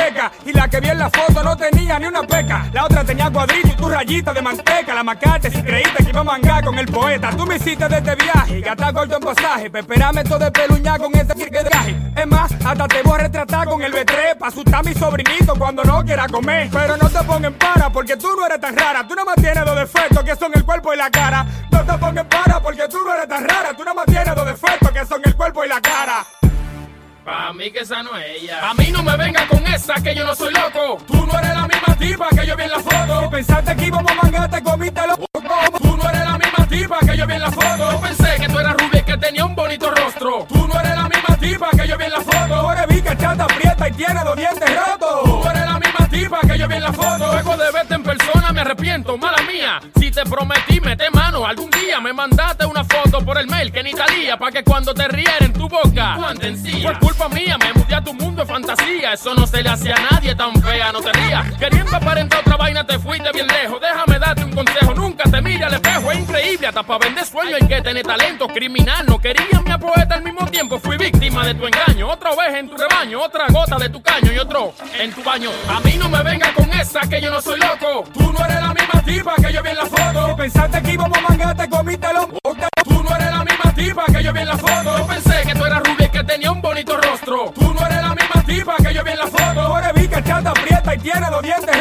y 0.44 0.52
la 0.52 0.68
que 0.68 0.80
vi 0.80 0.88
en 0.88 0.98
la 0.98 1.10
foto 1.10 1.42
no 1.42 1.56
tenía 1.56 1.98
ni 1.98 2.06
una 2.06 2.22
peca. 2.22 2.68
La 2.72 2.84
otra 2.84 3.04
tenía 3.04 3.30
cuadrito 3.30 3.68
y 3.68 3.76
tu 3.76 3.88
rayita 3.88 4.32
de 4.32 4.42
manteca. 4.42 4.94
La 4.94 5.02
macate 5.02 5.50
si 5.50 5.62
creíste 5.62 6.04
que 6.04 6.10
iba 6.10 6.20
a 6.20 6.24
mangar 6.24 6.64
con 6.64 6.78
el 6.78 6.86
poeta. 6.86 7.30
Tú 7.36 7.46
me 7.46 7.56
hiciste 7.56 7.88
de 7.88 7.96
este 7.96 8.14
viaje 8.14 8.58
y 8.58 8.60
gastar 8.60 8.92
corto 8.92 9.16
en 9.16 9.22
pasaje. 9.22 9.70
Pa' 9.70 9.78
esperarme 9.80 10.24
todo 10.24 10.38
de 10.38 10.50
peluña 10.50 10.98
con 10.98 11.14
ese 11.14 11.34
de 11.34 11.64
traje. 11.64 11.96
Es 12.16 12.26
más, 12.26 12.52
hasta 12.64 12.88
te 12.88 13.02
voy 13.02 13.14
a 13.14 13.18
retratar 13.18 13.66
con 13.66 13.82
el 13.82 13.92
B3 13.92 14.36
pa' 14.38 14.48
asustar 14.48 14.76
a 14.76 14.82
mi 14.82 14.94
sobrinito 14.94 15.54
cuando 15.56 15.82
no 15.84 16.04
quiera 16.04 16.28
comer. 16.28 16.68
Pero 16.70 16.96
no 16.96 17.08
te 17.08 17.24
pongas 17.24 17.52
en 17.52 17.58
para 17.58 17.90
porque 17.90 18.16
tú 18.16 18.28
no 18.36 18.46
eres 18.46 18.60
tan 18.60 18.76
rara. 18.76 19.06
Tú 19.06 19.14
no 19.14 19.24
más 19.24 19.36
tienes 19.36 19.64
dos 19.64 19.76
defectos 19.76 20.22
que 20.24 20.36
son 20.36 20.52
el 20.54 20.64
cuerpo 20.64 20.92
y 20.92 20.96
la 20.96 21.10
cara. 21.10 21.46
No 21.70 21.84
te 21.84 21.98
pongas 21.98 22.24
en 22.24 22.28
para 22.28 22.60
porque 22.60 22.88
tú 22.88 22.98
no 23.04 23.14
eres 23.14 23.28
tan 23.28 23.48
rara. 23.48 23.74
Tú 23.76 23.84
no 23.84 23.94
más 23.94 24.06
tienes 24.06 24.34
dos 24.34 24.46
defectos 24.46 24.90
que 24.90 25.06
son 25.06 25.22
el 25.24 25.34
cuerpo 25.34 25.64
y 25.64 25.68
la 25.68 25.80
cara. 25.80 26.24
A 27.26 27.52
mí 27.54 27.70
que 27.70 27.80
esa 27.80 28.02
no 28.02 28.14
es 28.18 28.42
ella. 28.42 28.68
A 28.68 28.74
mí 28.74 28.88
no 28.92 29.02
me 29.02 29.16
venga 29.16 29.46
con 29.48 29.66
esa 29.66 29.94
que 29.94 30.14
yo 30.14 30.24
no 30.24 30.34
soy 30.34 30.52
loco. 30.52 30.98
Tú 31.06 31.26
no 31.26 31.38
eres 31.38 31.54
la 31.54 31.66
misma 31.66 31.96
tipa 31.98 32.28
que 32.28 32.46
yo 32.46 32.54
vi 32.54 32.64
en 32.64 32.70
la 32.70 32.80
foto. 32.80 33.22
Si 33.22 33.28
pensaste 33.28 33.76
que 33.76 33.86
íbamos 33.86 34.12
a 34.12 34.14
mangar, 34.14 34.50
te 34.50 34.62
comítelo. 34.62 35.16
Tú 35.16 35.96
no 35.96 36.08
eres 36.10 36.24
la 36.24 36.38
misma 36.38 36.66
tipa 36.68 36.98
que 37.00 37.16
yo 37.16 37.26
vi 37.26 37.32
en 37.34 37.40
la 37.40 37.50
foto. 37.50 37.92
Yo 37.92 38.00
pensé 38.00 38.36
que 38.38 38.48
tú 38.48 38.58
eras 38.58 38.74
rubia 38.74 39.00
y 39.00 39.02
que 39.04 39.16
tenía 39.16 39.44
un 39.46 39.54
bonito 39.54 39.90
rostro. 39.90 40.46
Tú 40.48 40.68
no 40.68 40.78
eres 40.80 40.96
la 40.96 41.08
misma 41.08 41.36
tipa 41.38 41.70
que 41.70 41.88
yo 41.88 41.96
vi 41.96 42.04
en 42.04 42.12
la 42.12 42.20
foto. 42.20 42.60
Tú 42.60 42.70
eres 42.70 42.86
bica, 42.88 43.16
chata, 43.16 43.44
aprieta 43.44 43.88
y 43.88 43.92
tiene 43.92 44.24
los 44.24 44.36
dientes 44.36 44.70
rotos. 44.76 45.24
Tú 45.24 45.48
eres 45.48 45.64
la 45.64 45.78
misma 45.94 46.08
tipa 46.08 46.40
que 46.40 46.58
yo 46.58 46.68
vi 46.68 46.74
en 46.74 46.82
la 46.82 46.92
foto. 46.92 47.32
Luego 47.32 47.56
de 47.56 47.70
verte 47.72 47.94
en 47.94 48.02
persona 48.02 48.52
me 48.52 48.60
arrepiento, 48.60 49.16
mala 49.16 49.42
mía. 49.42 49.80
Si 49.98 50.10
te 50.10 50.24
prometí, 50.24 50.80
mete 50.80 51.10
mano. 51.10 51.46
Algún 51.46 51.70
día 51.70 52.00
me 52.00 52.12
mandaste 52.12 52.66
una 52.66 52.84
foto 52.84 53.24
por 53.24 53.38
el 53.38 53.46
mail 53.46 53.72
que 53.72 53.82
ni 53.82 53.92
talía. 53.92 54.36
Pa' 54.36 54.50
que 54.50 54.64
cuando 54.64 54.94
te 54.94 55.08
riera 55.08 55.36
en 55.40 55.52
tu 55.52 55.68
boca, 55.68 56.16
cuando 56.18 56.46
encía. 56.46 56.92
Por 56.92 56.98
culpa 57.00 57.28
mía, 57.28 57.56
me 57.58 57.72
mudé 57.72 57.94
a 57.94 58.02
tu 58.02 58.14
mundo 58.14 58.42
de 58.42 58.48
fantasía. 58.48 59.12
Eso 59.12 59.34
no 59.34 59.46
se 59.46 59.62
le 59.62 59.68
hace 59.68 59.92
a 59.92 59.98
nadie 60.10 60.34
tan 60.34 60.54
fea, 60.62 60.92
no 60.92 61.00
te 61.00 61.12
rías. 61.12 61.52
Queriendo 61.58 61.96
aparentar 61.96 62.40
otra 62.40 62.56
vaina, 62.56 62.86
te 62.86 62.98
fuiste 62.98 63.30
bien 63.32 63.46
lejos. 63.46 63.80
Déjame 63.80 64.18
darte 64.18 64.44
un 64.44 64.52
consejo. 64.52 64.94
Nunca 64.94 65.24
te 65.30 65.40
mire 65.40 65.64
al 65.64 65.74
espejo. 65.74 66.10
Es 66.10 66.18
increíble, 66.18 66.66
hasta 66.66 66.82
para 66.82 67.06
vender 67.06 67.24
sueño 67.24 67.56
hay 67.56 67.66
que 67.66 67.80
tener 67.82 68.04
talento. 68.04 68.48
Criminal, 68.48 69.06
no 69.06 69.18
quería 69.18 69.60
mi 69.64 69.72
poeta 69.78 70.14
al 70.14 70.22
mismo 70.22 70.46
tiempo. 70.46 70.78
Fui 70.78 70.96
víctima 70.96 71.44
de 71.46 71.54
tu 71.54 71.66
engaño. 71.66 72.08
Otra 72.08 72.30
vez 72.30 72.54
en 72.54 72.68
tu 72.68 72.76
rebaño, 72.76 73.20
otra 73.20 73.46
gota 73.48 73.76
de 73.76 73.88
tu 73.88 74.02
caño 74.02 74.32
y 74.32 74.38
otro 74.38 74.74
en 74.98 75.12
tu 75.12 75.22
baño. 75.22 75.50
Mí 75.84 75.96
no 75.98 76.08
me 76.08 76.22
venga 76.22 76.52
con 76.54 76.72
esa 76.72 77.00
que 77.02 77.20
yo 77.20 77.30
no 77.30 77.40
soy 77.40 77.58
loco. 77.60 78.04
Tú 78.12 78.32
no 78.32 78.44
eres 78.44 78.60
la 78.60 78.74
misma 78.74 79.02
tipa 79.04 79.34
que 79.36 79.52
yo 79.52 79.62
vi 79.62 79.70
en 79.70 79.76
la 79.76 79.86
foto. 79.86 80.28
Si 80.28 80.34
pensaste 80.34 80.82
que 80.82 80.92
íbamos 80.92 81.18
a 81.18 81.20
mangar, 81.20 81.56
te 81.56 81.68
comítelo. 81.68 82.28
Tú 82.84 83.02
no 83.02 83.16
eres 83.16 83.30
la 83.30 83.44
misma 83.44 83.74
tipa 83.74 84.04
que 84.06 84.22
yo 84.22 84.32
vi 84.32 84.40
en 84.40 84.48
la 84.48 84.58
foto. 84.58 84.98
Yo 84.98 85.06
pensé 85.06 85.42
que 85.46 85.54
tú 85.54 85.64
eras 85.64 85.82
rubia 85.82 86.06
y 86.06 86.10
que 86.10 86.24
tenía 86.24 86.50
un 86.52 86.60
bonito 86.60 86.96
rostro. 86.96 87.52
Tú 87.54 87.74
no 87.74 87.86
eres 87.86 88.02
la 88.02 88.14
misma 88.14 88.42
tipa 88.46 88.76
que 88.76 88.94
yo 88.94 89.04
vi 89.04 89.10
en 89.10 89.18
la 89.18 89.26
foto. 89.26 89.66
Tú 89.66 89.76
eres 89.76 89.94
bica, 89.94 90.24
chata, 90.24 90.50
aprieta 90.50 90.94
y 90.94 90.98
tiene 90.98 91.30
los 91.30 91.42
dientes 91.42 91.73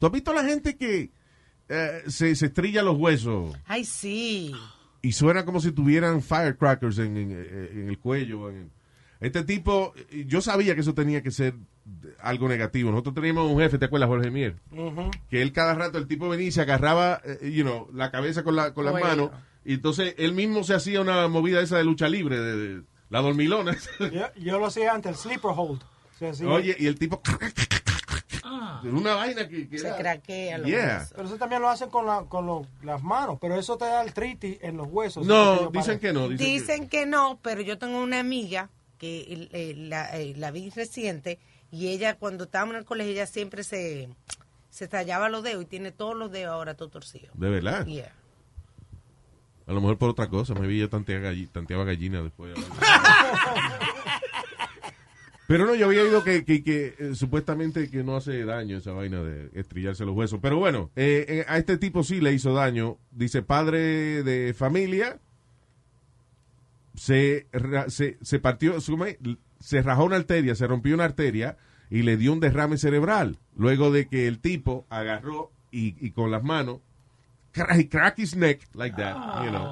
tú 0.00 0.06
has 0.06 0.12
visto 0.12 0.32
la 0.32 0.42
gente 0.42 0.76
que 0.76 1.12
eh, 1.68 2.02
se, 2.08 2.34
se 2.34 2.46
estrilla 2.46 2.82
los 2.82 2.96
huesos 2.98 3.56
Ay, 3.66 3.84
sí. 3.84 4.52
y 5.02 5.12
suena 5.12 5.44
como 5.44 5.60
si 5.60 5.70
tuvieran 5.70 6.20
firecrackers 6.22 6.98
en, 6.98 7.16
en- 7.16 7.30
en 7.72 7.88
el 7.88 7.98
cuello? 8.00 8.50
en- 8.50 8.72
este 9.20 9.44
tipo, 9.44 9.92
yo 10.26 10.40
sabía 10.40 10.74
que 10.74 10.80
eso 10.80 10.94
tenía 10.94 11.22
que 11.22 11.30
ser 11.30 11.52
algo 12.22 12.48
negativo. 12.48 12.90
Nosotros 12.90 13.14
teníamos 13.16 13.50
un 13.52 13.58
jefe, 13.60 13.76
¿te 13.76 13.84
acuerdas, 13.84 14.08
Jorge 14.08 14.30
Mier? 14.30 14.56
Que 15.28 15.42
él 15.42 15.52
cada 15.52 15.74
rato, 15.74 15.98
el 15.98 16.06
tipo 16.06 16.26
venía 16.30 16.46
y 16.48 16.52
se 16.52 16.62
agarraba, 16.62 17.20
eh, 17.26 17.52
you 17.54 17.62
know, 17.62 17.90
la 17.92 18.10
cabeza 18.10 18.42
con, 18.44 18.56
la, 18.56 18.72
con 18.72 18.86
las 18.86 18.92
Bueno. 18.92 19.06
manos. 19.08 19.30
Y 19.62 19.74
entonces 19.74 20.14
él 20.16 20.32
mismo 20.32 20.64
se 20.64 20.72
hacía 20.72 21.02
una 21.02 21.28
movida 21.28 21.60
esa 21.60 21.76
de 21.76 21.84
lucha 21.84 22.08
libre, 22.08 22.40
de, 22.40 22.56
de- 22.56 22.82
la 23.10 23.20
dormilona. 23.20 23.76
Yo, 23.98 24.08
yo 24.42 24.58
lo 24.58 24.64
hacía 24.64 24.94
antes, 24.94 25.10
el 25.12 25.18
sleeper 25.18 25.50
hold. 25.54 25.82
Oye, 26.46 26.74
y 26.78 26.86
el 26.86 26.98
tipo... 26.98 27.20
Una 28.84 29.14
vaina 29.14 29.48
que, 29.48 29.68
que 29.68 29.78
Se 29.78 29.86
era- 29.88 29.96
craquea 29.96 30.58
los 30.58 30.66
Yeah. 30.68 30.96
huesos. 30.98 31.12
Pero 31.16 31.28
eso 31.28 31.36
también 31.36 31.62
lo 31.62 31.68
hacen 31.68 31.90
con, 31.90 32.06
la, 32.06 32.24
con 32.24 32.66
las 32.82 33.02
manos, 33.02 33.38
pero 33.40 33.56
eso 33.56 33.76
te 33.76 33.84
da 33.86 34.02
el 34.02 34.12
triti 34.12 34.58
en 34.62 34.76
los 34.76 34.86
huesos. 34.90 35.26
No, 35.26 35.70
dicen 35.70 35.98
que 35.98 36.12
no. 36.12 36.28
Dicen, 36.28 36.38
que- 36.38 36.52
Dicen 36.52 36.88
que 36.88 37.06
no, 37.06 37.38
pero 37.42 37.60
yo 37.62 37.78
tengo 37.78 38.00
una 38.02 38.20
amiga 38.20 38.70
que 38.98 39.48
eh, 39.52 39.74
la, 39.76 40.16
eh, 40.18 40.34
la 40.36 40.50
vi 40.50 40.70
reciente 40.70 41.38
y 41.70 41.88
ella 41.88 42.16
cuando 42.16 42.44
estábamos 42.44 42.74
en 42.74 42.80
el 42.80 42.84
colegio 42.84 43.12
ella 43.12 43.26
siempre 43.26 43.64
se, 43.64 44.08
se 44.70 44.88
tallaba 44.88 45.28
los 45.28 45.42
dedos 45.42 45.62
y 45.62 45.66
tiene 45.66 45.90
todos 45.92 46.14
los 46.16 46.30
dedos 46.30 46.52
ahora 46.52 46.74
todo 46.74 46.88
torcidos. 46.88 47.30
De 47.38 47.48
verdad. 47.48 47.86
Yeah. 47.86 48.12
A 49.66 49.72
lo 49.72 49.80
mejor 49.80 49.98
por 49.98 50.10
otra 50.10 50.28
cosa. 50.28 50.52
Me 50.54 50.66
vi 50.66 50.80
yo 50.80 50.88
tanteaba, 50.90 51.30
galli- 51.30 51.48
tanteaba 51.50 51.84
gallina 51.84 52.20
después. 52.22 52.54
Pero 55.50 55.66
no, 55.66 55.74
yo 55.74 55.86
había 55.86 56.02
oído 56.04 56.22
que, 56.22 56.44
que, 56.44 56.62
eh, 56.96 57.14
supuestamente 57.16 57.90
que 57.90 58.04
no 58.04 58.14
hace 58.14 58.44
daño 58.44 58.76
esa 58.76 58.92
vaina 58.92 59.20
de 59.20 59.50
estrellarse 59.54 60.04
los 60.04 60.14
huesos. 60.14 60.38
Pero 60.40 60.58
bueno, 60.58 60.92
eh, 60.94 61.24
eh, 61.28 61.44
a 61.48 61.58
este 61.58 61.76
tipo 61.76 62.04
sí 62.04 62.20
le 62.20 62.32
hizo 62.32 62.52
daño. 62.54 62.98
Dice, 63.10 63.42
padre 63.42 64.22
de 64.22 64.54
familia, 64.54 65.18
se, 66.94 67.48
se, 67.88 68.16
se 68.22 68.38
partió, 68.38 68.76
¿cómo 68.86 69.06
es? 69.06 69.18
se 69.58 69.82
rajó 69.82 70.04
una 70.04 70.14
arteria, 70.14 70.54
se 70.54 70.68
rompió 70.68 70.94
una 70.94 71.04
arteria 71.06 71.56
y 71.90 72.02
le 72.02 72.16
dio 72.16 72.32
un 72.32 72.38
derrame 72.38 72.78
cerebral. 72.78 73.38
Luego 73.56 73.90
de 73.90 74.06
que 74.06 74.28
el 74.28 74.38
tipo 74.38 74.86
agarró 74.88 75.50
y, 75.72 75.96
y 76.06 76.12
con 76.12 76.30
las 76.30 76.44
manos, 76.44 76.78
cra- 77.52 77.76
he 77.76 77.88
cracked 77.88 78.22
his 78.22 78.36
neck, 78.36 78.68
like 78.74 78.94
that, 78.96 79.42
you 79.44 79.50
know. 79.50 79.68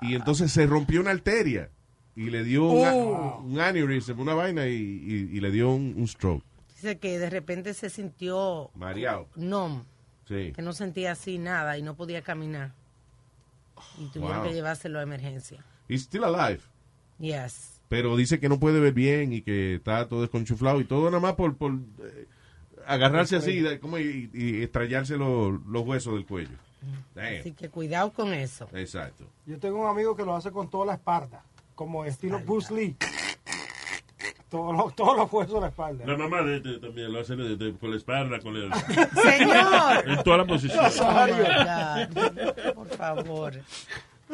Y 0.00 0.14
entonces 0.14 0.50
se 0.52 0.66
rompió 0.66 1.02
una 1.02 1.10
arteria 1.10 1.68
y 2.14 2.30
le 2.30 2.44
dio 2.44 2.64
un, 2.66 2.86
Oh. 2.86 3.40
un 3.44 3.58
aneurysm, 3.60 4.18
una 4.20 4.34
vaina 4.34 4.66
y, 4.66 4.72
y- 4.74 5.30
y 5.36 5.40
le 5.40 5.50
dio 5.50 5.70
un, 5.70 5.94
un 5.96 6.06
stroke. 6.08 6.44
Dice 6.76 6.98
que 6.98 7.18
de 7.18 7.30
repente 7.30 7.74
se 7.74 7.88
sintió 7.90 8.70
Mareado. 8.74 9.28
Sí. 10.26 10.52
que 10.54 10.62
no 10.62 10.72
sentía 10.72 11.12
así 11.12 11.38
nada 11.38 11.76
y 11.78 11.82
no 11.82 11.94
podía 11.94 12.22
caminar. 12.22 12.72
Y 13.98 14.06
tuvieron 14.08 14.38
Wow. 14.38 14.48
que 14.48 14.54
llevárselo 14.54 14.98
a 14.98 15.02
emergencia. 15.02 15.64
He's 15.88 16.02
still 16.02 16.24
alive. 16.24 16.60
Yes. 17.18 17.80
Pero 17.88 18.16
dice 18.16 18.40
que 18.40 18.48
no 18.48 18.58
puede 18.58 18.80
ver 18.80 18.92
bien 18.94 19.32
y 19.32 19.42
que 19.42 19.74
está 19.76 20.08
todo 20.08 20.22
desconchuflado 20.22 20.80
y 20.80 20.84
todo 20.84 21.06
nada 21.06 21.20
más 21.20 21.34
por, 21.34 21.56
por 21.56 21.72
eh, 21.72 22.26
agarrarse 22.86 23.36
así 23.36 23.60
de- 23.60 23.78
como 23.80 23.98
y, 23.98 24.30
y 24.32 24.62
estrellarse 24.62 25.16
los- 25.16 25.60
los 25.66 25.86
huesos 25.86 26.14
del 26.14 26.24
cuello. 26.26 26.56
Damn. 27.14 27.40
Así 27.40 27.52
que 27.52 27.68
cuidado 27.68 28.12
con 28.12 28.32
eso. 28.32 28.68
Exacto. 28.72 29.24
Yo 29.46 29.58
tengo 29.58 29.80
un 29.82 29.88
amigo 29.88 30.16
que 30.16 30.24
lo 30.24 30.34
hace 30.34 30.50
con 30.50 30.68
toda 30.70 30.86
la 30.86 30.94
espalda, 30.94 31.44
como 31.82 32.04
estilo 32.04 32.38
Bruce 32.40 32.72
Lee. 32.74 32.96
Todos 34.48 34.76
los, 34.76 34.94
todos 34.94 35.16
los 35.16 35.32
huesos 35.32 35.54
de 35.54 35.60
la 35.62 35.68
espalda. 35.68 36.04
La 36.06 36.16
mamá 36.16 36.42
de 36.42 36.58
este 36.58 36.78
también 36.78 37.10
lo 37.12 37.20
hace 37.20 37.34
de- 37.36 37.56
de- 37.56 37.72
con 37.78 37.90
la 37.90 37.96
espalda, 37.96 38.38
con 38.40 38.54
el... 38.54 38.70
Señor. 38.74 40.08
En 40.08 40.22
toda 40.22 40.36
la 40.38 40.44
posición. 40.44 40.84
Oh. 40.84 42.74
Por 42.74 42.88
favor. 42.96 43.54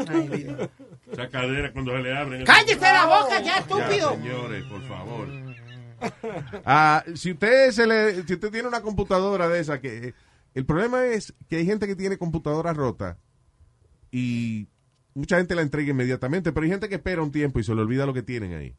Ay, 0.09 0.29
Dios. 0.29 0.69
Esa 1.13 1.29
cadera 1.29 1.73
cuando 1.73 1.93
se 1.93 1.99
le 2.03 2.17
abren. 2.19 2.45
¡Cállese 2.45 2.81
la 2.81 3.07
boca 3.07 3.41
ya, 3.43 3.59
estúpido! 3.59 4.11
Ya, 4.15 4.17
señores, 4.23 4.65
por 4.65 4.83
favor. 4.89 5.29
Ah, 6.65 7.05
si 7.15 7.33
usted 7.33 7.71
se 7.71 7.87
le, 7.87 8.23
si 8.25 8.35
usted 8.35 8.51
tiene 8.51 8.69
una 8.69 8.83
computadora 8.83 9.49
de 9.49 9.61
esa 9.61 9.81
que 9.81 10.15
el 10.55 10.67
problema 10.67 11.05
es 11.07 11.33
que 11.49 11.57
hay 11.57 11.67
gente 11.67 11.87
que 11.87 11.97
tiene 11.97 12.19
computadora 12.19 12.73
rota 12.73 13.19
y 14.11 14.67
mucha 15.19 15.37
gente 15.37 15.55
la 15.55 15.63
entrega 15.63 15.91
inmediatamente, 15.91 16.53
pero 16.53 16.65
hay 16.65 16.71
gente 16.71 16.89
que 16.89 16.97
espera 16.97 17.23
un 17.23 17.33
tiempo 17.33 17.59
y 17.59 17.65
se 17.65 17.75
le 17.75 17.81
olvida 17.81 18.07
lo 18.07 18.15
que 18.15 18.23
tienen 18.23 18.55
ahí. 18.55 18.75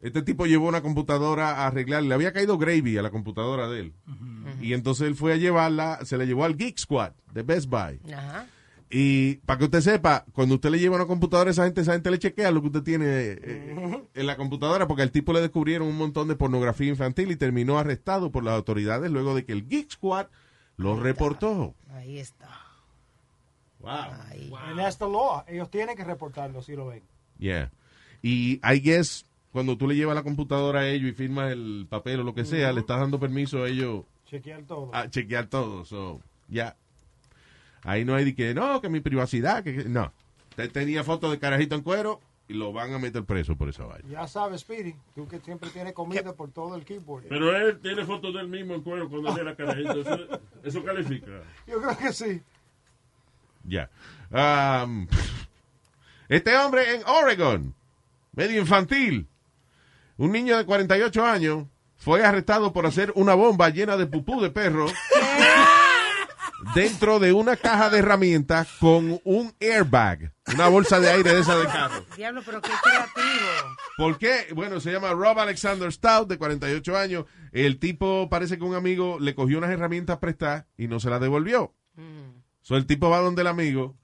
Este 0.00 0.22
tipo 0.22 0.46
llevó 0.46 0.68
una 0.68 0.82
computadora 0.82 1.50
a 1.50 1.66
arreglar, 1.66 2.02
le 2.02 2.14
había 2.14 2.32
caído 2.32 2.58
gravy 2.58 2.98
a 2.98 3.02
la 3.02 3.10
computadora 3.10 3.68
de 3.68 3.80
él. 3.80 3.94
Y 4.60 4.72
entonces 4.72 5.06
él 5.06 5.14
fue 5.14 5.32
a 5.32 5.36
llevarla, 5.36 5.98
se 6.04 6.16
la 6.16 6.24
llevó 6.24 6.44
al 6.44 6.56
Geek 6.56 6.78
Squad 6.78 7.12
de 7.32 7.42
Best 7.42 7.68
Buy. 7.68 8.00
Y 8.90 9.36
para 9.46 9.58
que 9.58 9.64
usted 9.64 9.80
sepa, 9.80 10.24
cuando 10.32 10.56
usted 10.56 10.70
le 10.70 10.78
lleva 10.78 10.96
una 10.96 11.06
computadora 11.06 11.50
esa 11.50 11.64
gente, 11.64 11.80
esa 11.80 11.94
gente 11.94 12.10
le 12.10 12.18
chequea 12.18 12.50
lo 12.50 12.60
que 12.60 12.68
usted 12.68 12.82
tiene 12.82 13.06
eh, 13.08 14.04
en 14.14 14.26
la 14.26 14.36
computadora, 14.36 14.86
porque 14.86 15.02
al 15.02 15.10
tipo 15.10 15.32
le 15.32 15.40
descubrieron 15.40 15.88
un 15.88 15.96
montón 15.96 16.28
de 16.28 16.36
pornografía 16.36 16.88
infantil 16.88 17.30
y 17.30 17.36
terminó 17.36 17.78
arrestado 17.78 18.30
por 18.30 18.44
las 18.44 18.54
autoridades 18.54 19.10
luego 19.10 19.34
de 19.34 19.44
que 19.44 19.52
el 19.52 19.66
Geek 19.66 19.90
Squad 19.90 20.26
lo 20.76 21.00
reportó. 21.00 21.74
Ahí 21.92 22.18
está. 22.18 22.63
Wow. 23.84 24.20
Ahí. 24.30 24.52
En 24.70 24.80
esta 24.80 25.06
law, 25.06 25.44
ellos 25.46 25.70
tienen 25.70 25.96
que 25.96 26.04
reportarlo 26.04 26.62
si 26.62 26.74
lo 26.74 26.86
ven. 26.88 27.02
Yeah. 27.38 27.70
Y 28.22 28.60
I 28.64 28.80
guess, 28.80 29.26
cuando 29.52 29.76
tú 29.76 29.86
le 29.86 29.94
llevas 29.96 30.14
la 30.14 30.22
computadora 30.22 30.80
a 30.80 30.88
ellos 30.88 31.10
y 31.10 31.12
firmas 31.12 31.52
el 31.52 31.86
papel 31.88 32.20
o 32.20 32.24
lo 32.24 32.34
que 32.34 32.44
sea, 32.44 32.72
le 32.72 32.80
estás 32.80 32.98
dando 33.00 33.20
permiso 33.20 33.62
a 33.62 33.68
ellos 33.68 34.04
Chequear 34.26 34.62
todo. 34.64 34.90
a 34.94 35.08
chequear 35.10 35.46
todo. 35.46 35.84
So, 35.84 36.20
ya. 36.48 36.76
Ahí 37.82 38.04
no 38.04 38.14
hay 38.14 38.24
de 38.24 38.34
que, 38.34 38.54
no, 38.54 38.80
que 38.80 38.88
mi 38.88 39.00
privacidad, 39.00 39.62
que, 39.62 39.76
que- 39.76 39.84
no. 39.88 40.12
Usted 40.50 40.70
tenía 40.72 41.04
fotos 41.04 41.30
de 41.32 41.38
carajito 41.38 41.74
en 41.74 41.82
cuero 41.82 42.20
y 42.48 42.54
lo 42.54 42.72
van 42.72 42.92
a 42.94 42.98
meter 42.98 43.24
preso 43.24 43.56
por 43.56 43.68
esa 43.68 43.84
vaina. 43.84 44.08
Ya 44.08 44.26
sabes, 44.28 44.60
Speedy, 44.62 44.94
tú 45.14 45.26
que 45.26 45.40
siempre 45.40 45.68
tienes 45.70 45.92
comida 45.92 46.32
por 46.34 46.50
todo 46.52 46.76
el 46.76 46.84
keyboard. 46.84 47.24
Pero 47.28 47.54
él 47.56 47.80
tiene 47.80 48.04
fotos 48.04 48.32
del 48.34 48.48
mismo 48.48 48.74
en 48.74 48.82
cuero 48.82 49.08
cuando 49.08 49.32
él 49.34 49.38
era 49.40 49.56
carajito. 49.56 50.00
Eso, 50.00 50.40
eso 50.62 50.84
califica. 50.84 51.42
Yo 51.66 51.80
creo 51.82 51.96
que 51.98 52.12
sí. 52.12 52.40
Ya. 53.64 53.90
Um, 54.30 55.06
este 56.28 56.56
hombre 56.56 56.94
en 56.94 57.02
Oregon, 57.06 57.74
medio 58.32 58.60
infantil, 58.60 59.28
un 60.16 60.32
niño 60.32 60.56
de 60.56 60.64
48 60.64 61.24
años, 61.24 61.66
fue 61.96 62.24
arrestado 62.24 62.72
por 62.72 62.86
hacer 62.86 63.12
una 63.14 63.34
bomba 63.34 63.70
llena 63.70 63.96
de 63.96 64.06
pupú 64.06 64.40
de 64.40 64.50
perro 64.50 64.86
dentro 66.74 67.18
de 67.18 67.32
una 67.32 67.56
caja 67.56 67.90
de 67.90 67.98
herramientas 67.98 68.68
con 68.80 69.20
un 69.24 69.54
airbag, 69.60 70.32
una 70.52 70.68
bolsa 70.68 71.00
de 71.00 71.10
aire 71.10 71.34
de 71.34 71.40
esa 71.40 71.56
de 71.56 71.66
carro. 71.66 72.04
Diablo, 72.16 72.42
pero 72.44 72.60
qué 72.60 72.70
creativo. 72.82 73.76
¿Por 73.96 74.18
qué? 74.18 74.48
Bueno, 74.54 74.80
se 74.80 74.92
llama 74.92 75.10
Rob 75.12 75.38
Alexander 75.38 75.92
Stout, 75.92 76.28
de 76.28 76.38
48 76.38 76.96
años. 76.96 77.24
El 77.52 77.78
tipo 77.78 78.28
parece 78.28 78.58
que 78.58 78.64
un 78.64 78.74
amigo 78.74 79.18
le 79.20 79.34
cogió 79.34 79.58
unas 79.58 79.70
herramientas 79.70 80.18
prestadas 80.18 80.66
y 80.76 80.88
no 80.88 81.00
se 81.00 81.10
las 81.10 81.20
devolvió. 81.20 81.72
So, 82.64 82.76
el 82.76 82.86
tipo 82.86 83.10
va 83.10 83.18
donde 83.18 83.42
el 83.42 83.48
amigo 83.48 83.94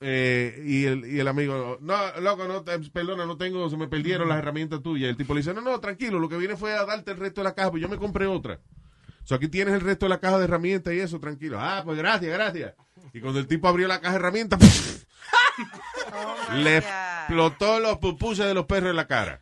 eh, 0.00 0.60
y, 0.66 0.84
el, 0.84 1.06
y 1.06 1.20
el 1.20 1.28
amigo, 1.28 1.78
no, 1.80 2.20
loco, 2.20 2.46
no, 2.48 2.62
te- 2.64 2.78
perdona, 2.90 3.24
no 3.24 3.36
tengo, 3.36 3.70
se 3.70 3.76
me 3.76 3.86
perdieron 3.86 4.28
las 4.28 4.38
herramientas 4.38 4.82
tuyas. 4.82 5.08
El 5.10 5.16
tipo 5.16 5.32
le 5.32 5.40
dice, 5.40 5.54
no, 5.54 5.60
no, 5.60 5.78
tranquilo, 5.78 6.18
lo 6.18 6.28
que 6.28 6.36
vine 6.36 6.56
fue 6.56 6.72
a 6.74 6.84
darte 6.84 7.12
el 7.12 7.18
resto 7.18 7.40
de 7.40 7.44
la 7.44 7.54
caja, 7.54 7.70
pues 7.70 7.80
yo 7.82 7.88
me 7.88 7.96
compré 7.96 8.26
otra. 8.26 8.60
So, 9.22 9.36
aquí 9.36 9.46
tienes 9.48 9.74
el 9.74 9.80
resto 9.80 10.06
de 10.06 10.10
la 10.10 10.18
caja 10.20 10.38
de 10.38 10.44
herramientas 10.44 10.92
y 10.92 10.98
eso, 11.00 11.20
tranquilo. 11.20 11.58
Ah, 11.60 11.82
pues 11.84 11.96
gracias, 11.96 12.30
gracias. 12.30 12.74
Y 13.12 13.20
cuando 13.20 13.38
el 13.38 13.46
tipo 13.46 13.68
abrió 13.68 13.86
la 13.86 14.00
caja 14.00 14.14
de 14.14 14.18
herramientas, 14.18 14.60
le 16.54 16.78
explotó 16.78 17.78
los 17.80 17.98
pupuses 17.98 18.44
de 18.44 18.54
los 18.54 18.66
perros 18.66 18.90
en 18.90 18.96
la 18.96 19.06
cara. 19.06 19.40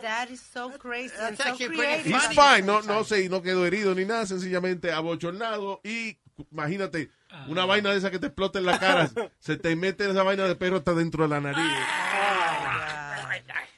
That 0.00 0.28
is 0.30 0.40
so 0.40 0.70
crazy 0.78 1.14
That's 1.18 1.42
so 1.42 1.56
creative. 1.56 2.06
He's 2.06 2.28
fine, 2.28 2.64
no, 2.64 2.80
no 2.82 3.04
sé, 3.04 3.28
no 3.28 3.42
quedó 3.42 3.66
herido 3.66 3.94
ni 3.94 4.04
nada, 4.04 4.24
sencillamente 4.26 4.92
abochornado 4.92 5.80
y 5.84 6.18
imagínate, 6.50 7.10
una 7.48 7.64
vaina 7.64 7.90
de 7.90 7.98
esa 7.98 8.10
que 8.10 8.18
te 8.18 8.26
explota 8.26 8.58
en 8.58 8.66
la 8.66 8.78
cara, 8.78 9.10
se 9.38 9.56
te 9.56 9.76
mete 9.76 10.08
esa 10.10 10.22
vaina 10.22 10.44
de 10.44 10.56
perro 10.56 10.76
hasta 10.76 10.94
dentro 10.94 11.24
de 11.24 11.28
la 11.28 11.40
nariz. 11.40 11.72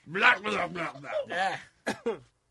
Bla, 0.07 0.37
bla, 0.39 0.67
bla. 0.67 0.93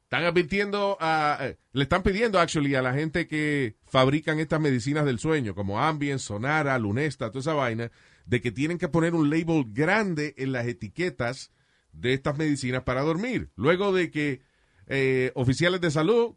Están 0.03 0.23
advirtiendo, 0.23 0.97
a, 0.99 1.39
eh, 1.41 1.57
le 1.73 1.83
están 1.83 2.03
pidiendo 2.03 2.39
actually 2.39 2.75
a 2.75 2.81
la 2.81 2.93
gente 2.93 3.27
que 3.27 3.75
fabrican 3.87 4.39
estas 4.39 4.61
medicinas 4.61 5.03
del 5.03 5.19
sueño, 5.19 5.55
como 5.55 5.81
Ambien, 5.81 6.19
Sonara, 6.19 6.77
Lunesta, 6.77 7.31
toda 7.31 7.39
esa 7.39 7.53
vaina, 7.53 7.91
de 8.25 8.39
que 8.39 8.51
tienen 8.51 8.77
que 8.77 8.87
poner 8.87 9.15
un 9.15 9.29
label 9.29 9.65
grande 9.67 10.35
en 10.37 10.51
las 10.51 10.67
etiquetas 10.67 11.51
de 11.91 12.13
estas 12.13 12.37
medicinas 12.37 12.83
para 12.83 13.01
dormir. 13.01 13.49
Luego 13.55 13.93
de 13.93 14.11
que 14.11 14.41
eh, 14.87 15.31
oficiales 15.33 15.81
de 15.81 15.89
salud 15.89 16.35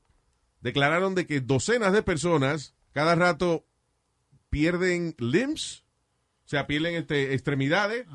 declararon 0.61 1.15
de 1.15 1.27
que 1.27 1.41
docenas 1.41 1.93
de 1.93 2.03
personas 2.03 2.75
cada 2.93 3.15
rato 3.15 3.68
pierden 4.51 5.15
limbs, 5.19 5.85
o 6.45 6.49
sea, 6.49 6.67
pierden 6.67 6.95
este, 6.95 7.35
extremidades, 7.35 8.07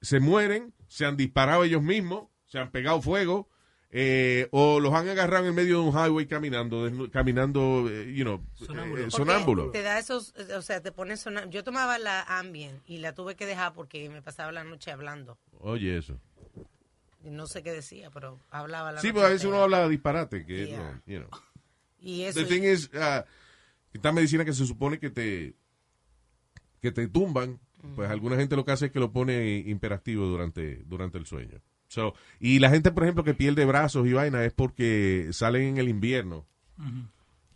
se 0.00 0.20
mueren, 0.20 0.72
se 0.88 1.04
han 1.06 1.16
disparado 1.16 1.64
ellos 1.64 1.82
mismos, 1.82 2.28
se 2.46 2.58
han 2.58 2.70
pegado 2.70 3.00
fuego, 3.00 3.48
eh, 3.92 4.48
o 4.52 4.78
los 4.78 4.92
han 4.94 5.08
agarrado 5.08 5.46
en 5.48 5.54
medio 5.54 5.82
de 5.82 5.88
un 5.88 5.94
highway 5.94 6.26
caminando, 6.26 6.88
caminando, 7.10 7.88
eh, 7.90 8.12
you 8.14 8.22
know, 8.24 8.40
Sonámbulo. 8.54 8.98
eh, 8.98 9.02
Porque 9.04 9.10
sonámbulo. 9.10 9.70
Te 9.72 9.82
da 9.82 9.98
esos, 9.98 10.32
eh, 10.36 10.54
o 10.54 10.62
sea, 10.62 10.80
te 10.80 10.92
pones 10.92 11.20
sonámbulo. 11.20 11.50
Yo 11.52 11.64
tomaba 11.64 11.98
la 11.98 12.22
Ambien 12.22 12.80
y 12.86 12.98
la 12.98 13.14
tuve 13.14 13.34
que 13.34 13.46
dejar 13.46 13.72
porque 13.72 14.08
me 14.08 14.22
pasaba 14.22 14.52
la 14.52 14.62
noche 14.64 14.92
hablando. 14.92 15.38
Oye, 15.58 15.96
eso. 15.98 16.20
No 17.24 17.46
sé 17.46 17.62
qué 17.62 17.72
decía, 17.72 18.10
pero 18.10 18.38
hablaba 18.50 18.92
la 18.92 19.00
Sí, 19.00 19.12
pues 19.12 19.24
a 19.24 19.28
veces 19.28 19.44
uno 19.46 19.62
habla 19.62 19.86
disparate, 19.88 20.46
que 20.46 20.66
Yeah. 20.68 20.78
no, 20.78 21.02
you 21.12 21.18
know. 21.20 21.30
Y 22.00 22.22
eso 22.22 22.40
The 22.40 22.46
thing 22.46 22.62
is, 22.62 22.88
uh, 22.94 23.22
esta 23.92 24.10
medicina 24.12 24.44
que 24.44 24.54
se 24.54 24.64
supone 24.64 24.98
que 24.98 25.10
te 25.10 25.54
que 26.80 26.92
te 26.92 27.08
tumban, 27.08 27.58
pues 27.94 28.10
alguna 28.10 28.36
gente 28.36 28.56
lo 28.56 28.64
que 28.64 28.72
hace 28.72 28.86
es 28.86 28.92
que 28.92 29.00
lo 29.00 29.12
pone 29.12 29.58
imperactivo 29.66 30.26
durante, 30.26 30.82
durante 30.86 31.18
el 31.18 31.26
sueño. 31.26 31.60
So, 31.88 32.14
y 32.38 32.60
la 32.60 32.70
gente, 32.70 32.92
por 32.92 33.02
ejemplo, 33.02 33.24
que 33.24 33.34
pierde 33.34 33.64
brazos 33.64 34.06
y 34.06 34.12
vaina 34.12 34.44
es 34.44 34.52
porque 34.52 35.28
salen 35.32 35.62
en 35.62 35.78
el 35.78 35.88
invierno 35.88 36.46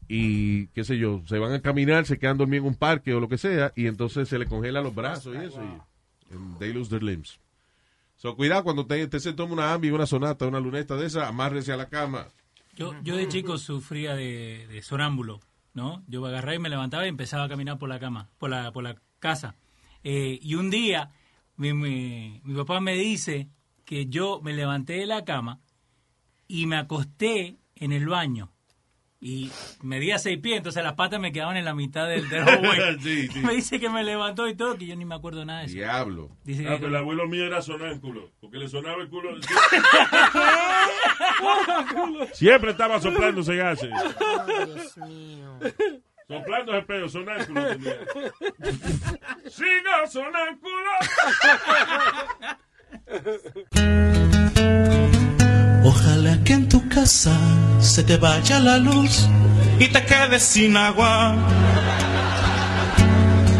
y, 0.08 0.66
qué 0.68 0.84
sé 0.84 0.98
yo, 0.98 1.22
se 1.26 1.38
van 1.38 1.52
a 1.52 1.62
caminar, 1.62 2.04
se 2.04 2.18
quedan 2.18 2.36
dormidos 2.36 2.64
en 2.64 2.72
un 2.72 2.74
parque 2.76 3.14
o 3.14 3.20
lo 3.20 3.28
que 3.28 3.38
sea, 3.38 3.72
y 3.76 3.86
entonces 3.86 4.28
se 4.28 4.38
le 4.38 4.46
congelan 4.46 4.84
los 4.84 4.94
brazos 4.94 5.34
y 5.34 5.38
eso, 5.38 5.62
y 5.62 6.34
and 6.34 6.58
they 6.58 6.72
lose 6.72 6.90
their 6.90 7.02
limbs. 7.02 7.38
So, 8.16 8.36
cuidado 8.36 8.64
cuando 8.64 8.82
usted, 8.82 9.04
usted 9.04 9.18
se 9.18 9.32
toma 9.32 9.52
una 9.52 9.72
ambi, 9.72 9.90
una 9.90 10.06
sonata, 10.06 10.46
una 10.46 10.60
luneta 10.60 10.96
de 10.96 11.06
esa, 11.06 11.28
amárrese 11.28 11.72
a 11.72 11.76
la 11.76 11.88
cama. 11.88 12.28
Yo, 12.76 12.94
yo 13.02 13.16
de 13.16 13.28
chico 13.28 13.58
sufría 13.58 14.14
de, 14.14 14.66
de 14.68 14.82
sonámbulo, 14.82 15.40
¿no? 15.74 16.02
Yo 16.08 16.24
agarraba 16.26 16.54
y 16.54 16.58
me 16.58 16.68
levantaba 16.68 17.06
y 17.06 17.08
empezaba 17.08 17.44
a 17.44 17.48
caminar 17.48 17.78
por 17.78 17.88
la 17.88 18.00
cama, 18.00 18.28
por 18.38 18.50
la, 18.50 18.72
por 18.72 18.82
la 18.82 18.96
casa. 19.24 19.54
Eh, 20.02 20.38
y 20.42 20.54
un 20.56 20.68
día 20.68 21.10
mi, 21.56 21.72
mi, 21.72 22.40
mi 22.44 22.54
papá 22.54 22.80
me 22.80 22.92
dice 22.94 23.48
que 23.86 24.06
yo 24.06 24.40
me 24.42 24.52
levanté 24.52 24.94
de 24.94 25.06
la 25.06 25.24
cama 25.24 25.60
y 26.46 26.66
me 26.66 26.76
acosté 26.76 27.56
en 27.76 27.92
el 27.92 28.06
baño. 28.06 28.50
Y 29.26 29.50
medía 29.82 30.18
seis 30.18 30.38
pies, 30.38 30.58
entonces 30.58 30.84
las 30.84 30.92
patas 30.92 31.18
me 31.18 31.32
quedaban 31.32 31.56
en 31.56 31.64
la 31.64 31.72
mitad 31.74 32.06
del, 32.06 32.28
del 32.28 32.44
hallway. 32.46 32.98
Sí, 33.00 33.28
sí. 33.28 33.40
Me 33.46 33.54
dice 33.54 33.80
que 33.80 33.88
me 33.88 34.04
levantó 34.04 34.46
y 34.46 34.54
todo, 34.54 34.76
que 34.76 34.84
yo 34.86 34.94
ni 34.96 35.06
me 35.06 35.14
acuerdo 35.14 35.46
nada 35.46 35.60
de 35.60 35.66
eso. 35.66 35.74
Diablo. 35.76 36.36
Dice 36.44 36.66
Ah, 36.68 36.72
que- 36.72 36.76
pero 36.80 36.88
el 36.88 36.96
abuelo 36.96 37.26
mío 37.26 37.46
era 37.46 37.62
sonámbulo, 37.62 38.30
porque 38.42 38.58
le 38.58 38.68
sonaba 38.68 39.02
el 39.02 39.08
culo. 39.08 39.30
Siempre 42.34 42.72
estaba 42.72 43.00
soplándose 43.00 43.56
gases. 43.56 43.90
Ay, 43.92 44.66
Dios 44.66 44.96
mío. 44.98 45.58
Soplando 46.26 46.74
el 46.74 46.84
pedo, 46.86 47.08
sonámbulo. 47.08 47.60
¡Siga 49.50 50.06
sonámbulo! 50.10 50.90
Ojalá 55.84 56.42
que 56.44 56.54
en 56.54 56.68
tu 56.68 56.88
casa 56.88 57.36
se 57.78 58.02
te 58.04 58.16
vaya 58.16 58.58
la 58.58 58.78
luz 58.78 59.28
y 59.78 59.88
te 59.88 60.02
quedes 60.06 60.42
sin 60.42 60.78
agua. 60.78 61.36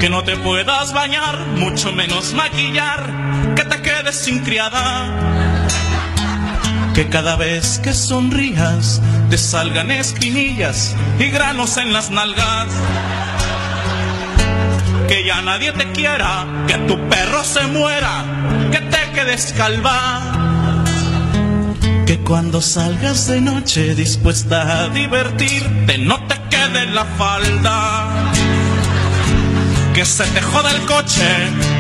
Que 0.01 0.09
no 0.09 0.25
te 0.25 0.37
puedas 0.37 0.95
bañar, 0.95 1.39
mucho 1.59 1.93
menos 1.93 2.33
maquillar, 2.33 3.55
que 3.55 3.65
te 3.65 3.83
quedes 3.83 4.15
sin 4.15 4.43
criada. 4.43 5.54
Que 6.95 7.09
cada 7.09 7.35
vez 7.35 7.81
que 7.81 7.93
sonrías 7.93 9.01
te 9.29 9.37
salgan 9.37 9.91
espinillas 9.91 10.95
y 11.19 11.25
granos 11.25 11.77
en 11.77 11.93
las 11.93 12.11
nalgas. 12.11 12.69
Que 15.09 15.25
ya 15.27 15.43
nadie 15.43 15.73
te 15.73 15.91
quiera, 15.91 16.47
que 16.69 16.75
tu 16.87 16.97
perro 17.09 17.43
se 17.43 17.67
muera, 17.67 18.25
que 18.71 18.79
te 18.79 19.11
quedes 19.13 19.53
calva. 19.55 20.23
Que 22.07 22.21
cuando 22.21 22.61
salgas 22.61 23.27
de 23.27 23.41
noche 23.41 23.97
dispuesta 23.97 24.85
a 24.85 24.89
divertirte 24.89 25.99
no 25.99 26.25
te 26.29 26.37
quede 26.49 26.87
la 26.87 27.05
falda. 27.05 28.09
Que 29.95 30.05
se 30.05 30.25
te 30.27 30.41
joda 30.43 30.71
el 30.71 30.83
coche, 30.83 31.29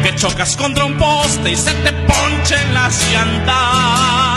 que 0.02 0.16
chocas 0.16 0.56
contra 0.56 0.84
un 0.84 0.96
poste 0.96 1.52
y 1.52 1.56
se 1.56 1.72
te 1.72 1.92
ponchen 1.92 2.74
las 2.74 3.00
llantas. 3.12 4.33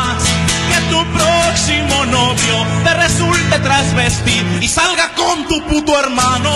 Tu 0.98 1.06
próximo 1.14 2.06
novio 2.06 2.56
te 2.84 2.91
resulte 2.95 3.60
trasvestir 3.60 4.43
y 4.60 4.68
salga 4.68 5.12
con 5.14 5.48
tu 5.48 5.62
puto 5.68 6.00
hermano. 6.00 6.50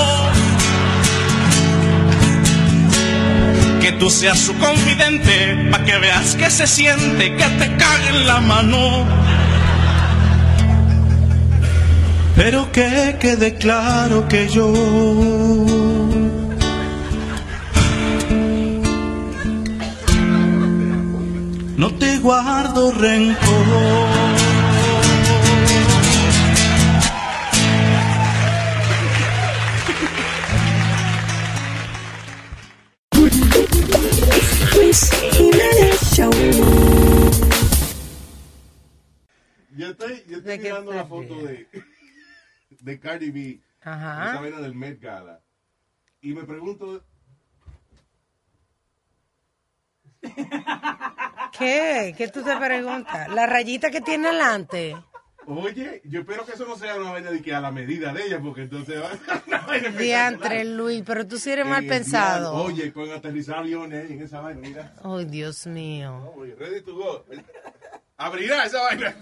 Que 3.80 3.92
tú 3.92 4.10
seas 4.10 4.39
su 4.39 4.58
confidente, 4.58 5.70
pa' 5.70 5.84
que 5.84 5.96
veas 6.00 6.34
que 6.34 6.50
se 6.50 6.66
siente, 6.66 7.36
que 7.36 7.44
te 7.60 7.76
cague 7.76 8.10
en 8.10 8.26
la 8.26 8.42
mano. 8.42 9.06
Pero 12.36 12.72
que 12.72 13.18
quede 13.20 13.58
claro 13.58 14.28
que 14.28 14.50
yo 14.50 15.91
no 21.82 21.92
te 21.96 22.20
guardo 22.20 22.92
rencor. 22.92 23.66
Yo 39.76 39.88
estoy, 39.88 40.24
yo 40.28 40.38
estoy 40.38 40.60
mirando 40.60 40.94
la 40.94 41.06
foto 41.06 41.36
de, 41.42 41.68
de 42.70 43.00
Cardi 43.00 43.32
B, 43.32 43.60
Ajá. 43.82 44.30
esa 44.30 44.42
vaina 44.42 44.62
del 44.62 44.76
Met 44.76 45.02
Gala, 45.02 45.42
y 46.22 46.36
me 46.36 46.44
pregunto, 46.44 47.04
¿Qué? 51.57 52.13
¿Qué 52.17 52.28
tú 52.30 52.43
te 52.43 52.55
preguntas? 52.57 53.28
La 53.30 53.45
rayita 53.45 53.89
que 53.91 54.01
tiene 54.01 54.30
delante. 54.30 54.95
oye, 55.47 56.01
yo 56.05 56.22
espero 56.22 56.45
que 56.45 56.53
eso 56.53 56.65
no 56.65 56.78
sea 56.78 56.95
una 56.95 57.11
vaina 57.11 57.32
de 57.32 57.41
que 57.41 57.53
a 57.53 57.59
la 57.59 57.72
medida 57.72 58.13
de 58.13 58.26
ella, 58.26 58.39
porque 58.39 58.61
entonces 58.63 59.01
va 59.01 59.07
a 59.11 59.17
ser 59.17 59.41
una 59.47 59.57
vaina 59.61 59.89
Diantre, 59.89 60.63
Luis, 60.65 61.03
pero 61.05 61.28
tú 61.28 61.38
sí 61.38 61.51
eres 61.51 61.65
mal 61.65 61.84
Eh, 61.84 61.88
pensado. 61.88 62.51
diablo, 62.51 62.63
Oye, 62.74 62.93
con 62.93 63.11
aterrizar 63.11 63.57
aviones 63.57 64.09
en 64.11 64.22
esa 64.22 64.39
vaina, 64.41 64.61
mira. 64.61 64.93
Ay, 65.03 65.26
Dios 65.26 65.65
mío. 65.67 66.34
Oye, 66.38 66.55
ready 66.55 66.82
to 66.82 66.95
go. 66.95 67.26
Abrirá 68.17 68.63
esa 68.65 68.82
vaina. 68.84 69.15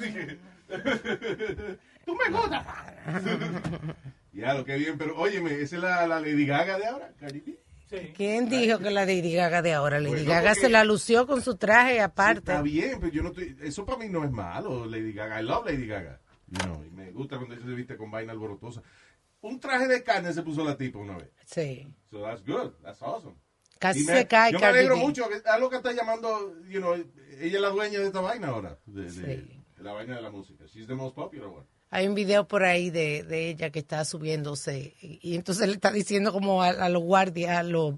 Tú 2.05 2.15
me 2.15 2.29
gustas. 2.37 2.65
ya, 4.33 4.53
lo 4.53 4.65
que 4.65 4.75
bien, 4.77 4.97
pero 4.97 5.17
óyeme, 5.17 5.51
¿esa 5.61 5.75
es 5.77 5.81
la, 5.81 6.07
la 6.07 6.19
Lady 6.19 6.45
Gaga 6.45 6.77
de 6.77 6.87
ahora? 6.87 7.11
Cardi 7.19 7.57
B? 7.89 8.13
¿Quién 8.15 8.49
dijo 8.49 8.79
que 8.79 8.89
la 8.91 9.05
Lady 9.05 9.33
Gaga 9.33 9.61
de 9.61 9.73
ahora? 9.73 9.99
Lady 9.99 10.15
Bueno, 10.15 10.29
Gaga 10.31 10.55
se 10.55 10.69
la 10.69 10.83
lució 10.83 11.25
con 11.27 11.41
su 11.41 11.55
traje 11.57 11.99
aparte. 12.01 12.39
Está 12.51 12.61
bien, 12.61 12.99
pero 12.99 13.11
yo 13.11 13.23
no 13.23 13.29
estoy. 13.29 13.55
Eso 13.61 13.85
para 13.85 13.97
mí 13.97 14.09
no 14.09 14.23
es 14.23 14.31
malo, 14.31 14.85
Lady 14.85 15.13
Gaga. 15.13 15.41
I 15.41 15.43
love 15.43 15.65
Lady 15.65 15.87
Gaga. 15.87 16.19
Know, 16.51 16.83
y 16.83 16.89
me 16.91 17.11
gusta 17.11 17.37
cuando 17.37 17.55
ella 17.55 17.65
se 17.65 17.71
viste 17.73 17.95
con 17.97 18.09
vaina 18.09 18.31
alborotosa. 18.31 18.81
Un 19.41 19.59
traje 19.59 19.87
de 19.87 20.03
carne 20.03 20.33
se 20.33 20.41
puso 20.41 20.63
la 20.63 20.75
tipa 20.77 20.99
una 20.99 21.17
vez. 21.17 21.29
Sí. 21.45 21.87
So 22.09 22.21
that's 22.21 22.43
good. 22.45 22.71
That's 22.83 23.01
awesome. 23.01 23.35
Casi 23.79 24.03
me- 24.03 24.13
se 24.17 24.27
cae 24.27 24.51
Yo 24.51 24.59
me 24.59 24.65
alegro 24.65 24.97
mucho. 24.97 25.25
algo 25.45 25.69
que 25.69 25.77
está 25.77 25.93
llamando, 25.93 26.53
you 26.67 26.79
know, 26.81 26.93
ella 26.95 27.55
es 27.55 27.61
la 27.61 27.69
dueña 27.69 27.99
de 27.99 28.07
esta 28.07 28.19
vaina 28.19 28.47
ahora. 28.49 28.77
De, 28.85 29.03
de- 29.03 29.09
Sí. 29.11 29.21
de 29.77 29.83
la 29.83 29.93
vaina 29.93 30.15
de 30.17 30.21
la 30.21 30.29
música. 30.29 30.65
She's 30.65 30.87
the 30.87 30.95
most 30.95 31.15
popular 31.15 31.47
one. 31.47 31.65
Hay 31.91 32.07
un 32.07 32.13
video 32.15 32.47
por 32.47 32.63
ahí 32.63 32.89
de, 32.91 33.23
de 33.23 33.49
ella 33.49 33.71
que 33.71 33.79
está 33.79 34.05
subiéndose 34.05 34.95
y, 35.01 35.19
y 35.23 35.35
entonces 35.35 35.67
le 35.67 35.73
está 35.73 35.91
diciendo 35.91 36.31
como 36.31 36.61
a, 36.61 36.69
a 36.69 36.89
los 36.89 37.01
guardias, 37.01 37.57
a 37.57 37.63
los, 37.63 37.95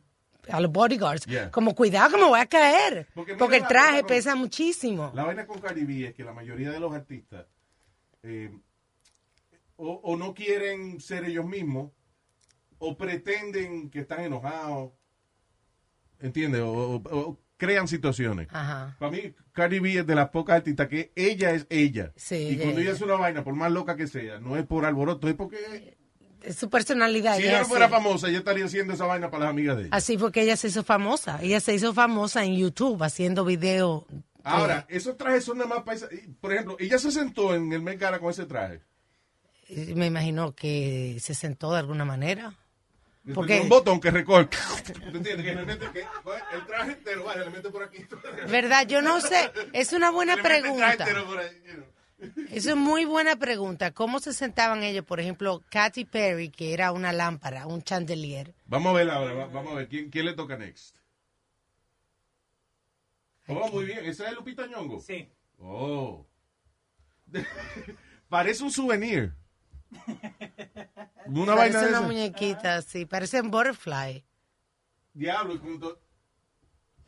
a 0.50 0.60
los 0.62 0.72
bodyguards, 0.72 1.26
Yeah. 1.26 1.52
como 1.52 1.76
cuidado 1.76 2.12
que 2.12 2.18
me 2.18 2.24
voy 2.30 2.40
a 2.40 2.46
caer, 2.46 3.08
Porque 3.14 3.58
el 3.58 3.68
traje 3.68 4.00
con- 4.02 4.08
pesa 4.08 4.36
muchísimo. 4.36 5.12
La 5.14 5.26
vaina 5.26 5.46
con 5.46 5.60
Cardi 5.60 5.84
B 5.84 6.08
es 6.08 6.14
que 6.14 6.24
la 6.24 6.32
mayoría 6.34 6.72
de 6.72 6.80
los 6.80 6.94
artistas 6.94 7.46
eh, 8.24 8.50
o, 9.76 9.90
o 10.04 10.16
no 10.16 10.34
quieren 10.34 11.02
ser 11.02 11.26
ellos 11.26 11.46
mismos 11.46 11.92
o 12.80 12.96
pretenden 12.98 13.90
que 13.90 14.00
están 14.00 14.22
enojados. 14.22 14.92
¿Entiendes? 16.20 16.62
O 16.64 17.38
crean 17.62 17.88
situaciones. 17.88 18.48
Ajá. 18.52 18.96
Para 18.98 19.12
mí, 19.12 19.34
Cardi 19.52 19.78
B 19.80 20.00
es 20.00 20.08
de 20.08 20.16
las 20.16 20.30
pocas 20.30 20.56
artistas 20.58 20.88
que 20.88 21.12
ella 21.16 21.52
es 21.52 21.68
ella. 21.70 22.12
Sí, 22.16 22.36
y 22.36 22.48
ella 22.54 22.64
cuando 22.64 22.80
es 22.80 22.86
ella 22.88 22.96
hace 22.96 23.04
una 23.04 23.14
vaina, 23.16 23.44
por 23.44 23.54
más 23.54 23.72
loca 23.72 23.96
que 23.96 24.08
sea, 24.08 24.40
no 24.40 24.58
es 24.58 24.66
por 24.66 24.84
alboroto, 24.86 25.28
es 25.28 25.36
porque 25.36 25.96
Es 26.42 26.56
su 26.56 26.72
personalidad. 26.72 27.38
si 27.38 27.44
ella 27.44 27.58
no 27.58 27.62
es 27.62 27.68
fuera 27.68 27.86
así. 27.86 27.94
famosa, 27.94 28.28
ella 28.30 28.40
estaría 28.40 28.66
haciendo 28.66 28.94
esa 28.94 29.06
vaina 29.06 29.30
para 29.30 29.44
las 29.46 29.50
amigas 29.52 29.78
de 29.78 29.84
ella. 29.84 29.90
Así 29.96 30.18
fue 30.18 30.32
que 30.32 30.42
ella 30.42 30.58
se 30.58 30.70
hizo 30.70 30.84
famosa. 30.84 31.38
Ella 31.42 31.60
se 31.60 31.76
hizo 31.76 31.94
famosa 31.94 32.44
en 32.44 32.56
YouTube 32.58 33.04
haciendo 33.04 33.46
videos. 33.46 34.06
Ahora, 34.44 34.88
esos 34.90 35.18
trajes 35.18 35.44
son 35.46 35.60
nada 35.60 35.70
más 35.70 35.84
para 35.84 35.98
esa- 35.98 36.10
Por 36.40 36.52
ejemplo, 36.52 36.76
ella 36.80 36.98
se 36.98 37.12
sentó 37.12 37.54
en 37.54 37.72
el 37.74 37.84
Met 37.84 38.00
Gala 38.00 38.18
con 38.18 38.32
ese 38.32 38.48
traje. 38.48 38.82
Eh, 39.70 39.94
Me 39.96 40.08
imagino 40.08 40.54
que 40.56 41.18
se 41.22 41.36
sentó 41.36 41.72
de 41.74 41.80
alguna 41.80 42.06
manera. 42.06 42.56
Porque 43.36 43.62
un 43.62 43.70
botón 43.70 44.00
que 44.02 44.10
recorta. 44.10 44.58
¿Tú 45.12 45.18
entiendes? 45.18 45.46
Que 45.94 46.02
el 46.56 46.66
traje 46.66 46.92
entero, 46.94 47.24
vale, 47.24 47.46
le 47.46 47.52
mete 47.52 47.70
por 47.70 47.84
aquí. 47.84 48.06
¿Verdad? 48.50 48.88
Yo 48.88 49.02
no 49.02 49.22
sé. 49.22 49.52
Es 49.74 49.94
una 49.94 50.10
buena 50.10 50.36
Le 50.36 50.42
mete 50.42 50.56
el 50.58 50.62
traje 50.64 50.74
pregunta. 50.74 51.04
entero 51.04 51.26
por 51.28 51.40
ahí, 51.40 51.62
you 51.68 51.74
know. 51.74 51.86
Eso 52.52 52.70
es 52.72 52.76
muy 52.76 53.06
buena 53.06 53.36
pregunta. 53.36 53.92
¿Cómo 53.92 54.20
se 54.20 54.34
sentaban 54.34 54.84
ellos? 54.84 55.06
Por 55.06 55.20
ejemplo, 55.20 55.64
Katy 55.70 56.06
Perry, 56.06 56.50
que 56.50 56.74
era 56.74 56.92
una 56.92 57.12
lámpara, 57.14 57.66
un 57.68 57.82
chandelier. 57.84 58.54
Vamos 58.66 58.92
a 58.92 58.98
ver 58.98 59.10
ahora, 59.10 59.34
va- 59.34 59.48
vamos 59.48 59.74
a 59.74 59.76
ver. 59.78 59.88
¿Quién, 59.88 60.10
quién 60.10 60.26
le 60.26 60.34
toca 60.34 60.56
next? 60.58 60.96
Oh, 63.48 63.70
muy 63.70 63.86
bien. 63.86 64.06
¿Esa 64.06 64.28
es 64.30 64.34
Lupita 64.36 64.66
Ñongo? 64.68 65.00
Sí. 65.02 65.28
Oh. 65.60 66.26
Parece 68.30 68.64
un 68.64 68.72
souvenir. 68.72 69.34
Una 71.28 71.56
vaina 71.56 71.56
Parece 71.56 71.78
de 71.80 71.88
una 71.88 71.98
esa. 71.98 72.02
muñequita, 72.02 72.82
sí. 72.82 73.06
Parece 73.06 73.42
un 73.42 73.52
butterfly. 73.52 74.24
Diablo, 75.14 75.60
to- 75.80 76.00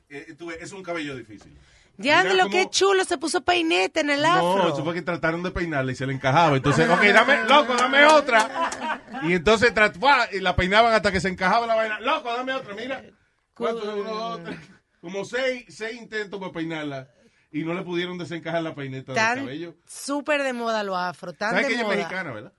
eh, 0.09 0.35
tú 0.37 0.47
ves, 0.47 0.57
es 0.61 0.71
un 0.71 0.83
cabello 0.83 1.15
difícil. 1.15 1.57
Ya, 1.97 2.17
Mira 2.23 2.29
de 2.31 2.35
lo 2.37 2.43
cómo- 2.43 2.53
que 2.53 2.69
chulo, 2.69 3.03
se 3.05 3.17
puso 3.17 3.43
peinete 3.43 3.99
en 3.99 4.09
el 4.09 4.25
afro. 4.25 4.57
No, 4.57 4.69
eso 4.73 4.83
fue 4.83 4.93
que 4.95 5.01
trataron 5.03 5.43
de 5.43 5.51
peinarla 5.51 5.91
y 5.91 5.95
se 5.95 6.07
le 6.07 6.13
encajaba. 6.13 6.57
Entonces, 6.57 6.89
ok, 6.89 7.01
dame, 7.13 7.43
loco, 7.47 7.75
dame 7.75 8.05
otra. 8.05 8.99
Y 9.23 9.33
entonces 9.33 9.71
y 10.31 10.39
la 10.39 10.55
peinaban 10.55 10.93
hasta 10.93 11.11
que 11.11 11.21
se 11.21 11.29
encajaba 11.29 11.67
la 11.67 11.75
vaina. 11.75 11.99
Loco, 11.99 12.33
dame 12.33 12.53
otra, 12.53 12.73
mira. 12.73 13.03
¿Cuántos? 13.53 13.83
Uno, 13.85 14.03
dos, 14.13 14.43
tres. 14.43 14.57
Como 15.01 15.23
seis, 15.25 15.65
seis 15.69 16.01
intentos 16.01 16.39
para 16.39 16.51
peinarla. 16.51 17.09
Y 17.51 17.63
no 17.63 17.75
le 17.75 17.83
pudieron 17.83 18.17
desencajar 18.17 18.63
la 18.63 18.73
peineta 18.73 19.13
del 19.13 19.21
cabello. 19.43 19.75
súper 19.85 20.41
de 20.41 20.53
moda 20.53 20.83
lo 20.83 20.97
afro, 20.97 21.33
tan 21.33 21.51
¿Sabes 21.51 21.65
de 21.65 21.67
que 21.67 21.73
ella 21.75 21.81
es 21.83 21.87
moda. 21.87 21.97
mexicana, 21.97 22.31
verdad? 22.31 22.53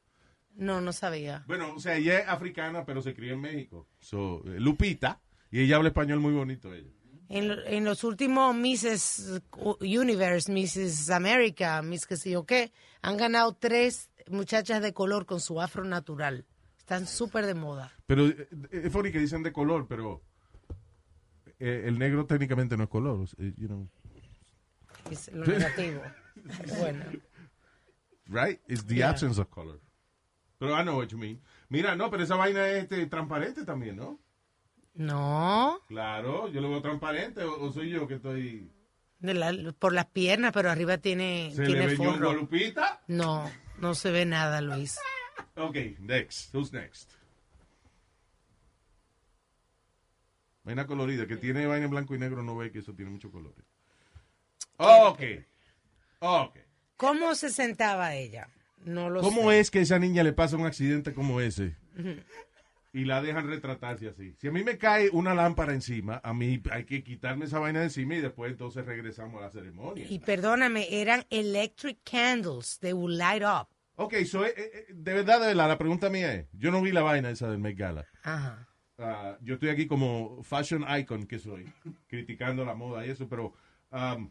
No, 0.56 0.80
no 0.80 0.92
sabía. 0.92 1.44
Bueno, 1.46 1.74
o 1.74 1.80
sea, 1.80 1.96
ella 1.96 2.20
es 2.20 2.28
africana, 2.28 2.84
pero 2.84 3.02
se 3.02 3.14
crió 3.14 3.34
en 3.34 3.40
México. 3.40 3.88
So, 4.00 4.42
eh, 4.46 4.60
Lupita. 4.60 5.20
Y 5.50 5.60
ella 5.60 5.76
habla 5.76 5.88
español 5.88 6.20
muy 6.20 6.32
bonito, 6.32 6.72
ella. 6.72 6.90
En, 7.28 7.50
en 7.66 7.84
los 7.84 8.04
últimos 8.04 8.54
Misses 8.54 9.40
Universe, 9.80 10.52
Mrs. 10.52 11.10
America, 11.10 11.80
Miss 11.82 12.06
que 12.06 12.16
sé 12.16 12.30
yo 12.30 12.44
qué, 12.44 12.72
han 13.02 13.16
ganado 13.16 13.54
tres 13.54 14.10
muchachas 14.28 14.82
de 14.82 14.92
color 14.92 15.26
con 15.26 15.40
su 15.40 15.60
afro 15.60 15.84
natural. 15.84 16.44
Están 16.78 17.06
súper 17.06 17.46
de 17.46 17.54
moda. 17.54 17.92
Pero 18.06 18.26
eh, 18.28 18.48
es 18.70 18.92
funny 18.92 19.10
que 19.10 19.18
dicen 19.18 19.42
de 19.42 19.52
color, 19.52 19.86
pero 19.88 20.22
eh, 21.58 21.84
el 21.86 21.98
negro 21.98 22.26
técnicamente 22.26 22.76
no 22.76 22.84
es 22.84 22.90
color. 22.90 23.26
you 23.56 23.66
know. 23.68 23.88
Es 25.10 25.32
lo 25.32 25.46
negativo. 25.46 26.02
bueno. 26.78 27.04
Right? 28.26 28.60
It's 28.68 28.84
the 28.86 28.96
Yeah. 28.96 29.10
absence 29.10 29.40
of 29.40 29.48
color. 29.48 29.80
Pero 30.64 30.78
I 30.80 30.82
know 30.82 30.96
what 30.98 31.08
you 31.08 31.18
mean. 31.18 31.40
Mira, 31.68 31.94
no, 31.96 32.10
pero 32.10 32.22
esa 32.24 32.36
vaina 32.36 32.66
es 32.68 32.84
este, 32.84 33.06
transparente 33.06 33.64
también, 33.64 33.96
¿no? 33.96 34.18
No, 34.94 35.80
Claro, 35.88 36.48
yo 36.48 36.60
lo 36.60 36.70
veo 36.70 36.80
transparente 36.80 37.42
o, 37.42 37.60
o 37.64 37.72
soy 37.72 37.90
yo 37.90 38.06
que 38.06 38.14
estoy... 38.14 38.70
de 39.18 39.34
la- 39.34 39.72
por 39.78 39.92
las 39.92 40.06
piernas, 40.06 40.52
pero 40.52 40.70
arriba 40.70 40.98
tiene, 40.98 41.50
¿Se 41.54 41.62
le 41.62 41.66
tiene 41.66 41.86
ve. 41.88 42.32
Lupita? 42.34 43.02
No, 43.08 43.50
no 43.78 43.94
se 43.96 44.10
ve 44.12 44.24
nada, 44.24 44.60
Luis. 44.60 44.98
Ok, 45.56 45.76
next. 46.00 46.52
Who's 46.54 46.72
next? 46.72 47.12
Vaina 50.64 50.86
colorida, 50.86 51.26
que 51.26 51.36
tiene 51.36 51.66
vaina 51.66 51.84
en 51.84 51.90
blanco 51.90 52.14
y 52.14 52.18
negro, 52.18 52.42
no 52.42 52.56
ve 52.56 52.72
que 52.72 52.78
eso 52.78 52.94
tiene 52.94 53.10
muchos 53.10 53.30
colores. 53.30 53.64
Ok. 54.78 55.20
Ok. 56.20 56.56
¿Cómo 56.96 57.34
se 57.34 57.50
sentaba 57.50 58.14
ella? 58.14 58.48
No 58.84 59.10
lo 59.10 59.20
¿Cómo 59.20 59.50
sé. 59.50 59.60
es 59.60 59.70
que 59.70 59.80
a 59.80 59.82
esa 59.82 59.98
niña 59.98 60.22
le 60.22 60.32
pasa 60.32 60.56
un 60.56 60.66
accidente 60.66 61.12
como 61.12 61.40
ese 61.40 61.76
y 62.94 63.04
la 63.04 63.20
dejan 63.20 63.48
retratarse 63.48 64.08
así? 64.08 64.34
Si 64.38 64.46
a 64.46 64.52
mí 64.52 64.62
me 64.62 64.78
cae 64.78 65.10
una 65.10 65.34
lámpara 65.34 65.74
encima, 65.74 66.20
a 66.22 66.32
mí 66.32 66.62
hay 66.70 66.84
que 66.84 67.02
quitarme 67.02 67.46
esa 67.46 67.58
vaina 67.58 67.80
de 67.80 67.86
encima 67.86 68.14
y 68.14 68.20
después 68.20 68.52
entonces 68.52 68.86
regresamos 68.86 69.40
a 69.40 69.46
la 69.46 69.50
ceremonia. 69.50 70.06
Y 70.08 70.20
perdóname, 70.20 70.86
eran 70.90 71.26
electric 71.28 71.98
candles. 72.04 72.78
They 72.78 72.92
would 72.92 73.16
light 73.16 73.42
up. 73.42 73.68
Ok, 73.96 74.14
so, 74.24 74.44
eh, 74.44 74.54
eh, 74.56 74.86
de 74.92 75.14
verdad, 75.14 75.40
de 75.40 75.48
verdad, 75.48 75.68
la 75.68 75.78
pregunta 75.78 76.08
mía 76.08 76.34
es, 76.34 76.46
yo 76.52 76.70
no 76.70 76.82
vi 76.82 76.92
la 76.92 77.02
vaina 77.02 77.30
esa 77.30 77.48
del 77.48 77.58
Met 77.58 77.76
Gala. 77.76 78.06
Ajá. 78.22 78.68
Ah, 78.98 79.38
yo 79.40 79.54
estoy 79.54 79.70
aquí 79.70 79.86
como 79.86 80.42
fashion 80.44 80.84
icon 80.98 81.26
que 81.26 81.40
soy, 81.40 81.64
criticando 82.06 82.64
la 82.64 82.74
moda 82.74 83.04
y 83.04 83.10
eso, 83.10 83.28
pero 83.28 83.54
um, 83.90 84.30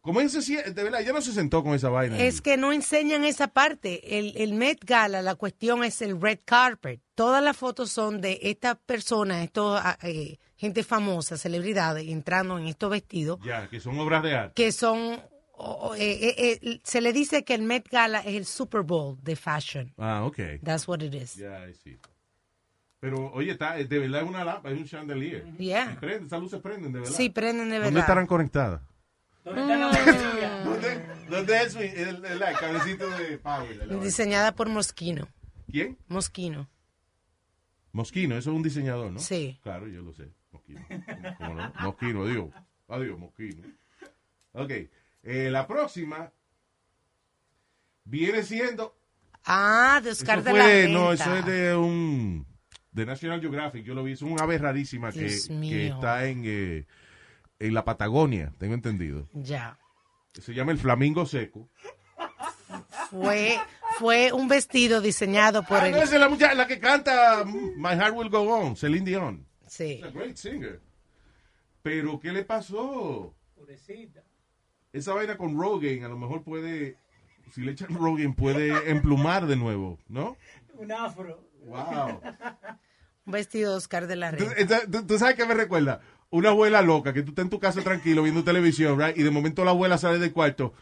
¿cómo 0.00 0.20
ella 0.20 0.28
se 0.30 0.42
siente? 0.42 0.72
De 0.72 0.82
verdad, 0.82 1.00
ella 1.00 1.12
no 1.12 1.20
se 1.22 1.32
sentó 1.32 1.62
con 1.62 1.74
esa 1.74 1.88
vaina. 1.88 2.18
Es 2.18 2.40
que 2.40 2.56
no 2.56 2.72
enseñan 2.72 3.24
esa 3.24 3.48
parte. 3.48 4.18
El, 4.18 4.36
el 4.36 4.54
Met 4.54 4.84
Gala, 4.84 5.22
la 5.22 5.34
cuestión 5.34 5.84
es 5.84 6.00
el 6.02 6.20
red 6.20 6.38
carpet. 6.44 7.00
Todas 7.14 7.42
las 7.42 7.56
fotos 7.56 7.90
son 7.90 8.20
de 8.20 8.38
estas 8.42 8.76
personas, 8.78 9.44
estos 9.44 9.80
ah, 9.82 9.98
eh, 10.02 10.38
gente 10.56 10.82
famosa, 10.84 11.36
celebridades, 11.36 12.08
entrando 12.08 12.58
en 12.58 12.66
estos 12.66 12.90
vestidos, 12.90 13.38
Ya, 13.44 13.68
que 13.68 13.80
son 13.80 13.98
obras 13.98 14.22
de 14.22 14.34
arte. 14.34 14.54
que 14.54 14.72
son... 14.72 15.20
o- 15.62 15.88
o, 15.90 15.94
eh, 15.94 16.00
eh, 16.00 16.58
eh, 16.62 16.80
se 16.82 17.02
le 17.02 17.12
dice 17.12 17.44
que 17.44 17.54
el 17.54 17.60
Met 17.62 17.86
Gala 17.90 18.20
es 18.20 18.34
el 18.34 18.46
Super 18.46 18.80
Bowl 18.80 19.18
de 19.22 19.36
fashion. 19.36 19.92
Ah, 19.98 20.24
ok. 20.24 20.38
That's 20.64 20.88
what 20.88 21.00
it 21.02 21.12
is. 21.14 21.34
Ya, 21.34 21.66
sí. 21.84 21.98
Pero, 22.98 23.30
oye, 23.32 23.52
está, 23.52 23.74
de 23.76 23.98
verdad 23.98 24.22
es 24.22 24.28
una 24.28 24.44
lámpara, 24.44 24.74
es 24.74 24.80
un 24.80 24.86
chandelier. 24.86 25.44
Yeah. 25.58 25.96
Prende, 26.00 26.26
esas 26.26 26.40
luces 26.40 26.60
prenden, 26.60 26.92
de 26.92 27.00
verdad. 27.00 27.14
Sí, 27.14 27.28
prenden 27.30 27.66
de 27.70 27.72
verdad. 27.78 27.86
¿Dónde 27.88 28.00
estarán 28.00 28.26
conectadas? 28.26 28.80
Mm. 29.44 30.64
¿Dónde, 30.64 31.06
dónde 31.28 31.62
es 31.62 31.74
el, 31.76 31.82
el, 31.82 32.24
el- 32.24 32.42
el 32.42 32.56
cabecito 32.58 33.08
de? 33.10 33.40
Diseñada 34.02 34.52
por 34.54 34.68
Moschino. 34.68 35.28
¿Quién? 35.70 35.96
Moschino. 36.08 36.68
Mosquino, 37.92 38.36
eso 38.36 38.50
es 38.50 38.56
un 38.56 38.62
diseñador, 38.62 39.10
¿no? 39.10 39.18
Sí. 39.18 39.58
Claro, 39.62 39.88
yo 39.88 40.02
lo 40.02 40.12
sé. 40.12 40.28
Mosquino. 40.52 40.80
¿Cómo 41.38 41.54
no? 41.54 41.72
Mosquino, 41.80 42.22
adiós. 42.24 42.50
Adiós, 42.88 43.18
Mosquino. 43.18 43.62
Ok. 44.52 44.70
eh, 45.22 45.48
la 45.50 45.66
próxima 45.66 46.32
viene 48.04 48.42
siendo. 48.42 48.96
Ah, 49.44 50.00
de 50.04 50.10
Oscar 50.10 50.42
de 50.44 50.52
la 50.52 50.66
Renta. 50.66 50.92
No, 50.92 51.12
eso 51.12 51.34
es 51.34 51.46
de 51.46 51.74
un. 51.74 52.46
De 52.92 53.06
National 53.06 53.40
Geographic. 53.40 53.84
Yo 53.84 53.94
lo 53.94 54.04
vi. 54.04 54.12
Es 54.12 54.22
una 54.22 54.42
ave 54.44 54.58
rarísima 54.58 55.10
que, 55.12 55.26
está 55.26 56.26
en, 56.26 56.42
eh, 56.44 56.86
en 57.60 57.74
la 57.74 57.84
Patagonia, 57.84 58.52
tengo 58.58 58.74
entendido. 58.74 59.28
Ya. 59.32 59.78
Se 60.32 60.52
llama 60.54 60.72
el 60.72 60.78
flamingo 60.78 61.24
seco. 61.26 61.68
Fue, 63.10 63.58
fue 63.98 64.32
un 64.32 64.48
vestido 64.48 65.00
diseñado 65.00 65.62
por 65.64 65.78
Ah, 65.78 65.86
el... 65.88 65.92
no, 65.92 65.98
es 66.02 66.12
la, 66.12 66.28
muchacha- 66.28 66.54
la 66.54 66.66
que 66.66 66.78
canta 66.78 67.44
My 67.44 67.90
Heart 67.90 68.14
Will 68.14 68.28
Go 68.30 68.42
On, 68.42 68.76
Celine 68.76 69.04
Dion. 69.04 69.46
Sí. 69.66 70.00
A 70.04 70.08
great 70.10 70.36
singer. 70.36 70.80
Pero, 71.82 72.20
¿qué 72.20 72.32
le 72.32 72.44
pasó? 72.44 73.34
Pobrecita. 73.56 74.22
Esa 74.92 75.12
vaina 75.14 75.36
con 75.36 75.58
Rogan, 75.58 76.04
a 76.04 76.08
lo 76.08 76.16
mejor 76.18 76.42
puede, 76.42 76.96
si 77.52 77.62
le 77.62 77.72
echan 77.72 77.94
Rogan, 77.94 78.34
puede 78.34 78.90
emplumar 78.90 79.46
de 79.46 79.56
nuevo, 79.56 79.98
¿no? 80.08 80.36
Un 80.74 80.92
afro. 80.92 81.44
Wow. 81.64 82.20
Un 83.26 83.32
vestido 83.32 83.72
de 83.72 83.76
Oscar 83.76 84.06
de 84.06 84.16
la 84.16 84.36
¿Tú, 84.36 84.44
Renta. 84.48 84.80
tú- 84.90 85.06
tú 85.06 85.18
sabes 85.18 85.36
qué 85.36 85.44
me 85.46 85.54
recuerda? 85.54 86.00
Una 86.30 86.50
abuela 86.50 86.80
loca, 86.82 87.12
que 87.12 87.22
tú 87.22 87.30
estás 87.30 87.44
en 87.44 87.50
tu 87.50 87.58
casa 87.58 87.82
tranquilo 87.82 88.22
viendo 88.22 88.44
televisión, 88.44 88.98
right? 88.98 89.16
Y 89.18 89.22
de 89.22 89.30
momento 89.30 89.64
la 89.64 89.72
abuela 89.72 89.98
sale 89.98 90.18
del 90.18 90.32
cuarto. 90.32 90.72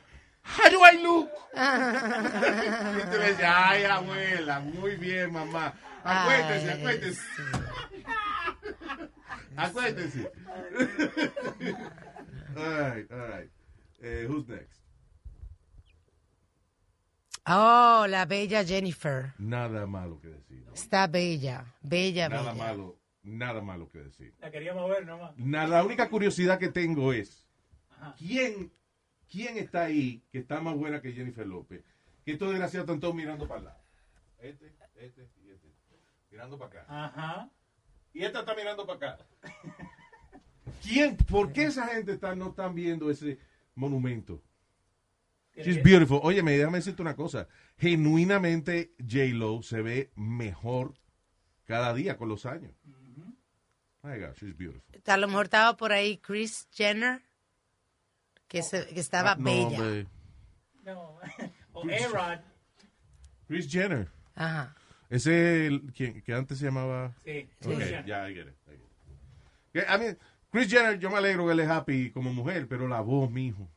How 0.44 0.70
do 0.70 0.78
I 0.84 1.02
look? 1.02 1.28
y 1.54 3.10
tú 3.10 3.18
le 3.18 3.28
dices, 3.30 3.44
ay, 3.46 3.84
abuela, 3.84 4.60
muy 4.60 4.96
bien, 4.96 5.32
mamá. 5.32 5.72
Acuéntese, 6.04 6.70
Ay, 6.70 6.78
acuéntese. 6.78 7.22
acuéntese. 9.56 10.32
all 12.56 12.90
right, 12.90 13.10
all 13.10 13.28
right. 13.28 13.50
Eh, 14.02 14.26
who's 14.28 14.46
next? 14.48 14.80
Oh, 17.46 18.06
la 18.08 18.26
bella 18.26 18.62
Jennifer. 18.64 19.32
Nada 19.38 19.86
malo 19.86 20.20
que 20.20 20.28
decir. 20.28 20.64
Está 20.74 21.06
bella, 21.06 21.64
bella, 21.82 22.28
Nada 22.28 22.52
bella. 22.52 22.64
malo, 22.64 22.97
nada 23.28 23.60
malo 23.60 23.88
que 23.88 23.98
decir. 23.98 24.34
La 24.40 24.50
queríamos 24.50 24.88
ver 24.88 25.06
nomás. 25.06 25.34
La 25.38 25.84
única 25.84 26.08
curiosidad 26.08 26.58
que 26.58 26.68
tengo 26.68 27.12
es, 27.12 27.46
¿quién, 28.16 28.72
¿quién 29.30 29.58
está 29.58 29.84
ahí 29.84 30.22
que 30.30 30.38
está 30.38 30.60
más 30.60 30.74
buena 30.74 31.00
que 31.00 31.12
Jennifer 31.12 31.46
López? 31.46 31.84
Que 32.24 32.32
estos 32.32 32.50
desgraciados 32.50 32.86
están 32.86 33.00
todos 33.00 33.14
mirando 33.14 33.46
para 33.46 33.58
el 33.58 33.64
lado. 33.66 33.80
Este, 34.38 34.74
este 34.96 35.28
y 35.44 35.50
este. 35.50 35.68
Mirando 36.30 36.58
para 36.58 36.82
acá. 36.82 37.04
Ajá. 37.04 37.50
Y 38.12 38.24
esta 38.24 38.40
está 38.40 38.54
mirando 38.54 38.86
para 38.86 39.12
acá. 39.12 39.26
¿Quién? 40.82 41.16
¿Por 41.16 41.52
qué 41.52 41.64
esa 41.64 41.86
gente 41.88 42.12
está, 42.12 42.34
no 42.34 42.50
están 42.50 42.74
viendo 42.74 43.10
ese 43.10 43.38
monumento? 43.74 44.42
She's 45.54 45.82
beautiful. 45.82 46.20
Oye, 46.22 46.42
me 46.42 46.56
déjame 46.56 46.78
decirte 46.78 47.02
una 47.02 47.16
cosa. 47.16 47.48
Genuinamente, 47.78 48.92
J-Lo 48.98 49.62
se 49.62 49.82
ve 49.82 50.12
mejor 50.14 50.94
cada 51.64 51.92
día 51.94 52.16
con 52.16 52.28
los 52.28 52.46
años. 52.46 52.72
My 54.08 54.18
God, 54.18 54.34
she's 54.36 54.54
beautiful. 54.56 54.82
A 55.06 55.16
lo 55.16 55.26
mejor 55.28 55.44
estaba 55.46 55.76
por 55.76 55.92
ahí 55.92 56.16
Chris 56.18 56.66
Jenner, 56.72 57.20
que, 58.48 58.62
se- 58.62 58.86
que 58.86 59.00
estaba 59.00 59.32
Ah, 59.32 59.36
no, 59.38 59.44
bella. 59.44 59.66
hombre. 59.78 60.06
No. 60.84 61.18
O 61.74 61.82
A-Rod. 61.82 62.40
Chris 63.46 63.70
Jenner. 63.70 64.08
Ajá. 64.34 64.74
Ese 65.10 65.66
el- 65.66 65.92
que, 65.92 66.22
que 66.22 66.32
antes 66.32 66.58
se 66.58 66.64
llamaba. 66.64 67.12
Sí, 67.24 67.48
Ok, 67.60 67.66
Kris 67.66 67.78
Jenner. 67.78 68.04
ya, 68.06 68.28
I 68.28 68.34
get 68.34 68.46
it, 68.46 68.54
I 68.66 68.70
get 69.74 69.82
it. 69.84 69.88
I 69.88 69.98
mean, 69.98 70.18
Chris 70.50 70.68
Jenner, 70.70 70.98
yo 70.98 71.10
me 71.10 71.18
alegro 71.18 71.46
que 71.46 71.52
él 71.52 71.60
es 71.60 71.68
happy 71.68 72.10
como 72.10 72.32
mujer, 72.32 72.66
pero 72.66 72.88
la 72.88 73.00
voz, 73.00 73.30
mijo. 73.30 73.68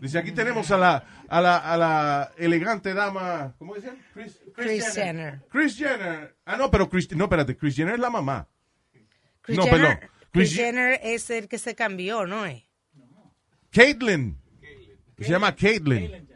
Dice, 0.00 0.18
aquí 0.18 0.32
tenemos 0.32 0.70
a 0.70 0.78
la, 0.78 1.04
a 1.28 1.40
la, 1.40 1.56
a 1.58 1.76
la 1.76 2.32
elegante 2.38 2.94
dama, 2.94 3.54
¿cómo 3.58 3.74
decían? 3.74 3.98
Chris, 4.14 4.40
Chris 4.54 4.94
Jenner. 4.94 5.40
Chris 5.50 5.76
Jenner. 5.76 6.36
Ah, 6.46 6.56
no, 6.56 6.70
pero 6.70 6.88
Chris, 6.88 7.10
no, 7.14 7.24
espérate, 7.24 7.56
Chris 7.56 7.76
Jenner 7.76 7.94
es 7.94 8.00
la 8.00 8.10
mamá. 8.10 8.48
Chris 9.44 9.58
no, 9.58 9.64
Jenner, 9.64 9.80
perdón. 9.80 9.98
Chris 10.00 10.48
Chris 10.48 10.52
Je- 10.52 10.56
Jenner 10.56 11.00
es 11.02 11.30
el 11.30 11.48
que 11.48 11.58
se 11.58 11.74
cambió, 11.74 12.26
¿no 12.26 12.44
es? 12.46 12.64
Caitlyn. 13.70 14.36
Se 15.18 15.28
llama 15.30 15.54
Caitlyn. 15.54 16.28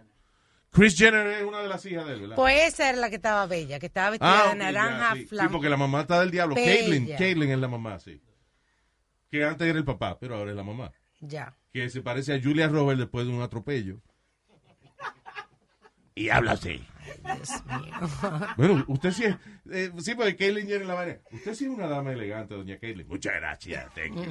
Chris 0.70 0.96
Jenner 0.96 1.26
es 1.26 1.42
una 1.44 1.60
de 1.62 1.68
las 1.68 1.84
hijas 1.86 2.06
de 2.06 2.12
él, 2.14 2.20
¿verdad? 2.20 2.36
Pues 2.36 2.68
esa 2.74 2.88
era 2.90 2.98
la 2.98 3.08
que 3.10 3.16
estaba 3.16 3.46
bella, 3.46 3.78
que 3.80 3.86
estaba 3.86 4.10
vestida 4.10 4.44
Ah, 4.44 4.48
de 4.50 4.54
naranja 4.56 5.14
sí. 5.14 5.26
Sí, 5.28 5.36
porque 5.50 5.68
la 5.68 5.76
mamá 5.76 6.02
está 6.02 6.20
del 6.20 6.30
diablo. 6.30 6.54
Bella. 6.54 6.72
Caitlyn, 6.74 7.16
Caitlyn 7.16 7.50
es 7.50 7.58
la 7.58 7.68
mamá, 7.68 7.98
sí. 7.98 8.22
Que 9.30 9.44
antes 9.44 9.66
era 9.66 9.78
el 9.78 9.84
papá, 9.84 10.18
pero 10.18 10.36
ahora 10.36 10.50
es 10.50 10.56
la 10.56 10.62
mamá. 10.62 10.92
Ya. 11.20 11.56
Que 11.72 11.88
se 11.90 12.00
parece 12.02 12.34
a 12.34 12.40
Julia 12.40 12.68
Roberts 12.68 13.00
después 13.00 13.26
de 13.26 13.32
un 13.32 13.42
atropello. 13.42 14.00
Y 16.14 16.30
habla 16.30 16.52
así. 16.52 16.84
Dios 17.24 17.64
mío. 17.66 17.94
Bueno, 18.56 18.84
usted 18.88 19.10
sí 19.12 19.24
es. 19.24 19.36
eh, 19.70 19.92
sí, 19.98 20.14
porque 20.14 20.36
Caitlyn 20.36 20.66
Jenner 20.66 20.86
la 20.86 20.94
manera. 20.94 21.20
Usted 21.30 21.54
sí 21.54 21.64
es 21.64 21.70
una 21.70 21.88
dama 21.88 22.12
elegante, 22.12 22.54
doña 22.54 22.78
Caitlyn. 22.78 23.06
Muchas 23.08 23.34
gracias. 23.34 23.92
Thank 23.94 24.14
you. 24.16 24.22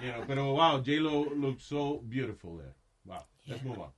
You 0.00 0.12
know, 0.12 0.24
pero 0.26 0.52
wow, 0.52 0.78
J-Lo 0.78 1.34
looks 1.34 1.64
so 1.64 2.00
beautiful 2.02 2.58
there. 2.58 2.74
Wow. 3.04 3.26
Let's 3.46 3.62
move 3.62 3.78
on. 3.80 3.92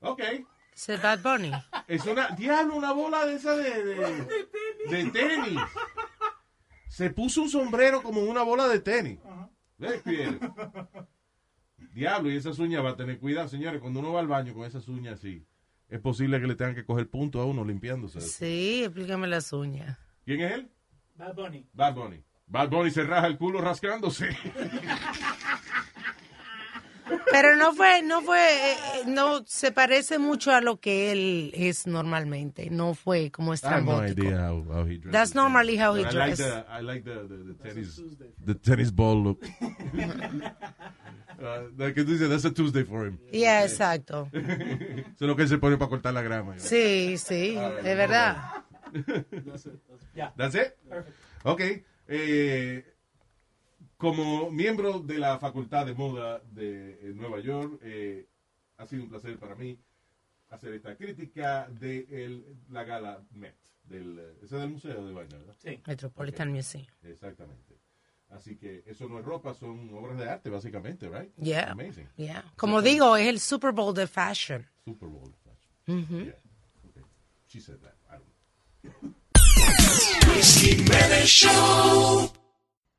Ok. 0.00 0.20
¿Es 0.74 0.88
el 0.88 0.98
Bad 1.00 1.20
Bunny? 1.22 1.50
Es 1.88 2.04
una. 2.06 2.28
Diablo, 2.30 2.76
una 2.76 2.92
bola 2.92 3.26
de 3.26 3.34
esa 3.34 3.56
de. 3.56 3.84
de, 3.84 4.46
de 4.88 5.10
tenis. 5.10 5.60
Se 6.88 7.10
puso 7.10 7.42
un 7.42 7.50
sombrero 7.50 8.02
como 8.02 8.20
una 8.22 8.42
bola 8.42 8.68
de 8.68 8.80
tenis. 8.80 9.18
¿Ves, 9.76 10.02
Pierre? 10.02 10.38
Diablo, 11.98 12.30
y 12.30 12.36
esas 12.36 12.58
uñas 12.60 12.84
va 12.84 12.90
a 12.90 12.96
tener 12.96 13.18
cuidado, 13.18 13.48
señores. 13.48 13.80
Cuando 13.80 13.98
uno 13.98 14.12
va 14.12 14.20
al 14.20 14.28
baño 14.28 14.54
con 14.54 14.64
esas 14.64 14.86
uñas 14.86 15.14
así, 15.18 15.44
es 15.88 15.98
posible 15.98 16.40
que 16.40 16.46
le 16.46 16.54
tengan 16.54 16.76
que 16.76 16.84
coger 16.84 17.10
punto 17.10 17.40
a 17.40 17.44
uno 17.44 17.64
limpiándose. 17.64 18.20
Sí, 18.20 18.84
explícame 18.84 19.26
las 19.26 19.52
uñas. 19.52 19.98
¿Quién 20.24 20.40
es 20.42 20.52
él? 20.52 20.70
Bad 21.16 21.34
Bunny. 21.34 21.66
Bad 21.72 21.94
Bunny. 21.94 22.22
Bad 22.46 22.70
Bunny 22.70 22.90
se 22.92 23.02
raja 23.02 23.26
el 23.26 23.36
culo 23.36 23.60
rascándose. 23.60 24.28
Pero 27.30 27.56
no 27.56 27.72
fue, 27.74 28.02
no 28.02 28.22
fue, 28.22 28.38
eh, 28.38 28.72
eh, 28.72 29.04
no 29.06 29.44
se 29.46 29.72
parece 29.72 30.18
mucho 30.18 30.52
a 30.52 30.60
lo 30.60 30.78
que 30.80 31.10
él 31.12 31.50
es 31.54 31.86
normalmente. 31.86 32.68
No 32.70 32.94
fue 32.94 33.30
como 33.30 33.52
I 33.54 33.58
have 33.62 33.82
no 33.82 34.02
estrambótico. 34.02 34.22
idea 34.26 34.48
how, 34.50 34.64
how 34.64 34.84
he 34.86 34.98
dresses. 34.98 35.12
That's 35.12 35.34
normally 35.34 35.76
how 35.78 35.94
he 35.94 36.02
But 36.04 36.12
I 36.14 36.16
like 36.18 36.36
dresses. 36.36 36.54
the, 36.54 36.64
I 36.70 36.82
like 36.82 37.04
the, 37.04 37.26
the, 37.28 37.36
the 37.44 37.54
tennis, 37.54 38.02
the 38.44 38.54
tennis 38.54 38.90
ball 38.90 39.22
look. 39.22 39.44
Uh, 41.40 41.68
like 41.78 41.94
tú 41.94 42.04
dices, 42.04 42.28
that's 42.28 42.44
a 42.44 42.50
Tuesday 42.50 42.82
for 42.82 43.06
him. 43.06 43.16
Yeah, 43.30 43.62
exacto. 43.62 44.28
Eso 44.32 44.44
es 45.14 45.20
lo 45.20 45.36
que 45.36 45.42
él 45.44 45.48
se 45.48 45.58
pone 45.58 45.76
para 45.76 45.88
cortar 45.88 46.12
la 46.12 46.20
grama. 46.20 46.54
Sí, 46.58 47.16
sí, 47.16 47.56
es 47.56 47.96
verdad. 47.96 48.64
That's 50.36 50.56
it. 50.56 50.74
Ok. 51.44 51.60
Eh, 52.08 52.84
como 53.98 54.50
miembro 54.50 55.00
de 55.00 55.18
la 55.18 55.38
Facultad 55.38 55.84
de 55.84 55.92
Moda 55.94 56.40
de 56.52 56.92
eh, 57.02 57.12
Nueva 57.14 57.40
York, 57.40 57.78
eh, 57.82 58.26
ha 58.78 58.86
sido 58.86 59.02
un 59.02 59.10
placer 59.10 59.36
para 59.38 59.54
mí 59.56 59.76
hacer 60.50 60.72
esta 60.72 60.96
crítica 60.96 61.68
de 61.68 62.06
el- 62.10 62.44
la 62.70 62.84
gala 62.84 63.20
Met. 63.32 63.54
Del, 63.84 64.18
eh, 64.18 64.34
ese 64.42 64.54
es 64.56 64.60
del 64.62 64.70
museo 64.70 65.04
de 65.06 65.12
vaina, 65.12 65.36
¿verdad? 65.36 65.54
Sí. 65.62 65.80
Metropolitan 65.86 66.50
Museum. 66.52 66.86
Exactamente. 67.02 67.76
Así 68.30 68.56
que 68.56 68.82
eso 68.86 69.08
no 69.08 69.18
es 69.18 69.24
ropa, 69.24 69.54
son 69.54 69.88
obras 69.94 70.18
de 70.18 70.28
arte, 70.28 70.50
básicamente, 70.50 71.08
right? 71.08 71.34
Yeah. 71.36 71.70
Amazing. 71.72 72.08
Yeah. 72.16 72.44
Como 72.56 72.82
digo, 72.82 73.16
es 73.16 73.26
el 73.26 73.40
Super 73.40 73.72
Bowl 73.72 73.94
de 73.94 74.06
fashion. 74.06 74.66
Super 74.84 75.08
Bowl 75.08 75.34
fashion. 75.42 75.98
Ujú. 76.04 76.24
Yeah. 76.26 76.38
Okay. 76.90 77.02
She 77.46 77.60
said 77.60 77.78
that. 77.80 77.94
I 78.10 78.18
don't 78.18 78.28
know. 79.02 79.14